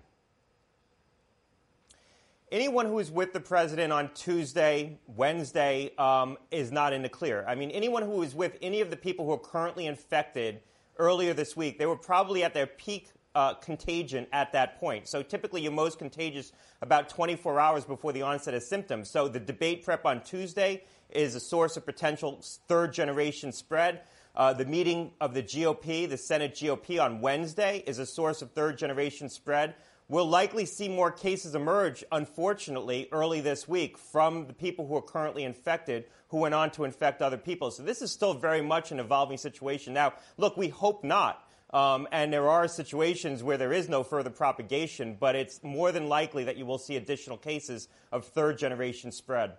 Anyone 2.52 2.86
who 2.86 3.00
is 3.00 3.10
with 3.10 3.32
the 3.32 3.40
president 3.40 3.92
on 3.92 4.10
Tuesday, 4.14 5.00
Wednesday, 5.08 5.90
um, 5.98 6.38
is 6.52 6.70
not 6.70 6.92
in 6.92 7.02
the 7.02 7.08
clear. 7.08 7.44
I 7.48 7.56
mean, 7.56 7.70
anyone 7.72 8.04
who 8.04 8.22
is 8.22 8.32
with 8.32 8.56
any 8.62 8.80
of 8.80 8.90
the 8.90 8.96
people 8.96 9.24
who 9.24 9.32
are 9.32 9.38
currently 9.38 9.86
infected 9.86 10.60
earlier 10.98 11.34
this 11.34 11.56
week, 11.56 11.78
they 11.78 11.86
were 11.86 11.96
probably 11.96 12.44
at 12.44 12.54
their 12.54 12.68
peak 12.68 13.08
uh, 13.34 13.54
contagion 13.54 14.26
at 14.32 14.52
that 14.52 14.78
point. 14.78 15.08
So 15.08 15.22
typically, 15.22 15.62
you're 15.62 15.72
most 15.72 15.98
contagious 15.98 16.52
about 16.80 17.08
24 17.08 17.58
hours 17.58 17.84
before 17.84 18.12
the 18.12 18.22
onset 18.22 18.54
of 18.54 18.62
symptoms. 18.62 19.10
So 19.10 19.28
the 19.28 19.40
debate 19.40 19.84
prep 19.84 20.04
on 20.06 20.22
Tuesday 20.22 20.84
is 21.10 21.34
a 21.34 21.40
source 21.40 21.76
of 21.76 21.84
potential 21.84 22.40
third 22.68 22.92
generation 22.92 23.52
spread. 23.52 24.02
Uh, 24.36 24.52
the 24.52 24.64
meeting 24.64 25.12
of 25.20 25.32
the 25.32 25.42
GOP, 25.42 26.08
the 26.08 26.16
Senate 26.16 26.54
GOP 26.54 27.00
on 27.02 27.20
Wednesday, 27.20 27.84
is 27.86 27.98
a 27.98 28.06
source 28.06 28.42
of 28.42 28.50
third 28.50 28.76
generation 28.76 29.28
spread. 29.28 29.74
We'll 30.08 30.28
likely 30.28 30.66
see 30.66 30.88
more 30.88 31.10
cases 31.10 31.54
emerge, 31.54 32.04
unfortunately, 32.12 33.08
early 33.10 33.40
this 33.40 33.66
week 33.66 33.96
from 33.96 34.46
the 34.46 34.52
people 34.52 34.86
who 34.86 34.96
are 34.96 35.02
currently 35.02 35.44
infected 35.44 36.04
who 36.28 36.38
went 36.38 36.54
on 36.54 36.70
to 36.72 36.84
infect 36.84 37.22
other 37.22 37.38
people. 37.38 37.70
So 37.70 37.82
this 37.84 38.02
is 38.02 38.10
still 38.10 38.34
very 38.34 38.60
much 38.60 38.90
an 38.92 38.98
evolving 38.98 39.38
situation. 39.38 39.94
Now, 39.94 40.14
look, 40.36 40.56
we 40.56 40.68
hope 40.68 41.04
not. 41.04 41.42
Um, 41.74 42.06
and 42.12 42.32
there 42.32 42.48
are 42.48 42.68
situations 42.68 43.42
where 43.42 43.58
there 43.58 43.72
is 43.72 43.88
no 43.88 44.04
further 44.04 44.30
propagation, 44.30 45.16
but 45.18 45.34
it's 45.34 45.60
more 45.64 45.90
than 45.90 46.08
likely 46.08 46.44
that 46.44 46.56
you 46.56 46.64
will 46.64 46.78
see 46.78 46.96
additional 46.96 47.36
cases 47.36 47.88
of 48.12 48.24
third 48.24 48.56
generation 48.56 49.10
spread. 49.10 49.54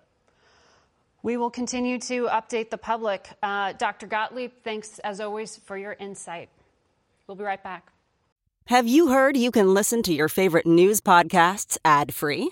We 1.24 1.36
will 1.36 1.49
continue 1.49 1.99
to 1.99 2.28
update 2.28 2.70
the 2.70 2.78
public. 2.78 3.28
Uh, 3.43 3.74
Dr. 3.74 4.07
Gottlieb, 4.07 4.51
thanks 4.63 4.99
as 4.99 5.20
always 5.20 5.57
for 5.57 5.78
your 5.78 5.93
insight. 5.99 6.47
We'll 7.28 7.36
be 7.36 7.43
right 7.43 7.61
back. 7.61 7.91
Have 8.68 8.88
you 8.88 9.09
heard 9.09 9.36
you 9.36 9.51
can 9.51 9.74
listen 9.74 10.01
to 10.03 10.13
your 10.13 10.30
favorite 10.30 10.66
news 10.66 11.01
podcasts 11.01 11.78
ad 11.84 12.13
free? 12.13 12.51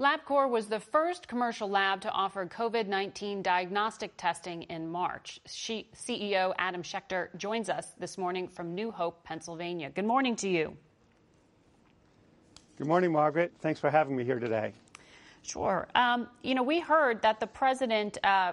LabCorp 0.00 0.50
was 0.50 0.68
the 0.68 0.78
first 0.78 1.26
commercial 1.26 1.68
lab 1.68 2.02
to 2.02 2.10
offer 2.12 2.46
COVID 2.46 2.86
19 2.86 3.42
diagnostic 3.42 4.12
testing 4.16 4.62
in 4.64 4.88
March. 4.88 5.40
She, 5.44 5.88
CEO 5.92 6.54
Adam 6.56 6.84
Schechter 6.84 7.36
joins 7.36 7.68
us 7.68 7.94
this 7.98 8.16
morning 8.16 8.46
from 8.46 8.76
New 8.76 8.92
Hope, 8.92 9.24
Pennsylvania. 9.24 9.90
Good 9.90 10.04
morning 10.04 10.36
to 10.36 10.48
you. 10.48 10.76
Good 12.76 12.86
morning, 12.86 13.10
Margaret. 13.10 13.52
Thanks 13.58 13.80
for 13.80 13.90
having 13.90 14.16
me 14.16 14.22
here 14.22 14.38
today. 14.38 14.72
Sure. 15.42 15.88
Um, 15.96 16.28
you 16.42 16.54
know, 16.54 16.62
we 16.62 16.78
heard 16.78 17.22
that 17.22 17.40
the 17.40 17.48
president 17.48 18.18
uh, 18.22 18.52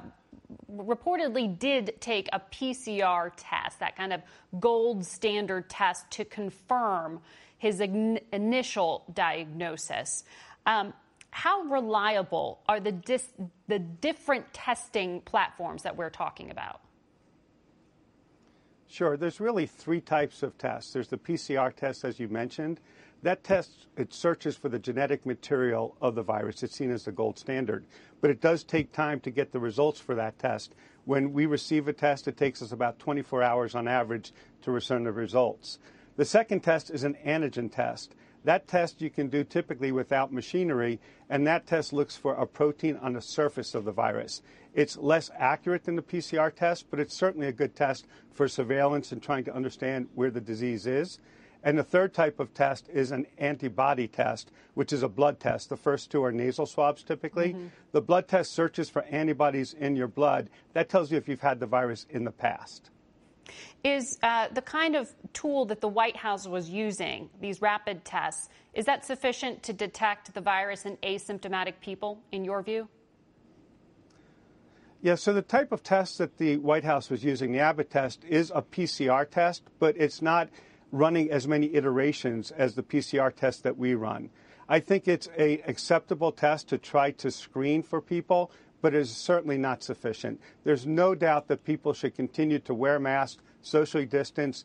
reportedly 0.75 1.59
did 1.59 1.93
take 1.99 2.27
a 2.33 2.39
PCR 2.39 3.31
test, 3.37 3.81
that 3.81 3.95
kind 3.95 4.13
of 4.13 4.23
gold 4.59 5.05
standard 5.05 5.69
test 5.69 6.09
to 6.09 6.25
confirm 6.25 7.19
his 7.59 7.81
ign- 7.81 8.23
initial 8.33 9.03
diagnosis. 9.13 10.23
Um, 10.65 10.91
how 11.35 11.63
reliable 11.63 12.61
are 12.69 12.79
the, 12.79 12.93
dis- 12.93 13.33
the 13.67 13.77
different 13.77 14.53
testing 14.53 15.19
platforms 15.19 15.83
that 15.83 15.97
we're 15.97 16.09
talking 16.09 16.49
about? 16.49 16.79
Sure. 18.87 19.17
There's 19.17 19.41
really 19.41 19.65
three 19.65 19.99
types 19.99 20.43
of 20.43 20.57
tests. 20.57 20.93
There's 20.93 21.09
the 21.09 21.17
PCR 21.17 21.75
test, 21.75 22.05
as 22.05 22.21
you 22.21 22.29
mentioned. 22.29 22.79
That 23.21 23.43
test, 23.43 23.87
it 23.97 24.13
searches 24.13 24.55
for 24.55 24.69
the 24.69 24.79
genetic 24.79 25.25
material 25.25 25.97
of 26.01 26.15
the 26.15 26.23
virus. 26.23 26.63
It's 26.63 26.73
seen 26.73 26.89
as 26.89 27.03
the 27.03 27.11
gold 27.11 27.37
standard. 27.37 27.85
But 28.21 28.29
it 28.29 28.39
does 28.39 28.63
take 28.63 28.93
time 28.93 29.19
to 29.19 29.29
get 29.29 29.51
the 29.51 29.59
results 29.59 29.99
for 29.99 30.15
that 30.15 30.39
test. 30.39 30.73
When 31.03 31.33
we 31.33 31.47
receive 31.47 31.89
a 31.89 31.93
test, 31.93 32.29
it 32.29 32.37
takes 32.37 32.61
us 32.61 32.71
about 32.71 32.97
24 32.97 33.43
hours 33.43 33.75
on 33.75 33.89
average 33.89 34.31
to 34.61 34.71
return 34.71 35.03
the 35.03 35.11
results. 35.11 35.79
The 36.15 36.23
second 36.23 36.61
test 36.61 36.91
is 36.91 37.03
an 37.03 37.17
antigen 37.25 37.69
test. 37.69 38.15
That 38.45 38.67
test 38.67 39.01
you 39.01 39.09
can 39.09 39.27
do 39.27 39.43
typically 39.43 39.91
without 39.91 40.31
machinery, 40.31 40.99
and 41.31 41.47
that 41.47 41.65
test 41.65 41.91
looks 41.91 42.15
for 42.15 42.35
a 42.35 42.45
protein 42.45 42.95
on 42.97 43.13
the 43.13 43.21
surface 43.21 43.73
of 43.73 43.85
the 43.85 43.91
virus. 43.91 44.43
It's 44.75 44.97
less 44.97 45.31
accurate 45.35 45.85
than 45.85 45.95
the 45.95 46.03
PCR 46.03 46.53
test, 46.53 46.85
but 46.91 46.99
it's 46.99 47.15
certainly 47.15 47.47
a 47.47 47.51
good 47.51 47.75
test 47.75 48.05
for 48.31 48.47
surveillance 48.47 49.11
and 49.11 49.21
trying 49.21 49.45
to 49.45 49.55
understand 49.55 50.09
where 50.13 50.29
the 50.29 50.41
disease 50.41 50.85
is. 50.85 51.19
And 51.63 51.75
the 51.75 51.83
third 51.83 52.13
type 52.13 52.39
of 52.39 52.53
test 52.53 52.87
is 52.93 53.09
an 53.09 53.25
antibody 53.39 54.07
test, 54.07 54.51
which 54.75 54.93
is 54.93 55.01
a 55.01 55.09
blood 55.09 55.39
test. 55.39 55.69
The 55.69 55.77
first 55.77 56.11
two 56.11 56.23
are 56.23 56.31
nasal 56.31 56.67
swabs 56.67 57.01
typically. 57.01 57.53
Mm-hmm. 57.53 57.67
The 57.93 58.01
blood 58.01 58.27
test 58.27 58.51
searches 58.51 58.91
for 58.91 59.01
antibodies 59.05 59.73
in 59.73 59.95
your 59.95 60.07
blood. 60.07 60.51
That 60.73 60.89
tells 60.89 61.11
you 61.11 61.17
if 61.17 61.27
you've 61.27 61.41
had 61.41 61.59
the 61.59 61.65
virus 61.65 62.05
in 62.11 62.23
the 62.23 62.31
past. 62.31 62.91
Is 63.83 64.17
uh, 64.23 64.47
the 64.51 64.61
kind 64.61 64.95
of 64.95 65.13
tool 65.33 65.65
that 65.65 65.81
the 65.81 65.87
White 65.87 66.15
House 66.15 66.47
was 66.47 66.69
using, 66.69 67.29
these 67.39 67.61
rapid 67.61 68.03
tests, 68.03 68.49
is 68.73 68.85
that 68.85 69.05
sufficient 69.05 69.63
to 69.63 69.73
detect 69.73 70.33
the 70.33 70.41
virus 70.41 70.85
in 70.85 70.97
asymptomatic 70.97 71.75
people, 71.81 72.19
in 72.31 72.43
your 72.43 72.61
view? 72.61 72.87
Yeah, 75.01 75.15
so 75.15 75.33
the 75.33 75.43
type 75.43 75.71
of 75.71 75.83
test 75.83 76.17
that 76.17 76.37
the 76.37 76.57
White 76.57 76.83
House 76.83 77.11
was 77.11 77.23
using, 77.23 77.51
the 77.51 77.59
Abbott 77.59 77.91
test, 77.91 78.23
is 78.27 78.51
a 78.55 78.63
PCR 78.63 79.29
test, 79.29 79.61
but 79.77 79.95
it's 79.97 80.21
not 80.21 80.49
running 80.91 81.29
as 81.29 81.47
many 81.47 81.75
iterations 81.75 82.49
as 82.51 82.73
the 82.73 82.81
PCR 82.81 83.35
test 83.35 83.63
that 83.63 83.77
we 83.77 83.93
run. 83.93 84.31
I 84.67 84.79
think 84.79 85.07
it's 85.07 85.29
a 85.37 85.61
acceptable 85.67 86.31
test 86.31 86.69
to 86.69 86.79
try 86.79 87.11
to 87.11 87.29
screen 87.29 87.83
for 87.83 88.01
people, 88.01 88.51
but 88.85 88.93
it 88.93 88.99
is 88.99 89.09
certainly 89.09 89.57
not 89.57 89.81
sufficient. 89.81 90.39
There's 90.63 90.85
no 90.85 91.15
doubt 91.15 91.47
that 91.47 91.63
people 91.63 91.91
should 91.91 92.13
continue 92.13 92.59
to 92.59 92.73
wear 92.75 92.99
masks, 92.99 93.41
socially 93.63 94.05
distance, 94.05 94.63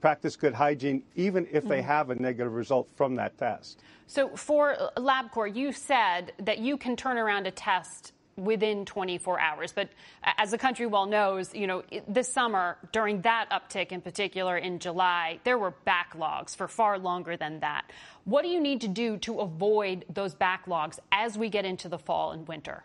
practice 0.00 0.36
good 0.36 0.54
hygiene, 0.54 1.02
even 1.16 1.48
if 1.50 1.66
they 1.66 1.80
Mhm. 1.80 1.86
have 1.86 2.10
a 2.10 2.14
negative 2.14 2.54
result 2.54 2.86
from 2.94 3.16
that 3.16 3.36
test. 3.38 3.82
So 4.06 4.28
for 4.36 4.76
LabCorp, 4.96 5.56
you 5.56 5.72
said 5.72 6.32
that 6.38 6.58
you 6.58 6.76
can 6.76 6.94
turn 6.94 7.18
around 7.18 7.48
a 7.48 7.50
test 7.50 8.12
within 8.36 8.84
24 8.84 9.40
hours. 9.40 9.72
But 9.72 9.88
as 10.22 10.52
the 10.52 10.58
country 10.58 10.86
well 10.86 11.06
knows, 11.06 11.52
you 11.52 11.66
know, 11.66 11.82
this 12.06 12.32
summer, 12.32 12.78
during 12.92 13.22
that 13.22 13.50
uptick 13.50 13.90
in 13.90 14.00
particular 14.00 14.56
in 14.56 14.78
July, 14.78 15.40
there 15.42 15.58
were 15.58 15.74
backlogs 15.84 16.54
for 16.54 16.68
far 16.68 17.00
longer 17.00 17.36
than 17.36 17.58
that. 17.60 17.90
What 18.22 18.42
do 18.42 18.48
you 18.48 18.60
need 18.60 18.80
to 18.82 18.88
do 18.88 19.16
to 19.18 19.40
avoid 19.40 20.04
those 20.08 20.36
backlogs 20.36 21.00
as 21.10 21.36
we 21.36 21.48
get 21.48 21.64
into 21.64 21.88
the 21.88 21.98
fall 21.98 22.30
and 22.30 22.46
winter? 22.46 22.84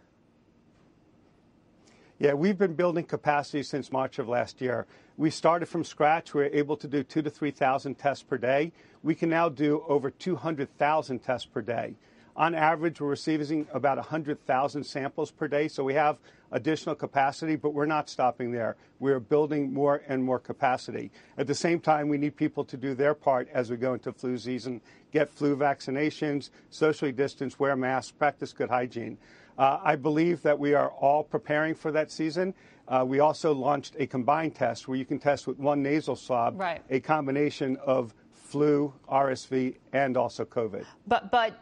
Yeah, 2.22 2.36
we've 2.36 2.56
been 2.56 2.76
building 2.76 3.06
capacity 3.06 3.64
since 3.64 3.92
March 3.92 4.20
of 4.20 4.30
last 4.30 4.62
year. 4.62 4.86
We 5.18 5.32
started 5.32 5.66
from 5.66 5.84
scratch. 5.84 6.36
We 6.36 6.44
were 6.44 6.50
able 6.54 6.78
to 6.78 6.88
do 6.88 7.02
two 7.02 7.24
to 7.24 7.32
3,000 7.32 7.96
tests 7.96 8.22
per 8.22 8.38
day. 8.38 8.74
We 9.02 9.16
can 9.16 9.28
now 9.28 9.50
do 9.50 9.84
over 9.88 10.12
200,000 10.12 11.18
tests 11.18 11.48
per 11.52 11.64
day. 11.64 11.96
On 12.36 12.54
average, 12.54 13.02
we're 13.02 13.08
receiving 13.08 13.66
about 13.74 13.98
100,000 13.98 14.84
samples 14.84 15.32
per 15.32 15.48
day, 15.48 15.68
so 15.68 15.84
we 15.84 15.96
have 15.96 16.20
additional 16.52 16.94
capacity, 16.94 17.56
but 17.56 17.74
we're 17.74 17.88
not 17.88 18.08
stopping 18.08 18.52
there. 18.52 18.76
We're 19.00 19.20
building 19.20 19.74
more 19.74 20.04
and 20.08 20.24
more 20.24 20.38
capacity. 20.38 21.10
At 21.40 21.48
the 21.48 21.56
same 21.56 21.80
time, 21.80 22.08
we 22.08 22.20
need 22.20 22.36
people 22.36 22.64
to 22.66 22.78
do 22.78 22.94
their 22.94 23.16
part 23.16 23.50
as 23.52 23.72
we 23.72 23.78
go 23.78 23.96
into 23.96 24.14
flu 24.14 24.38
season, 24.38 24.82
get 25.12 25.32
flu 25.32 25.56
vaccinations, 25.56 26.52
socially 26.70 27.12
distance, 27.12 27.58
wear 27.58 27.76
masks, 27.76 28.12
practice 28.12 28.54
good 28.54 28.70
hygiene. 28.70 29.18
Uh, 29.58 29.80
I 29.84 29.96
believe 29.96 30.42
that 30.44 30.58
we 30.58 30.74
are 30.74 30.90
all 30.90 31.24
preparing 31.24 31.76
for 31.76 31.92
that 31.92 32.12
season. 32.12 32.54
Uh, 32.88 33.06
we 33.08 33.20
also 33.20 33.54
launched 33.54 33.96
a 34.00 34.08
combined 34.08 34.56
test 34.56 34.88
where 34.88 34.98
you 34.98 35.06
can 35.06 35.20
test 35.20 35.48
with 35.48 35.58
one 35.60 35.82
nasal 35.82 36.16
swab 36.16 36.60
right. 36.60 36.82
a 36.90 37.00
combination 37.00 37.78
of 37.78 38.14
flu, 38.34 38.94
RSV, 39.10 39.76
and 39.94 40.18
also 40.18 40.44
COVID. 40.44 40.86
But, 41.08 41.32
but 41.32 41.58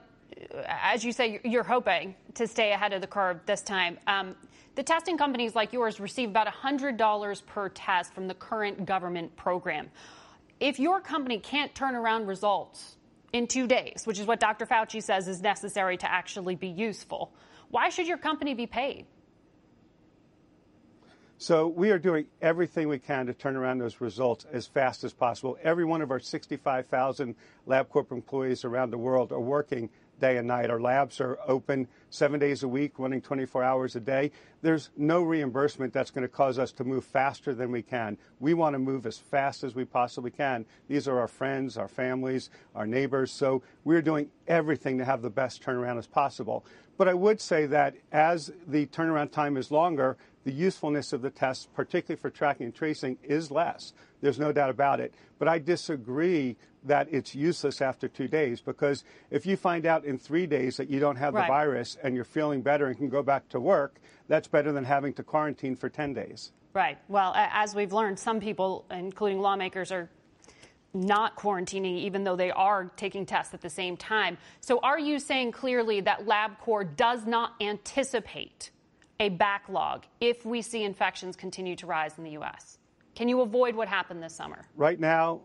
as 0.67 1.03
you 1.03 1.11
say, 1.11 1.39
you're 1.43 1.63
hoping 1.63 2.15
to 2.35 2.47
stay 2.47 2.71
ahead 2.71 2.93
of 2.93 3.01
the 3.01 3.07
curve 3.07 3.41
this 3.45 3.61
time. 3.61 3.99
Um, 4.07 4.35
the 4.75 4.83
testing 4.83 5.17
companies 5.17 5.55
like 5.55 5.73
yours 5.73 5.99
receive 5.99 6.29
about 6.29 6.47
$100 6.47 7.45
per 7.45 7.69
test 7.69 8.13
from 8.13 8.27
the 8.27 8.33
current 8.33 8.85
government 8.85 9.35
program. 9.35 9.89
If 10.59 10.79
your 10.79 10.99
company 10.99 11.39
can't 11.39 11.73
turn 11.75 11.95
around 11.95 12.27
results 12.27 12.95
in 13.33 13.47
two 13.47 13.67
days, 13.67 14.03
which 14.05 14.19
is 14.19 14.25
what 14.25 14.39
Dr. 14.39 14.65
Fauci 14.65 15.03
says 15.03 15.27
is 15.27 15.41
necessary 15.41 15.97
to 15.97 16.09
actually 16.09 16.55
be 16.55 16.67
useful, 16.67 17.31
why 17.69 17.89
should 17.89 18.07
your 18.07 18.17
company 18.17 18.53
be 18.53 18.67
paid? 18.67 19.05
So 21.41 21.67
we 21.67 21.91
are 21.91 21.97
doing 21.97 22.25
everything 22.41 22.89
we 22.89 22.99
can 22.99 23.25
to 23.27 23.33
turn 23.33 23.55
around 23.55 23.77
those 23.77 24.01
results 24.01 24.45
as 24.51 24.67
fast 24.67 25.05
as 25.05 25.13
possible. 25.13 25.57
Every 25.63 25.85
one 25.85 26.01
of 26.01 26.11
our 26.11 26.19
65,000 26.19 27.33
LabCorp 27.65 28.11
employees 28.11 28.65
around 28.65 28.91
the 28.91 28.97
world 28.97 29.31
are 29.31 29.39
working 29.39 29.89
day 30.19 30.37
and 30.37 30.47
night. 30.47 30.69
Our 30.69 30.79
labs 30.79 31.19
are 31.21 31.39
open 31.47 31.87
seven 32.09 32.39
days 32.39 32.63
a 32.63 32.67
week, 32.67 32.99
running 32.99 33.21
24 33.21 33.63
hours 33.63 33.95
a 33.95 33.99
day. 33.99 34.31
There's 34.61 34.89
no 34.97 35.21
reimbursement 35.21 35.93
that's 35.93 36.11
going 36.11 36.23
to 36.23 36.27
cause 36.27 36.59
us 36.59 36.71
to 36.73 36.83
move 36.83 37.05
faster 37.05 37.53
than 37.53 37.71
we 37.71 37.81
can. 37.81 38.17
We 38.39 38.53
want 38.53 38.73
to 38.73 38.79
move 38.79 39.05
as 39.05 39.17
fast 39.17 39.63
as 39.63 39.75
we 39.75 39.85
possibly 39.85 40.31
can. 40.31 40.65
These 40.87 41.07
are 41.07 41.19
our 41.19 41.27
friends, 41.27 41.77
our 41.77 41.87
families, 41.87 42.49
our 42.75 42.85
neighbors. 42.85 43.31
So 43.31 43.61
we're 43.83 44.01
doing 44.01 44.29
everything 44.47 44.97
to 44.97 45.05
have 45.05 45.21
the 45.21 45.29
best 45.29 45.63
turnaround 45.63 45.97
as 45.97 46.07
possible. 46.07 46.65
But 46.97 47.07
I 47.07 47.13
would 47.13 47.39
say 47.39 47.65
that 47.67 47.95
as 48.11 48.51
the 48.67 48.85
turnaround 48.87 49.31
time 49.31 49.55
is 49.55 49.71
longer, 49.71 50.17
the 50.43 50.51
usefulness 50.51 51.13
of 51.13 51.21
the 51.21 51.29
tests, 51.29 51.67
particularly 51.73 52.19
for 52.19 52.29
tracking 52.29 52.65
and 52.65 52.75
tracing, 52.75 53.17
is 53.23 53.51
less. 53.51 53.93
There's 54.21 54.39
no 54.39 54.51
doubt 54.51 54.69
about 54.69 54.99
it. 54.99 55.13
But 55.37 55.47
I 55.47 55.59
disagree 55.59 56.57
that 56.83 57.07
it's 57.11 57.35
useless 57.35 57.81
after 57.81 58.07
two 58.07 58.27
days 58.27 58.61
because 58.61 59.03
if 59.29 59.45
you 59.45 59.57
find 59.57 59.85
out 59.85 60.05
in 60.05 60.17
three 60.17 60.47
days 60.47 60.77
that 60.77 60.89
you 60.89 60.99
don't 60.99 61.17
have 61.17 61.33
Right. 61.33 61.45
the 61.45 61.47
virus 61.47 61.97
and 62.03 62.15
you're 62.15 62.23
feeling 62.23 62.61
better 62.61 62.87
and 62.87 62.97
can 62.97 63.09
go 63.09 63.21
back 63.21 63.49
to 63.49 63.59
work, 63.59 63.99
that's 64.27 64.47
better 64.47 64.71
than 64.71 64.85
having 64.85 65.13
to 65.13 65.23
quarantine 65.23 65.75
for 65.75 65.89
10 65.89 66.13
days. 66.13 66.51
Right. 66.73 66.97
Well, 67.07 67.33
as 67.35 67.75
we've 67.75 67.91
learned, 67.91 68.19
some 68.19 68.39
people, 68.39 68.85
including 68.91 69.41
lawmakers, 69.41 69.91
are 69.91 70.09
not 70.93 71.35
quarantining 71.35 71.99
even 71.99 72.23
though 72.23 72.35
they 72.35 72.51
are 72.51 72.85
taking 72.95 73.25
tests 73.25 73.53
at 73.53 73.61
the 73.61 73.69
same 73.69 73.95
time. 73.97 74.37
So 74.59 74.79
are 74.79 74.97
you 74.99 75.19
saying 75.19 75.51
clearly 75.51 76.01
that 76.01 76.25
LabCorp 76.25 76.95
does 76.95 77.25
not 77.25 77.53
anticipate 77.61 78.71
a 79.19 79.29
backlog 79.29 80.05
if 80.19 80.45
we 80.45 80.61
see 80.61 80.83
infections 80.83 81.35
continue 81.35 81.75
to 81.75 81.85
rise 81.85 82.17
in 82.17 82.23
the 82.23 82.31
U.S.? 82.31 82.77
Can 83.15 83.27
you 83.27 83.41
avoid 83.41 83.75
what 83.75 83.87
happened 83.87 84.23
this 84.23 84.33
summer? 84.33 84.65
Right 84.75 84.99
now, 84.99 85.41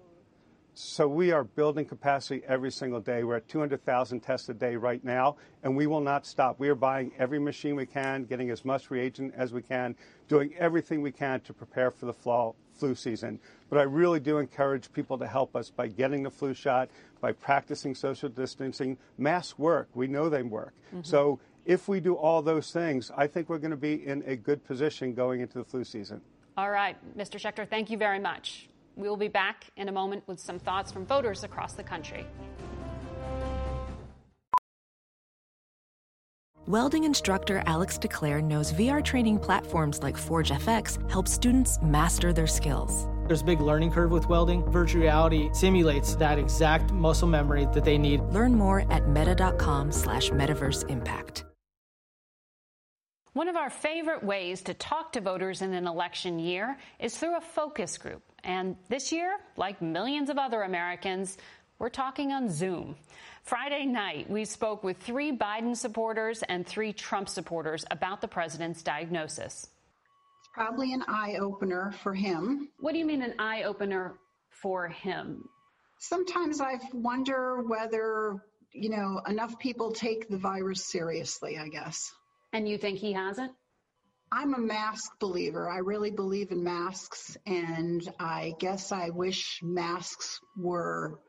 we 1.08 1.30
are 1.32 1.44
building 1.44 1.84
capacity 1.84 2.42
every 2.46 2.70
single 2.70 3.00
day. 3.00 3.22
We're 3.22 3.36
at 3.36 3.48
200,000 3.48 4.20
tests 4.20 4.48
a 4.48 4.54
day 4.54 4.76
right 4.76 5.02
now, 5.04 5.36
and 5.62 5.76
we 5.76 5.86
will 5.86 6.00
not 6.00 6.26
stop. 6.26 6.58
We 6.58 6.68
are 6.68 6.74
buying 6.74 7.12
every 7.18 7.38
machine 7.38 7.76
we 7.76 7.86
can, 7.86 8.24
getting 8.24 8.50
as 8.50 8.64
much 8.64 8.90
reagent 8.90 9.34
as 9.36 9.52
we 9.52 9.62
can, 9.62 9.94
doing 10.28 10.54
everything 10.58 11.02
we 11.02 11.12
can 11.12 11.40
to 11.40 11.52
prepare 11.52 11.90
for 11.90 12.06
the 12.06 12.12
fall, 12.12 12.56
flu 12.72 12.94
season. 12.94 13.38
But 13.70 13.78
I 13.78 13.82
really 13.82 14.20
do 14.20 14.38
encourage 14.38 14.92
people 14.92 15.16
to 15.18 15.26
help 15.26 15.54
us 15.54 15.70
by 15.70 15.88
getting 15.88 16.24
the 16.24 16.30
flu 16.30 16.54
shot, 16.54 16.90
by 17.20 17.32
practicing 17.32 17.94
social 17.94 18.28
distancing. 18.28 18.98
Masks 19.16 19.58
work. 19.58 19.88
We 19.94 20.08
know 20.08 20.28
they 20.28 20.42
work. 20.42 20.74
Mhm. 20.92 21.06
So 21.06 21.38
if 21.64 21.88
we 21.88 22.00
do 22.00 22.14
all 22.14 22.42
those 22.42 22.72
things, 22.72 23.10
I 23.16 23.26
think 23.26 23.48
we're 23.48 23.58
going 23.58 23.70
to 23.70 23.76
be 23.76 24.06
in 24.06 24.22
a 24.26 24.36
good 24.36 24.64
position 24.64 25.14
going 25.14 25.40
into 25.40 25.58
the 25.58 25.64
flu 25.64 25.84
season. 25.84 26.20
All 26.56 26.70
right, 26.70 26.96
Mr. 27.16 27.38
Schechter, 27.38 27.68
thank 27.68 27.90
you 27.90 27.98
very 27.98 28.18
much. 28.18 28.68
We 28.96 29.08
will 29.08 29.16
be 29.16 29.28
back 29.28 29.64
in 29.76 29.88
a 29.88 29.92
moment 29.92 30.22
with 30.26 30.38
some 30.38 30.58
thoughts 30.58 30.92
from 30.92 31.06
voters 31.06 31.44
across 31.44 31.74
the 31.74 31.82
country. 31.82 32.26
Welding 36.66 37.04
instructor 37.04 37.62
Alex 37.66 37.98
DeClaire 37.98 38.42
knows 38.42 38.72
VR 38.72 39.04
training 39.04 39.38
platforms 39.38 40.02
like 40.02 40.16
Forge 40.16 40.50
FX 40.50 40.98
help 41.10 41.28
students 41.28 41.78
master 41.82 42.32
their 42.32 42.46
skills. 42.46 43.06
There's 43.26 43.42
a 43.42 43.44
big 43.44 43.60
learning 43.60 43.90
curve 43.90 44.10
with 44.10 44.28
welding. 44.30 44.64
Virtual 44.70 45.02
reality 45.02 45.50
simulates 45.52 46.14
that 46.16 46.38
exact 46.38 46.90
muscle 46.90 47.28
memory 47.28 47.66
that 47.74 47.84
they 47.84 47.98
need. 47.98 48.22
Learn 48.32 48.54
more 48.54 48.90
at 48.90 49.06
meta.com 49.08 49.92
slash 49.92 50.30
metaverse 50.30 50.88
impact. 50.88 51.44
One 53.34 53.48
of 53.48 53.56
our 53.56 53.68
favorite 53.68 54.22
ways 54.22 54.62
to 54.62 54.74
talk 54.74 55.12
to 55.12 55.20
voters 55.20 55.60
in 55.60 55.74
an 55.74 55.86
election 55.86 56.38
year 56.38 56.78
is 56.98 57.18
through 57.18 57.36
a 57.36 57.40
focus 57.40 57.98
group. 57.98 58.22
And 58.44 58.76
this 58.88 59.10
year, 59.10 59.38
like 59.56 59.80
millions 59.80 60.28
of 60.28 60.38
other 60.38 60.62
Americans, 60.62 61.38
we're 61.78 61.88
talking 61.88 62.32
on 62.32 62.48
Zoom. 62.50 62.96
Friday 63.42 63.84
night, 63.84 64.30
we 64.30 64.44
spoke 64.44 64.84
with 64.84 64.98
three 64.98 65.36
Biden 65.36 65.76
supporters 65.76 66.42
and 66.48 66.66
three 66.66 66.92
Trump 66.92 67.28
supporters 67.28 67.84
about 67.90 68.20
the 68.20 68.28
president's 68.28 68.82
diagnosis. 68.82 69.68
It's 70.40 70.48
probably 70.54 70.92
an 70.92 71.04
eye 71.08 71.36
opener 71.40 71.92
for 72.02 72.14
him. 72.14 72.68
What 72.80 72.92
do 72.92 72.98
you 72.98 73.06
mean, 73.06 73.22
an 73.22 73.34
eye 73.38 73.64
opener 73.64 74.14
for 74.50 74.88
him? 74.88 75.48
Sometimes 75.98 76.60
I 76.60 76.78
wonder 76.92 77.62
whether, 77.62 78.42
you 78.72 78.90
know, 78.90 79.20
enough 79.26 79.58
people 79.58 79.92
take 79.92 80.28
the 80.28 80.38
virus 80.38 80.84
seriously, 80.84 81.58
I 81.58 81.68
guess. 81.68 82.12
And 82.52 82.68
you 82.68 82.78
think 82.78 82.98
he 82.98 83.12
hasn't? 83.12 83.52
I'm 84.34 84.52
a 84.54 84.58
mask 84.58 85.12
believer. 85.20 85.70
I 85.70 85.78
really 85.78 86.10
believe 86.10 86.50
in 86.50 86.64
masks, 86.64 87.36
and 87.46 88.02
I 88.18 88.54
guess 88.58 88.90
I 88.90 89.10
wish 89.10 89.60
masks 89.62 90.40
were 90.56 91.20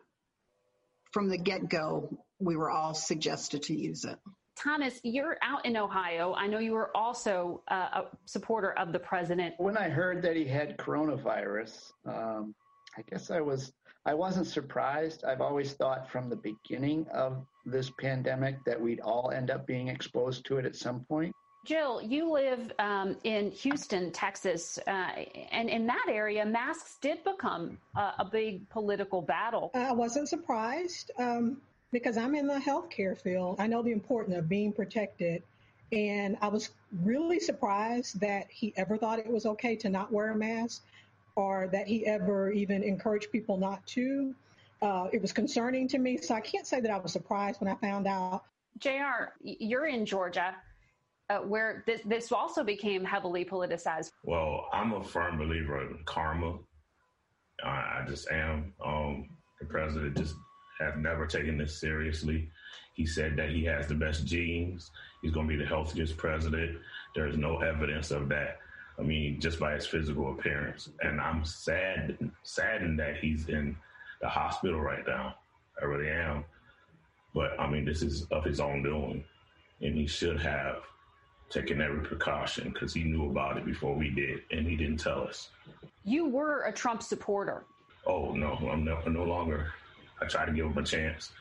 from 1.12 1.30
the 1.30 1.38
get 1.38 1.70
go, 1.70 2.10
we 2.40 2.58
were 2.58 2.72
all 2.72 2.96
suggested 2.96 3.62
to 3.64 3.80
use 3.80 4.06
it. 4.06 4.18
Thomas, 4.62 5.00
you're 5.04 5.38
out 5.44 5.66
in 5.66 5.78
Ohio. 5.78 6.34
I 6.34 6.48
know 6.48 6.58
you 6.58 6.72
were 6.72 6.90
also 6.98 7.62
uh, 7.70 7.76
a 7.94 8.02
supporter 8.26 8.72
of 8.72 8.92
the 8.92 9.00
president. 9.00 9.54
When 9.60 9.78
I 9.78 9.88
heard 9.88 10.24
that 10.24 10.36
he 10.36 10.46
had 10.46 10.76
coronavirus, 10.78 11.92
um, 12.08 12.56
I 12.98 13.04
guess 13.10 13.30
I 13.30 13.40
was 13.40 13.72
I 14.08 14.16
wasn't 14.16 14.48
surprised. 14.48 15.24
I've 15.24 15.42
always 15.42 15.74
thought 15.74 16.10
from 16.10 16.28
the 16.28 16.38
beginning 16.38 17.06
of 17.14 17.46
this 17.66 17.92
pandemic 18.00 18.64
that 18.66 18.82
we'd 18.82 19.00
all 19.00 19.32
end 19.32 19.52
up 19.52 19.68
being 19.68 19.90
exposed 19.90 20.46
to 20.48 20.58
it 20.58 20.66
at 20.66 20.76
some 20.76 21.06
point. 21.06 21.36
Jill, 21.66 22.00
you 22.00 22.32
live 22.32 22.72
um, 22.78 23.18
in 23.24 23.50
Houston, 23.50 24.12
Texas, 24.12 24.78
uh, 24.86 25.10
and 25.52 25.68
in 25.68 25.88
that 25.88 26.06
area, 26.08 26.46
masks 26.46 26.98
did 27.02 27.24
become 27.24 27.80
a, 27.96 28.14
a 28.20 28.26
big 28.32 28.70
political 28.70 29.20
battle. 29.20 29.72
I 29.74 29.92
wasn't 29.92 30.30
surprised 30.30 31.10
um, 31.18 31.58
because 31.92 32.18
I'm 32.18 32.36
in 32.36 32.46
the 32.46 32.60
healthcare 32.60 33.20
field. 33.20 33.56
I 33.60 33.66
know 33.66 33.82
the 33.82 33.92
importance 33.92 34.38
of 34.38 34.48
being 34.48 34.72
protected. 34.72 35.42
And 35.92 36.38
I 36.42 36.50
was 36.50 36.70
really 37.04 37.40
surprised 37.40 38.20
that 38.20 38.46
he 38.50 38.72
ever 38.78 38.96
thought 38.96 39.18
it 39.18 39.28
was 39.28 39.48
okay 39.48 39.76
to 39.78 39.90
not 39.90 40.12
wear 40.12 40.32
a 40.32 40.36
mask 40.36 40.84
or 41.36 41.68
that 41.72 41.88
he 41.88 42.06
ever 42.06 42.52
even 42.52 42.84
encouraged 42.84 43.32
people 43.32 43.58
not 43.58 43.86
to. 43.88 44.36
Uh, 44.84 45.08
it 45.12 45.22
was 45.22 45.34
concerning 45.34 45.88
to 45.88 45.98
me. 45.98 46.18
So 46.18 46.36
I 46.36 46.42
can't 46.42 46.68
say 46.68 46.80
that 46.80 46.92
I 46.92 46.98
was 46.98 47.12
surprised 47.12 47.60
when 47.60 47.72
I 47.72 47.76
found 47.76 48.06
out. 48.06 48.44
JR, 48.78 49.34
you're 49.42 49.88
in 49.88 50.06
Georgia. 50.06 50.56
Uh, 51.28 51.40
where 51.40 51.84
this, 51.88 52.02
this 52.06 52.32
also 52.32 52.64
became 52.64 53.04
heavily 53.04 53.44
politicized. 53.44 54.12
Well, 54.24 54.68
I'm 54.72 54.94
a 54.94 55.04
firm 55.04 55.40
believer 55.40 55.82
in 55.82 55.98
karma. 56.06 56.60
I, 57.64 57.70
I 57.70 58.06
just 58.08 58.30
am. 58.30 58.74
Um, 58.86 59.30
the 59.60 59.66
president 59.66 60.18
just 60.18 60.36
has 60.80 60.94
never 60.98 61.26
taken 61.26 61.58
this 61.58 61.80
seriously. 61.80 62.50
He 62.94 63.08
said 63.08 63.36
that 63.38 63.50
he 63.50 63.64
has 63.66 63.88
the 63.88 63.96
best 63.96 64.26
genes. 64.26 64.92
He's 65.22 65.32
going 65.32 65.48
to 65.48 65.58
be 65.58 65.62
the 65.62 65.68
healthiest 65.68 66.16
president. 66.16 66.78
There's 67.16 67.38
no 67.38 67.60
evidence 67.60 68.12
of 68.12 68.30
that. 68.30 68.60
I 69.00 69.02
mean, 69.02 69.40
just 69.42 69.60
by 69.60 69.74
his 69.74 69.88
physical 69.88 70.32
appearance. 70.32 70.90
And 71.02 71.20
I'm 71.20 71.44
sad, 71.44 72.18
saddened 72.44 73.00
that 73.00 73.18
he's 73.18 73.50
in 73.50 73.76
the 74.22 74.30
hospital 74.30 74.80
right 74.80 75.06
now. 75.08 75.36
I 75.82 75.86
really 75.86 76.10
am. 76.10 76.46
But 77.34 77.60
I 77.60 77.70
mean, 77.70 77.84
this 77.84 78.02
is 78.02 78.28
of 78.32 78.46
his 78.46 78.60
own 78.60 78.84
doing, 78.84 79.24
and 79.82 79.96
he 79.96 80.08
should 80.08 80.40
have 80.40 80.78
taken 81.50 81.82
every 81.82 82.02
precaution 82.02 82.70
because 82.70 82.94
he 82.94 83.04
knew 83.04 83.30
about 83.30 83.58
it 83.58 83.66
before 83.66 83.96
we 83.96 84.10
did, 84.10 84.42
and 84.52 84.68
he 84.68 84.76
didn't 84.76 84.98
tell 84.98 85.22
us. 85.22 85.50
You 86.04 86.28
were 86.28 86.64
a 86.64 86.72
Trump 86.72 87.02
supporter. 87.02 87.66
Oh 88.06 88.34
no, 88.34 88.54
I'm 88.72 88.84
no, 88.84 89.00
no 89.08 89.24
longer. 89.24 89.74
I 90.22 90.26
try 90.26 90.46
to 90.46 90.52
give 90.52 90.66
him 90.66 90.78
a 90.78 90.84
chance. 90.84 91.32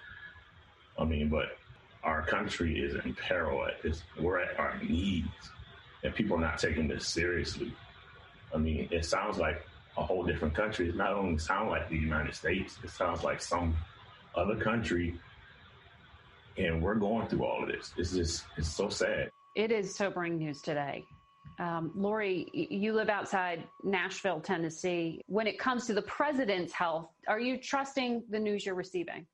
I 0.98 1.04
mean, 1.04 1.28
but 1.28 1.56
our 2.02 2.22
country 2.22 2.78
is 2.78 2.94
in 3.04 3.14
peril. 3.14 3.66
It's, 3.82 4.02
we're 4.20 4.40
at 4.40 4.58
our 4.58 4.78
knees, 4.82 5.24
and 6.02 6.14
people 6.14 6.36
are 6.36 6.40
not 6.40 6.58
taking 6.58 6.88
this 6.88 7.06
seriously. 7.06 7.74
I 8.54 8.58
mean, 8.58 8.88
it 8.90 9.04
sounds 9.04 9.38
like 9.38 9.66
a 9.96 10.02
whole 10.02 10.24
different 10.24 10.54
country. 10.54 10.88
It 10.88 10.96
not 10.96 11.12
only 11.12 11.38
sounds 11.38 11.70
like 11.70 11.88
the 11.88 11.96
United 11.96 12.34
States, 12.34 12.78
it 12.82 12.90
sounds 12.90 13.22
like 13.22 13.40
some 13.40 13.74
other 14.34 14.56
country. 14.56 15.18
And 16.56 16.82
we're 16.82 16.94
going 16.94 17.26
through 17.26 17.44
all 17.44 17.62
of 17.62 17.68
this. 17.68 17.92
It's 17.96 18.12
just, 18.12 18.44
it's 18.56 18.68
so 18.68 18.88
sad. 18.88 19.30
It 19.54 19.70
is 19.70 19.94
sobering 19.94 20.36
news 20.38 20.60
today. 20.60 21.04
Um, 21.60 21.92
Lori, 21.94 22.48
you 22.52 22.92
live 22.92 23.08
outside 23.08 23.64
Nashville, 23.84 24.40
Tennessee. 24.40 25.20
When 25.26 25.46
it 25.46 25.58
comes 25.58 25.86
to 25.86 25.94
the 25.94 26.02
president's 26.02 26.72
health, 26.72 27.10
are 27.28 27.38
you 27.38 27.58
trusting 27.58 28.24
the 28.28 28.40
news 28.40 28.66
you're 28.66 28.74
receiving? 28.74 29.26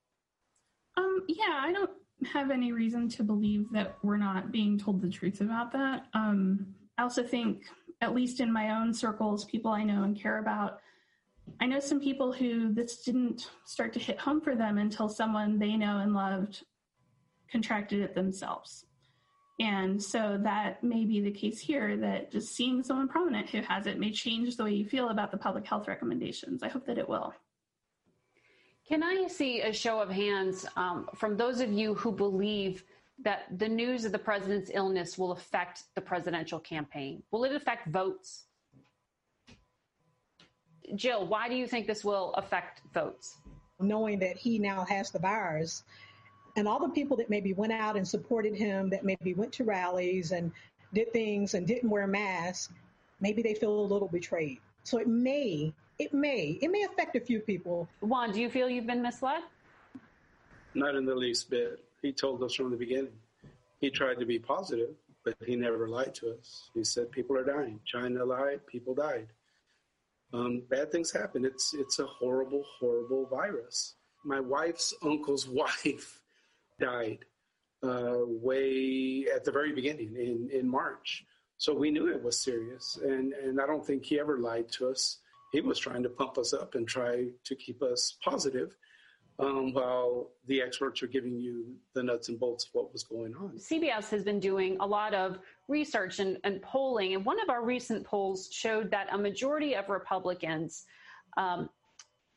Um, 0.98 1.22
yeah, 1.26 1.60
I 1.62 1.72
don't 1.72 1.90
have 2.30 2.50
any 2.50 2.72
reason 2.72 3.08
to 3.10 3.22
believe 3.22 3.66
that 3.72 3.96
we're 4.02 4.18
not 4.18 4.52
being 4.52 4.78
told 4.78 5.00
the 5.00 5.08
truth 5.08 5.40
about 5.40 5.72
that. 5.72 6.06
Um, 6.12 6.66
I 6.98 7.02
also 7.02 7.22
think, 7.22 7.64
at 8.02 8.14
least 8.14 8.40
in 8.40 8.52
my 8.52 8.78
own 8.78 8.92
circles, 8.92 9.46
people 9.46 9.70
I 9.70 9.84
know 9.84 10.02
and 10.02 10.20
care 10.20 10.38
about, 10.38 10.80
I 11.60 11.66
know 11.66 11.80
some 11.80 12.00
people 12.00 12.30
who 12.32 12.74
this 12.74 13.02
didn't 13.02 13.48
start 13.64 13.94
to 13.94 13.98
hit 13.98 14.18
home 14.18 14.42
for 14.42 14.54
them 14.54 14.76
until 14.76 15.08
someone 15.08 15.58
they 15.58 15.76
know 15.76 15.98
and 15.98 16.12
loved 16.12 16.62
contracted 17.50 18.02
it 18.02 18.14
themselves. 18.14 18.84
And 19.60 20.02
so 20.02 20.38
that 20.42 20.82
may 20.82 21.04
be 21.04 21.20
the 21.20 21.30
case 21.30 21.60
here 21.60 21.94
that 21.98 22.32
just 22.32 22.56
seeing 22.56 22.82
someone 22.82 23.08
prominent 23.08 23.50
who 23.50 23.60
has 23.60 23.86
it 23.86 23.98
may 24.00 24.10
change 24.10 24.56
the 24.56 24.64
way 24.64 24.72
you 24.72 24.86
feel 24.86 25.10
about 25.10 25.30
the 25.30 25.36
public 25.36 25.66
health 25.66 25.86
recommendations. 25.86 26.62
I 26.62 26.68
hope 26.68 26.86
that 26.86 26.96
it 26.96 27.06
will. 27.06 27.34
Can 28.88 29.02
I 29.02 29.26
see 29.28 29.60
a 29.60 29.70
show 29.70 30.00
of 30.00 30.10
hands 30.10 30.64
um, 30.76 31.08
from 31.14 31.36
those 31.36 31.60
of 31.60 31.70
you 31.70 31.94
who 31.94 32.10
believe 32.10 32.84
that 33.22 33.46
the 33.58 33.68
news 33.68 34.06
of 34.06 34.12
the 34.12 34.18
president's 34.18 34.70
illness 34.72 35.18
will 35.18 35.32
affect 35.32 35.82
the 35.94 36.00
presidential 36.00 36.58
campaign? 36.58 37.22
Will 37.30 37.44
it 37.44 37.54
affect 37.54 37.86
votes? 37.88 38.46
Jill, 40.96 41.26
why 41.26 41.50
do 41.50 41.54
you 41.54 41.66
think 41.66 41.86
this 41.86 42.02
will 42.02 42.32
affect 42.32 42.80
votes? 42.94 43.36
Knowing 43.78 44.18
that 44.20 44.38
he 44.38 44.58
now 44.58 44.86
has 44.86 45.10
the 45.10 45.18
virus, 45.18 45.82
and 46.56 46.66
all 46.68 46.80
the 46.80 46.88
people 46.88 47.16
that 47.16 47.30
maybe 47.30 47.52
went 47.52 47.72
out 47.72 47.96
and 47.96 48.06
supported 48.06 48.54
him, 48.54 48.90
that 48.90 49.04
maybe 49.04 49.34
went 49.34 49.52
to 49.54 49.64
rallies 49.64 50.32
and 50.32 50.52
did 50.92 51.12
things 51.12 51.54
and 51.54 51.66
didn't 51.66 51.88
wear 51.88 52.06
masks, 52.06 52.72
maybe 53.20 53.42
they 53.42 53.54
feel 53.54 53.80
a 53.80 53.82
little 53.82 54.08
betrayed. 54.08 54.58
So 54.82 54.98
it 54.98 55.06
may, 55.06 55.72
it 55.98 56.12
may, 56.12 56.58
it 56.60 56.70
may 56.70 56.82
affect 56.82 57.16
a 57.16 57.20
few 57.20 57.40
people. 57.40 57.88
Juan, 58.00 58.32
do 58.32 58.40
you 58.40 58.50
feel 58.50 58.68
you've 58.68 58.86
been 58.86 59.02
misled? 59.02 59.42
Not 60.74 60.94
in 60.94 61.04
the 61.04 61.14
least 61.14 61.50
bit. 61.50 61.84
He 62.02 62.12
told 62.12 62.42
us 62.42 62.54
from 62.54 62.70
the 62.70 62.76
beginning. 62.76 63.12
He 63.80 63.90
tried 63.90 64.18
to 64.18 64.26
be 64.26 64.38
positive, 64.38 64.94
but 65.24 65.36
he 65.44 65.56
never 65.56 65.88
lied 65.88 66.14
to 66.16 66.32
us. 66.32 66.70
He 66.74 66.84
said 66.84 67.10
people 67.10 67.36
are 67.36 67.44
dying. 67.44 67.80
China 67.84 68.24
lied, 68.24 68.66
people 68.66 68.94
died. 68.94 69.28
Um, 70.32 70.62
bad 70.68 70.92
things 70.92 71.10
happen. 71.10 71.44
It's 71.44 71.74
it's 71.74 71.98
a 71.98 72.06
horrible, 72.06 72.64
horrible 72.78 73.26
virus. 73.26 73.94
My 74.24 74.38
wife's 74.38 74.94
uncle's 75.02 75.48
wife 75.48 76.19
died 76.80 77.24
uh, 77.82 78.16
way 78.26 79.26
at 79.34 79.44
the 79.44 79.52
very 79.52 79.72
beginning 79.72 80.14
in, 80.16 80.50
in 80.52 80.68
March. 80.68 81.24
So 81.58 81.74
we 81.74 81.90
knew 81.90 82.08
it 82.08 82.22
was 82.22 82.40
serious. 82.40 82.98
And, 83.02 83.32
and 83.32 83.60
I 83.60 83.66
don't 83.66 83.86
think 83.86 84.04
he 84.04 84.18
ever 84.18 84.38
lied 84.38 84.70
to 84.72 84.88
us. 84.88 85.18
He 85.52 85.60
was 85.60 85.78
trying 85.78 86.02
to 86.04 86.08
pump 86.08 86.38
us 86.38 86.52
up 86.52 86.74
and 86.74 86.86
try 86.86 87.26
to 87.44 87.54
keep 87.54 87.82
us 87.82 88.16
positive 88.24 88.76
um, 89.40 89.72
while 89.72 90.30
the 90.46 90.60
experts 90.60 91.02
are 91.02 91.06
giving 91.06 91.38
you 91.38 91.74
the 91.94 92.02
nuts 92.02 92.28
and 92.28 92.38
bolts 92.38 92.66
of 92.66 92.70
what 92.72 92.92
was 92.92 93.02
going 93.02 93.34
on. 93.34 93.58
CBS 93.58 94.10
has 94.10 94.22
been 94.22 94.40
doing 94.40 94.76
a 94.80 94.86
lot 94.86 95.14
of 95.14 95.38
research 95.68 96.18
and, 96.18 96.38
and 96.44 96.60
polling, 96.62 97.14
and 97.14 97.24
one 97.24 97.40
of 97.40 97.48
our 97.48 97.64
recent 97.64 98.06
polls 98.06 98.48
showed 98.52 98.90
that 98.90 99.08
a 99.12 99.18
majority 99.18 99.74
of 99.74 99.88
Republicans 99.88 100.84
um, 101.36 101.68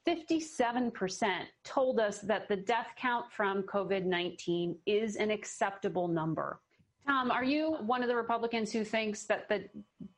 57% 0.08 1.46
told 1.64 2.00
us 2.00 2.20
that 2.20 2.48
the 2.50 2.58
death 2.58 2.88
count 2.98 3.32
from 3.32 3.64
COVID 3.64 4.06
19 4.06 4.78
is 4.86 5.16
an 5.16 5.32
acceptable 5.32 6.08
number. 6.08 6.60
Tom, 7.06 7.32
are 7.32 7.44
you 7.44 7.78
one 7.82 8.02
of 8.02 8.08
the 8.08 8.16
Republicans 8.16 8.72
who 8.72 8.84
thinks 8.84 9.26
that 9.26 9.50
the, 9.50 9.66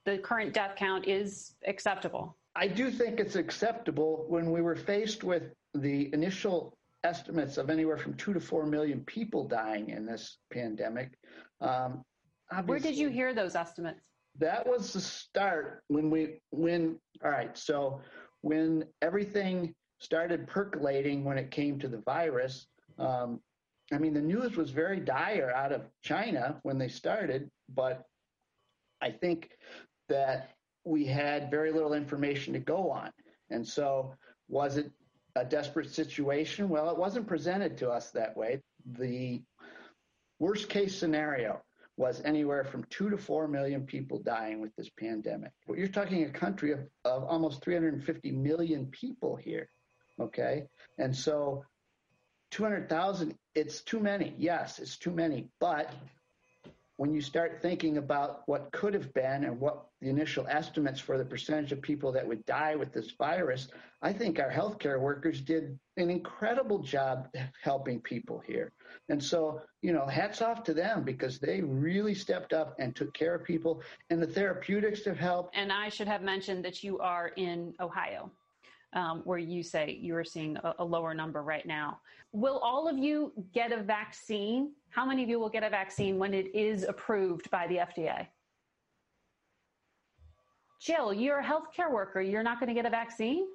the 0.06 0.18
current 0.20 0.54
death 0.54 0.76
count 0.76 1.08
is 1.08 1.56
acceptable? 1.66 2.38
I 2.56 2.68
do 2.68 2.90
think 2.90 3.20
it's 3.20 3.36
acceptable 3.36 4.26
when 4.28 4.52
we 4.52 4.62
were 4.62 4.76
faced 4.76 5.24
with 5.24 5.44
the 5.74 6.10
initial 6.14 6.78
estimates 7.04 7.58
of 7.58 7.70
anywhere 7.70 7.98
from 7.98 8.14
two 8.16 8.34
to 8.34 8.40
four 8.40 8.66
million 8.66 9.02
people 9.06 9.48
dying 9.48 9.90
in 9.90 10.06
this 10.06 10.38
pandemic. 10.52 11.12
Um, 11.62 12.04
Where 12.66 12.80
did 12.80 12.96
you 12.96 13.10
hear 13.10 13.34
those 13.34 13.56
estimates? 13.56 14.02
That 14.38 14.68
was 14.68 14.94
the 14.94 15.02
start 15.02 15.84
when 15.88 16.10
we, 16.10 16.40
when, 16.52 17.00
all 17.24 17.32
right, 17.32 17.58
so 17.58 18.02
when 18.46 18.86
everything 19.02 19.74
started 20.00 20.46
percolating 20.46 21.24
when 21.24 21.36
it 21.36 21.50
came 21.50 21.80
to 21.80 21.88
the 21.88 21.98
virus. 22.06 22.68
Um, 23.00 23.40
I 23.92 23.98
mean, 23.98 24.14
the 24.14 24.22
news 24.22 24.56
was 24.56 24.70
very 24.70 25.00
dire 25.00 25.50
out 25.50 25.72
of 25.72 25.82
China 26.04 26.60
when 26.62 26.78
they 26.78 26.88
started, 26.88 27.50
but 27.74 28.04
I 29.02 29.10
think 29.10 29.50
that 30.10 30.52
we 30.84 31.06
had 31.06 31.50
very 31.50 31.72
little 31.72 31.94
information 31.94 32.54
to 32.54 32.60
go 32.60 32.92
on. 32.92 33.10
And 33.50 33.68
so, 33.68 34.14
was 34.48 34.78
it 34.78 34.92
a 35.36 35.44
desperate 35.44 35.90
situation? 35.90 36.70
Well, 36.70 36.92
it 36.92 36.98
wasn't 36.98 37.26
presented 37.26 37.80
to 37.80 37.90
us 37.90 38.12
that 38.12 38.38
way. 38.38 38.62
The 38.86 39.42
worst 40.38 40.70
case 40.70 40.96
scenario 40.96 41.64
was 41.98 42.22
anywhere 42.26 42.64
from 42.64 42.84
two 42.90 43.10
to 43.10 43.18
four 43.18 43.48
million 43.48 43.86
people 43.86 44.20
dying 44.20 44.62
with 44.62 44.76
this 44.76 44.90
pandemic. 44.90 45.52
But 45.68 45.78
you're 45.78 45.88
talking 45.88 46.24
a 46.24 46.30
country 46.30 46.72
of, 46.74 46.80
of 47.06 47.24
almost 47.24 47.64
350 47.64 48.32
million 48.32 48.88
people 48.88 49.36
here. 49.36 49.70
Okay. 50.20 50.66
And 50.98 51.16
so 51.16 51.64
200,000, 52.52 53.36
it's 53.54 53.82
too 53.82 54.00
many. 54.00 54.34
Yes, 54.38 54.80
it's 54.80 54.98
too 54.98 55.12
many. 55.12 55.48
But 55.60 55.92
when 56.98 57.14
you 57.14 57.22
start 57.22 57.60
thinking 57.62 57.98
about 57.98 58.44
what 58.46 58.72
could 58.72 58.94
have 58.94 59.14
been 59.14 59.44
and 59.44 59.60
what 59.60 59.86
the 60.02 60.10
initial 60.10 60.48
estimates 60.48 61.00
for 61.00 61.18
the 61.18 61.26
percentage 61.26 61.72
of 61.72 61.82
people 61.82 62.12
that 62.14 62.26
would 62.26 62.46
die 62.46 62.76
with 62.76 62.94
this 62.94 63.12
virus, 63.12 63.68
I 64.02 64.14
think 64.14 64.40
our 64.40 64.52
healthcare 64.52 65.00
workers 65.00 65.42
did 65.42 65.78
an 65.98 66.10
incredible 66.10 66.80
job 66.80 67.28
helping 67.62 68.00
people 68.00 68.42
here. 68.46 68.72
And 69.10 69.22
so, 69.22 69.62
you 69.82 69.92
know, 69.92 70.06
hats 70.06 70.42
off 70.42 70.64
to 70.64 70.74
them 70.74 71.04
because 71.04 71.38
they 71.38 71.62
really 71.62 72.16
stepped 72.16 72.54
up 72.54 72.76
and 72.80 72.96
took 72.96 73.14
care 73.14 73.36
of 73.36 73.44
people, 73.44 73.82
and 74.10 74.22
the 74.22 74.28
therapeutics 74.28 75.04
have 75.06 75.18
helped. 75.18 75.56
And 75.56 75.72
I 75.72 75.90
should 75.90 76.08
have 76.08 76.22
mentioned 76.22 76.64
that 76.64 76.84
you 76.84 77.00
are 77.00 77.30
in 77.36 77.74
Ohio. 77.82 78.32
Um, 78.96 79.24
where 79.26 79.38
you 79.38 79.62
say 79.62 80.00
you 80.02 80.16
are 80.16 80.24
seeing 80.24 80.56
a, 80.56 80.76
a, 80.80 80.84
lower 80.86 81.14
number 81.14 81.44
right 81.44 81.66
now. 81.66 82.00
Will 82.32 82.60
all 82.60 82.88
of 82.88 82.98
you 82.98 83.34
get 83.54 83.74
a 83.74 83.84
vaccine? 83.84 84.72
How 84.90 85.06
many 85.06 85.22
of 85.22 85.28
you 85.28 85.38
will 85.38 85.50
get 85.50 85.64
a 85.64 85.70
vaccine 85.70 86.18
when 86.18 86.34
it 86.34 86.56
is 86.56 86.84
approved 86.84 87.52
by 87.52 87.68
the 87.68 87.76
FDA? 87.76 88.28
Jill, 90.80 91.14
you're 91.14 91.40
a 91.40 91.44
healthcare 91.44 91.92
worker. 91.92 92.22
You're 92.22 92.42
not 92.42 92.62
going 92.62 92.70
to 92.70 92.74
get 92.74 92.86
a 92.86 92.90
vaccine? 92.90 93.48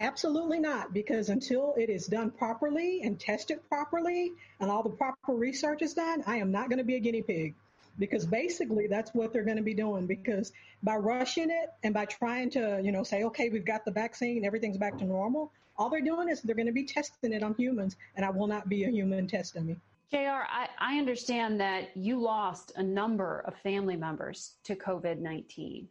Absolutely 0.00 0.58
not, 0.58 0.92
because 0.92 1.28
until 1.28 1.74
it 1.78 1.88
is 1.88 2.06
done 2.06 2.30
properly 2.30 3.00
and 3.04 3.18
tested 3.18 3.60
properly 3.68 4.32
and 4.60 4.70
all 4.70 4.82
the 4.82 4.90
proper 4.90 5.32
research 5.32 5.82
is 5.82 5.94
done, 5.94 6.22
I 6.26 6.36
am 6.36 6.50
not 6.50 6.68
going 6.68 6.78
to 6.78 6.84
be 6.84 6.96
a 6.96 7.00
guinea 7.00 7.22
pig. 7.22 7.54
Because 7.98 8.26
basically 8.26 8.86
that's 8.86 9.14
what 9.14 9.32
they're 9.32 9.44
going 9.44 9.56
to 9.56 9.62
be 9.62 9.74
doing. 9.74 10.06
Because 10.06 10.52
by 10.82 10.96
rushing 10.96 11.50
it 11.50 11.70
and 11.82 11.94
by 11.94 12.04
trying 12.06 12.50
to, 12.50 12.80
you 12.82 12.92
know, 12.92 13.02
say, 13.02 13.24
okay, 13.24 13.48
we've 13.48 13.64
got 13.64 13.84
the 13.84 13.90
vaccine, 13.90 14.44
everything's 14.44 14.78
back 14.78 14.98
to 14.98 15.04
normal, 15.04 15.52
all 15.76 15.88
they're 15.90 16.00
doing 16.00 16.28
is 16.28 16.40
they're 16.42 16.54
going 16.54 16.66
to 16.66 16.72
be 16.72 16.84
testing 16.84 17.32
it 17.32 17.42
on 17.42 17.54
humans, 17.54 17.96
and 18.16 18.24
I 18.24 18.30
will 18.30 18.46
not 18.46 18.68
be 18.68 18.84
a 18.84 18.90
human 18.90 19.26
test 19.26 19.54
dummy. 19.54 19.76
JR, 20.12 20.44
I, 20.48 20.68
I 20.78 20.98
understand 20.98 21.60
that 21.60 21.96
you 21.96 22.20
lost 22.20 22.72
a 22.76 22.82
number 22.82 23.40
of 23.46 23.56
family 23.56 23.96
members 23.96 24.52
to 24.64 24.76
COVID 24.76 25.18
19. 25.18 25.88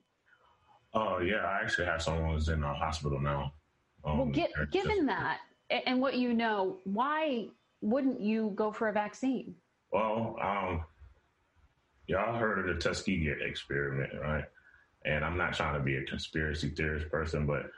Oh, 0.93 1.19
yeah. 1.19 1.37
I 1.37 1.61
actually 1.61 1.85
have 1.85 2.01
someone 2.01 2.33
who's 2.33 2.49
in 2.49 2.63
a 2.63 2.73
hospital 2.73 3.19
now. 3.19 3.51
Um, 4.05 4.17
well, 4.17 4.27
get, 4.27 4.51
given 4.71 5.05
that 5.07 5.39
and 5.85 6.01
what 6.01 6.15
you 6.15 6.33
know, 6.33 6.77
why 6.83 7.47
wouldn't 7.81 8.21
you 8.21 8.51
go 8.55 8.71
for 8.71 8.89
a 8.89 8.93
vaccine? 8.93 9.55
Well, 9.91 10.37
um, 10.41 10.83
y'all 12.07 12.37
heard 12.37 12.59
of 12.59 12.75
the 12.75 12.81
Tuskegee 12.81 13.33
experiment, 13.41 14.11
right? 14.21 14.45
And 15.05 15.23
I'm 15.23 15.37
not 15.37 15.53
trying 15.53 15.77
to 15.77 15.83
be 15.83 15.97
a 15.97 16.03
conspiracy 16.03 16.69
theorist 16.69 17.09
person, 17.09 17.45
but 17.45 17.69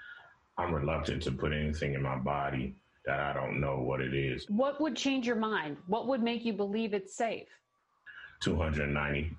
I'm 0.57 0.73
reluctant 0.73 1.23
to 1.23 1.31
put 1.31 1.51
anything 1.51 1.93
in 1.93 2.01
my 2.01 2.17
body 2.17 2.75
that 3.05 3.19
I 3.19 3.33
don't 3.33 3.59
know 3.59 3.77
what 3.79 4.01
it 4.01 4.13
is. 4.13 4.45
What 4.49 4.81
would 4.81 4.95
change 4.95 5.27
your 5.27 5.35
mind? 5.35 5.77
What 5.87 6.07
would 6.07 6.21
make 6.21 6.45
you 6.45 6.53
believe 6.53 6.93
it's 6.93 7.15
safe? 7.15 7.47
290 8.41 9.35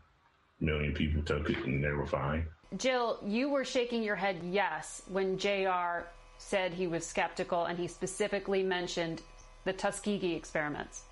million 0.61 0.93
people 0.93 1.23
took 1.23 1.51
it 1.51 1.65
and 1.65 1.83
they 1.83 1.91
were 1.91 2.07
fine. 2.07 2.47
Jill, 2.77 3.19
you 3.25 3.49
were 3.49 3.65
shaking 3.65 4.03
your 4.03 4.17
head 4.17 4.41
yes 4.43 5.03
when 5.09 5.39
JR 5.39 6.07
said 6.39 6.73
he 6.73 6.87
was 6.87 7.07
skeptical 7.07 7.67
and 7.67 7.79
he 7.79 7.87
specifically 7.87 8.63
mentioned 8.63 9.23
the 9.65 9.73
Tuskegee 9.73 10.35
experiments. 10.35 11.05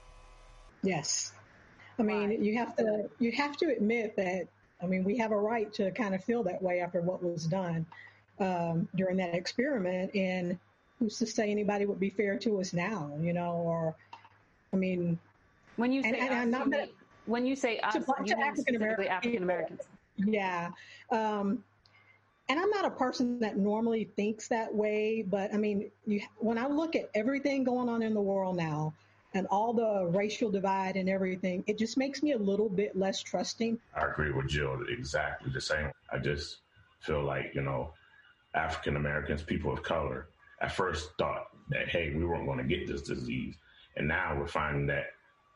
Yes. 0.82 1.33
I 1.98 2.02
mean, 2.02 2.28
right. 2.30 2.38
you 2.38 2.56
have 2.58 2.76
to 2.76 3.08
you 3.18 3.32
have 3.32 3.56
to 3.58 3.66
admit 3.66 4.16
that. 4.16 4.48
I 4.82 4.86
mean, 4.86 5.04
we 5.04 5.16
have 5.18 5.30
a 5.30 5.36
right 5.36 5.72
to 5.74 5.90
kind 5.92 6.14
of 6.14 6.22
feel 6.24 6.42
that 6.42 6.60
way 6.60 6.80
after 6.80 7.00
what 7.00 7.22
was 7.22 7.46
done 7.46 7.86
um, 8.40 8.88
during 8.96 9.16
that 9.18 9.34
experiment, 9.34 10.14
and 10.14 10.58
who's 10.98 11.18
to 11.18 11.26
say 11.26 11.50
anybody 11.50 11.86
would 11.86 12.00
be 12.00 12.10
fair 12.10 12.36
to 12.38 12.60
us 12.60 12.72
now? 12.72 13.10
You 13.20 13.32
know, 13.32 13.52
or 13.52 13.94
I 14.72 14.76
mean, 14.76 15.18
when 15.76 15.92
you 15.92 16.02
say 16.02 16.18
and, 16.18 16.54
and 16.54 16.54
us, 16.54 16.66
you 16.66 16.88
when 17.26 17.46
you 17.46 17.56
say 17.56 17.78
us, 17.78 17.94
to, 17.94 18.04
you 18.24 18.34
to 18.34 18.40
African 18.40 18.76
Americans, 18.76 19.08
African 19.08 19.42
Americans. 19.42 19.82
Yeah. 20.16 20.70
Um, 21.10 21.64
and 22.48 22.60
I'm 22.60 22.70
not 22.70 22.84
a 22.84 22.90
person 22.90 23.38
that 23.40 23.56
normally 23.56 24.04
thinks 24.16 24.48
that 24.48 24.74
way, 24.74 25.24
but 25.26 25.54
I 25.54 25.56
mean, 25.56 25.90
you, 26.06 26.20
when 26.36 26.58
I 26.58 26.66
look 26.66 26.94
at 26.94 27.08
everything 27.14 27.64
going 27.64 27.88
on 27.88 28.02
in 28.02 28.12
the 28.12 28.20
world 28.20 28.56
now 28.56 28.92
and 29.34 29.46
all 29.48 29.72
the 29.72 30.06
racial 30.06 30.50
divide 30.50 30.96
and 30.96 31.08
everything, 31.08 31.64
it 31.66 31.76
just 31.76 31.98
makes 31.98 32.22
me 32.22 32.32
a 32.32 32.38
little 32.38 32.68
bit 32.68 32.96
less 32.96 33.20
trusting. 33.20 33.78
I 33.94 34.06
agree 34.06 34.32
with 34.32 34.48
Jill 34.48 34.78
exactly 34.88 35.50
the 35.52 35.60
same. 35.60 35.90
I 36.10 36.18
just 36.18 36.58
feel 37.00 37.22
like, 37.22 37.52
you 37.54 37.62
know, 37.62 37.92
African 38.54 38.96
Americans, 38.96 39.42
people 39.42 39.72
of 39.72 39.82
color, 39.82 40.28
at 40.60 40.72
first 40.72 41.10
thought 41.18 41.48
that, 41.70 41.88
hey, 41.88 42.14
we 42.14 42.24
weren't 42.24 42.46
going 42.46 42.58
to 42.58 42.64
get 42.64 42.86
this 42.86 43.02
disease. 43.02 43.56
And 43.96 44.08
now 44.08 44.36
we're 44.38 44.46
finding 44.46 44.86
that, 44.86 45.06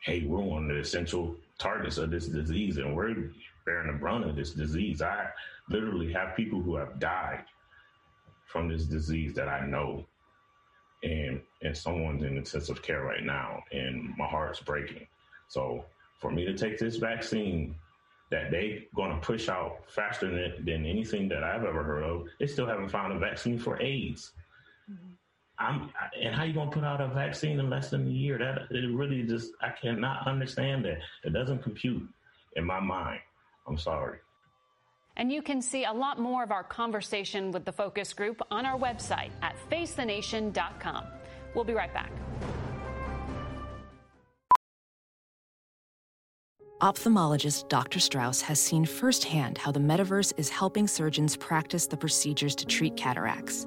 hey, 0.03 0.25
we're 0.27 0.41
one 0.41 0.65
of 0.65 0.69
the 0.69 0.81
essential 0.81 1.37
targets 1.59 1.99
of 1.99 2.11
this 2.11 2.27
disease 2.27 2.79
and 2.79 2.97
we're 2.97 3.33
bearing 3.65 3.93
the 3.93 3.99
brunt 3.99 4.29
of 4.29 4.37
this 4.37 4.53
disease. 4.53 5.03
I 5.03 5.29
literally 5.71 6.13
have 6.13 6.37
people 6.37 6.61
who 6.61 6.77
have 6.77 6.99
died 6.99 7.45
from 8.47 8.69
this 8.69 8.85
disease 8.85 9.35
that 9.35 9.49
I 9.49 9.67
know. 9.67 10.07
And 11.03 11.41
and 11.63 11.77
someone's 11.77 12.23
in 12.23 12.37
intensive 12.37 12.83
care 12.83 13.03
right 13.03 13.23
now 13.23 13.63
and 13.73 14.17
my 14.17 14.27
heart's 14.27 14.61
breaking. 14.61 15.07
So 15.49 15.85
for 16.19 16.31
me 16.31 16.45
to 16.45 16.55
take 16.55 16.79
this 16.79 16.97
vaccine 16.97 17.75
that 18.31 18.51
they're 18.51 18.81
going 18.95 19.11
to 19.11 19.21
push 19.21 19.49
out 19.49 19.79
faster 19.89 20.29
than, 20.29 20.65
than 20.65 20.85
anything 20.85 21.29
that 21.29 21.43
I've 21.43 21.65
ever 21.65 21.83
heard 21.83 22.03
of, 22.03 22.27
they 22.39 22.47
still 22.47 22.67
haven't 22.67 22.91
found 22.91 23.13
a 23.13 23.19
vaccine 23.19 23.59
for 23.59 23.81
AIDS. 23.81 24.33
Mm-hmm. 24.91 25.09
I'm, 25.59 25.91
and 26.21 26.35
how 26.35 26.45
you 26.45 26.53
gonna 26.53 26.71
put 26.71 26.85
out 26.85 27.01
a 27.01 27.09
vaccine 27.09 27.59
in 27.59 27.69
less 27.69 27.91
than 27.91 28.07
a 28.07 28.11
year? 28.11 28.39
That 28.39 28.75
it 28.75 28.95
really 28.95 29.25
just 29.25 29.51
I 29.61 29.71
cannot 29.71 30.27
understand 30.27 30.85
that. 30.85 30.99
It 31.25 31.33
doesn't 31.33 31.63
compute 31.63 32.09
in 32.55 32.65
my 32.65 32.79
mind. 32.79 33.21
I'm 33.67 33.79
sorry. 33.79 34.19
And 35.19 35.33
you 35.33 35.43
can 35.43 35.61
see 35.61 35.85
a 35.85 35.93
lot 35.93 36.19
more 36.19 36.43
of 36.43 36.53
our 36.53 36.63
conversation 36.63 37.51
with 37.51 37.65
the 37.65 37.73
focus 37.73 38.15
group 38.15 38.41
on 38.51 38.65
our 38.65 38.79
website 38.79 39.31
at 39.43 39.57
facethenation.com. 39.71 41.05
We'll 41.55 41.65
be 41.65 41.75
right 41.75 41.93
back. 41.93 42.13
Ophthalmologist 46.81 47.69
Dr. 47.69 47.99
Strauss 47.99 48.41
has 48.41 48.61
seen 48.61 48.85
firsthand 48.85 49.59
how 49.59 49.73
the 49.73 49.81
metaverse 49.81 50.33
is 50.37 50.49
helping 50.49 50.87
surgeons 50.87 51.37
practice 51.37 51.89
the 51.89 51.97
procedures 51.97 52.55
to 52.55 52.65
treat 52.65 52.97
cataracts 52.97 53.67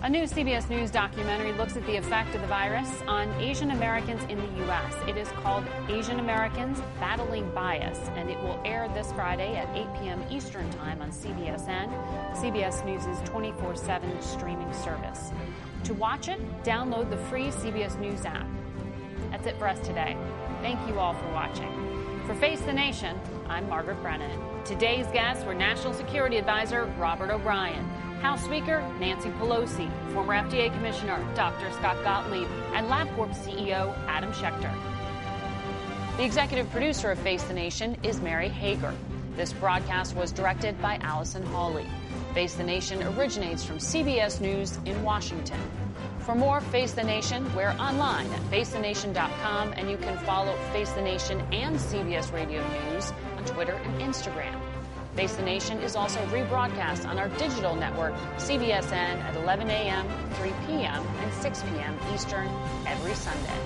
A 0.00 0.08
new 0.08 0.22
CBS 0.22 0.70
News 0.70 0.92
documentary 0.92 1.50
looks 1.54 1.76
at 1.76 1.84
the 1.84 1.96
effect 1.96 2.32
of 2.36 2.40
the 2.40 2.46
virus 2.46 2.88
on 3.08 3.28
Asian 3.40 3.72
Americans 3.72 4.22
in 4.30 4.38
the 4.38 4.64
U.S. 4.64 4.94
It 5.08 5.16
is 5.16 5.26
called 5.42 5.64
Asian 5.88 6.20
Americans 6.20 6.80
Battling 7.00 7.50
Bias, 7.50 7.98
and 8.14 8.30
it 8.30 8.38
will 8.38 8.60
air 8.64 8.88
this 8.94 9.10
Friday 9.10 9.56
at 9.56 9.68
8 9.76 9.86
p.m. 10.00 10.24
Eastern 10.30 10.70
Time 10.70 11.02
on 11.02 11.10
CBSN, 11.10 11.92
CBS 12.36 12.84
News' 12.84 13.28
24 13.28 13.74
7 13.74 14.22
streaming 14.22 14.72
service. 14.72 15.32
To 15.82 15.94
watch 15.94 16.28
it, 16.28 16.38
download 16.62 17.10
the 17.10 17.18
free 17.26 17.48
CBS 17.48 17.98
News 17.98 18.24
app. 18.24 18.46
That's 19.32 19.48
it 19.48 19.58
for 19.58 19.66
us 19.66 19.80
today. 19.80 20.16
Thank 20.62 20.78
you 20.88 21.00
all 21.00 21.14
for 21.14 21.28
watching. 21.32 22.22
For 22.24 22.36
Face 22.36 22.60
the 22.60 22.72
Nation, 22.72 23.18
I'm 23.48 23.68
Margaret 23.68 24.00
Brennan. 24.00 24.40
Today's 24.64 25.08
guests 25.08 25.44
were 25.44 25.54
National 25.54 25.92
Security 25.92 26.36
Advisor 26.36 26.84
Robert 26.98 27.30
O'Brien. 27.30 27.84
House 28.20 28.44
Speaker 28.44 28.80
Nancy 28.98 29.30
Pelosi, 29.30 29.88
former 30.12 30.34
FDA 30.34 30.72
Commissioner 30.72 31.24
Dr. 31.34 31.70
Scott 31.72 31.96
Gottlieb, 32.02 32.48
and 32.74 32.88
LabCorp 32.88 33.30
CEO 33.30 33.96
Adam 34.06 34.32
Schechter. 34.32 34.74
The 36.16 36.24
executive 36.24 36.68
producer 36.70 37.12
of 37.12 37.18
Face 37.20 37.44
the 37.44 37.54
Nation 37.54 37.96
is 38.02 38.20
Mary 38.20 38.48
Hager. 38.48 38.92
This 39.36 39.52
broadcast 39.52 40.16
was 40.16 40.32
directed 40.32 40.80
by 40.82 40.96
Allison 40.96 41.44
Hawley. 41.44 41.86
Face 42.34 42.54
the 42.54 42.64
Nation 42.64 43.00
originates 43.04 43.64
from 43.64 43.78
CBS 43.78 44.40
News 44.40 44.80
in 44.84 45.00
Washington. 45.04 45.60
For 46.18 46.34
more 46.34 46.60
Face 46.60 46.92
the 46.92 47.04
Nation, 47.04 47.48
we're 47.54 47.70
online 47.78 48.26
at 48.32 48.40
facethenation.com 48.50 49.74
and 49.74 49.88
you 49.88 49.96
can 49.96 50.18
follow 50.18 50.56
Face 50.72 50.90
the 50.90 51.02
Nation 51.02 51.40
and 51.52 51.76
CBS 51.76 52.32
Radio 52.32 52.66
News 52.68 53.12
on 53.36 53.44
Twitter 53.44 53.74
and 53.74 54.00
Instagram. 54.00 54.67
Face 55.18 55.34
the 55.34 55.42
Nation 55.42 55.80
is 55.80 55.96
also 55.96 56.20
rebroadcast 56.26 57.04
on 57.04 57.18
our 57.18 57.28
digital 57.30 57.74
network, 57.74 58.14
CBSN, 58.36 58.92
at 58.92 59.34
11 59.34 59.68
a.m., 59.68 60.06
3 60.34 60.52
p.m., 60.64 61.04
and 61.18 61.34
6 61.34 61.62
p.m. 61.62 61.98
Eastern 62.14 62.48
every 62.86 63.14
Sunday. 63.14 63.58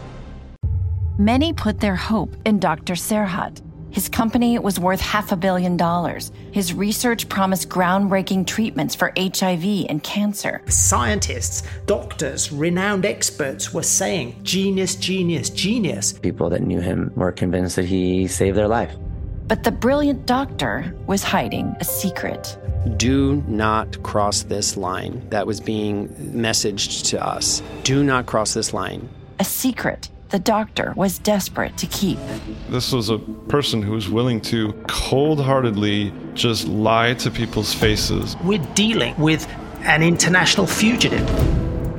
Many 1.19 1.53
put 1.53 1.79
their 1.79 1.95
hope 1.95 2.35
in 2.47 2.59
Dr. 2.59 2.95
Serhat. 2.95 3.61
His 3.91 4.09
company 4.09 4.59
was 4.59 4.81
worth 4.81 5.03
half 5.03 5.31
a 5.31 5.37
billion 5.37 5.77
dollars. 5.77 6.33
His 6.53 6.73
research 6.73 7.29
promised 7.29 7.69
groundbreaking 7.69 8.47
treatments 8.47 8.95
for 8.95 9.13
HIV 9.15 9.91
and 9.91 10.03
cancer. 10.03 10.63
Scientists, 10.69 11.65
doctors, 11.85 12.51
renowned 12.51 13.05
experts 13.05 13.75
were 13.75 13.83
saying, 13.83 14.41
genius, 14.43 14.95
genius, 14.95 15.51
genius. 15.51 16.15
People 16.15 16.49
that 16.49 16.63
knew 16.63 16.81
him 16.81 17.13
were 17.15 17.31
convinced 17.31 17.77
that 17.77 17.85
he 17.85 18.27
saved 18.27 18.57
their 18.57 18.69
life. 18.69 18.97
But 19.53 19.65
the 19.65 19.71
brilliant 19.71 20.25
doctor 20.25 20.97
was 21.07 21.23
hiding 21.23 21.77
a 21.79 21.85
secret. 21.85 22.57
Do 22.97 23.45
not 23.47 24.03
cross 24.03 24.45
this 24.45 24.79
line 24.79 25.29
that 25.29 25.47
was 25.47 25.61
being 25.61 26.09
messaged 26.09 27.11
to 27.11 27.23
us. 27.23 27.63
Do 27.85 28.03
not 28.03 28.25
cross 28.25 28.55
this 28.55 28.73
line. 28.73 29.11
A 29.41 29.45
secret 29.45 30.09
the 30.31 30.39
doctor 30.39 30.95
was 30.97 31.19
desperate 31.19 31.77
to 31.77 31.87
keep. 31.89 32.19
This 32.71 32.93
was 32.93 33.11
a 33.11 33.19
person 33.19 33.83
who 33.83 33.93
was 33.93 34.09
willing 34.09 34.41
to 34.41 34.73
cold 34.89 35.39
heartedly 35.39 36.15
just 36.33 36.67
lie 36.67 37.13
to 37.13 37.31
people's 37.31 37.75
faces. 37.75 38.35
We're 38.43 38.67
dealing 38.75 39.15
with 39.19 39.47
an 39.83 40.03
international 40.03 40.67
fugitive. 40.67 41.29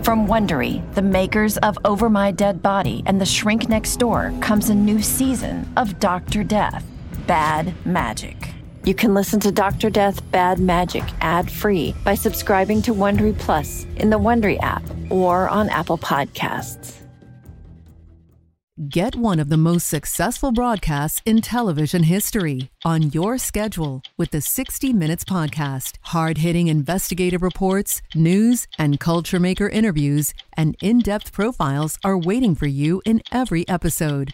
From 0.04 0.28
Wondery, 0.28 0.82
the 0.96 1.04
makers 1.04 1.58
of 1.58 1.78
Over 1.86 2.10
My 2.10 2.32
Dead 2.32 2.64
Body 2.64 3.04
and 3.06 3.22
The 3.22 3.28
Shrink 3.28 3.70
Next 3.70 3.98
Door, 3.98 4.34
comes 4.42 4.72
a 4.72 4.74
new 4.74 5.04
season 5.04 5.72
of 5.78 6.00
Dr. 6.00 6.44
Death 6.44 6.84
Bad 7.28 7.74
Magic. 7.86 8.54
You 8.86 8.94
can 8.94 9.14
listen 9.14 9.40
to 9.42 9.52
Dr. 9.52 9.90
Death 9.90 10.30
Bad 10.32 10.60
Magic 10.60 11.04
ad 11.22 11.50
free 11.50 11.96
by 12.04 12.16
subscribing 12.16 12.82
to 12.84 12.94
Wondery 12.94 13.38
Plus 13.38 13.86
in 13.96 14.10
the 14.10 14.20
Wondery 14.20 14.62
app 14.62 14.84
or 15.10 15.48
on 15.48 15.70
Apple 15.70 15.98
Podcasts. 15.98 17.04
Get 18.90 19.16
one 19.16 19.40
of 19.40 19.50
the 19.50 19.58
most 19.58 19.88
successful 19.88 20.52
broadcasts 20.52 21.22
in 21.26 21.42
television 21.42 22.02
history 22.04 22.72
on 22.84 23.12
your 23.12 23.38
schedule 23.38 24.02
with 24.18 24.32
the 24.32 24.42
60 24.42 24.92
Minutes 24.94 25.24
Podcast. 25.24 25.98
Hard 26.02 26.40
hitting 26.40 26.70
investigative 26.70 27.44
reports, 27.44 28.02
news, 28.16 28.68
and 28.80 29.00
culture 29.00 29.40
maker 29.40 29.70
interviews, 29.70 30.34
and 30.58 30.76
in 30.82 31.00
depth 31.00 31.32
profiles 31.32 32.00
are 32.04 32.18
waiting 32.18 32.56
for 32.56 32.66
you 32.66 33.02
in 33.06 33.22
every 33.32 33.64
episode. 33.70 34.34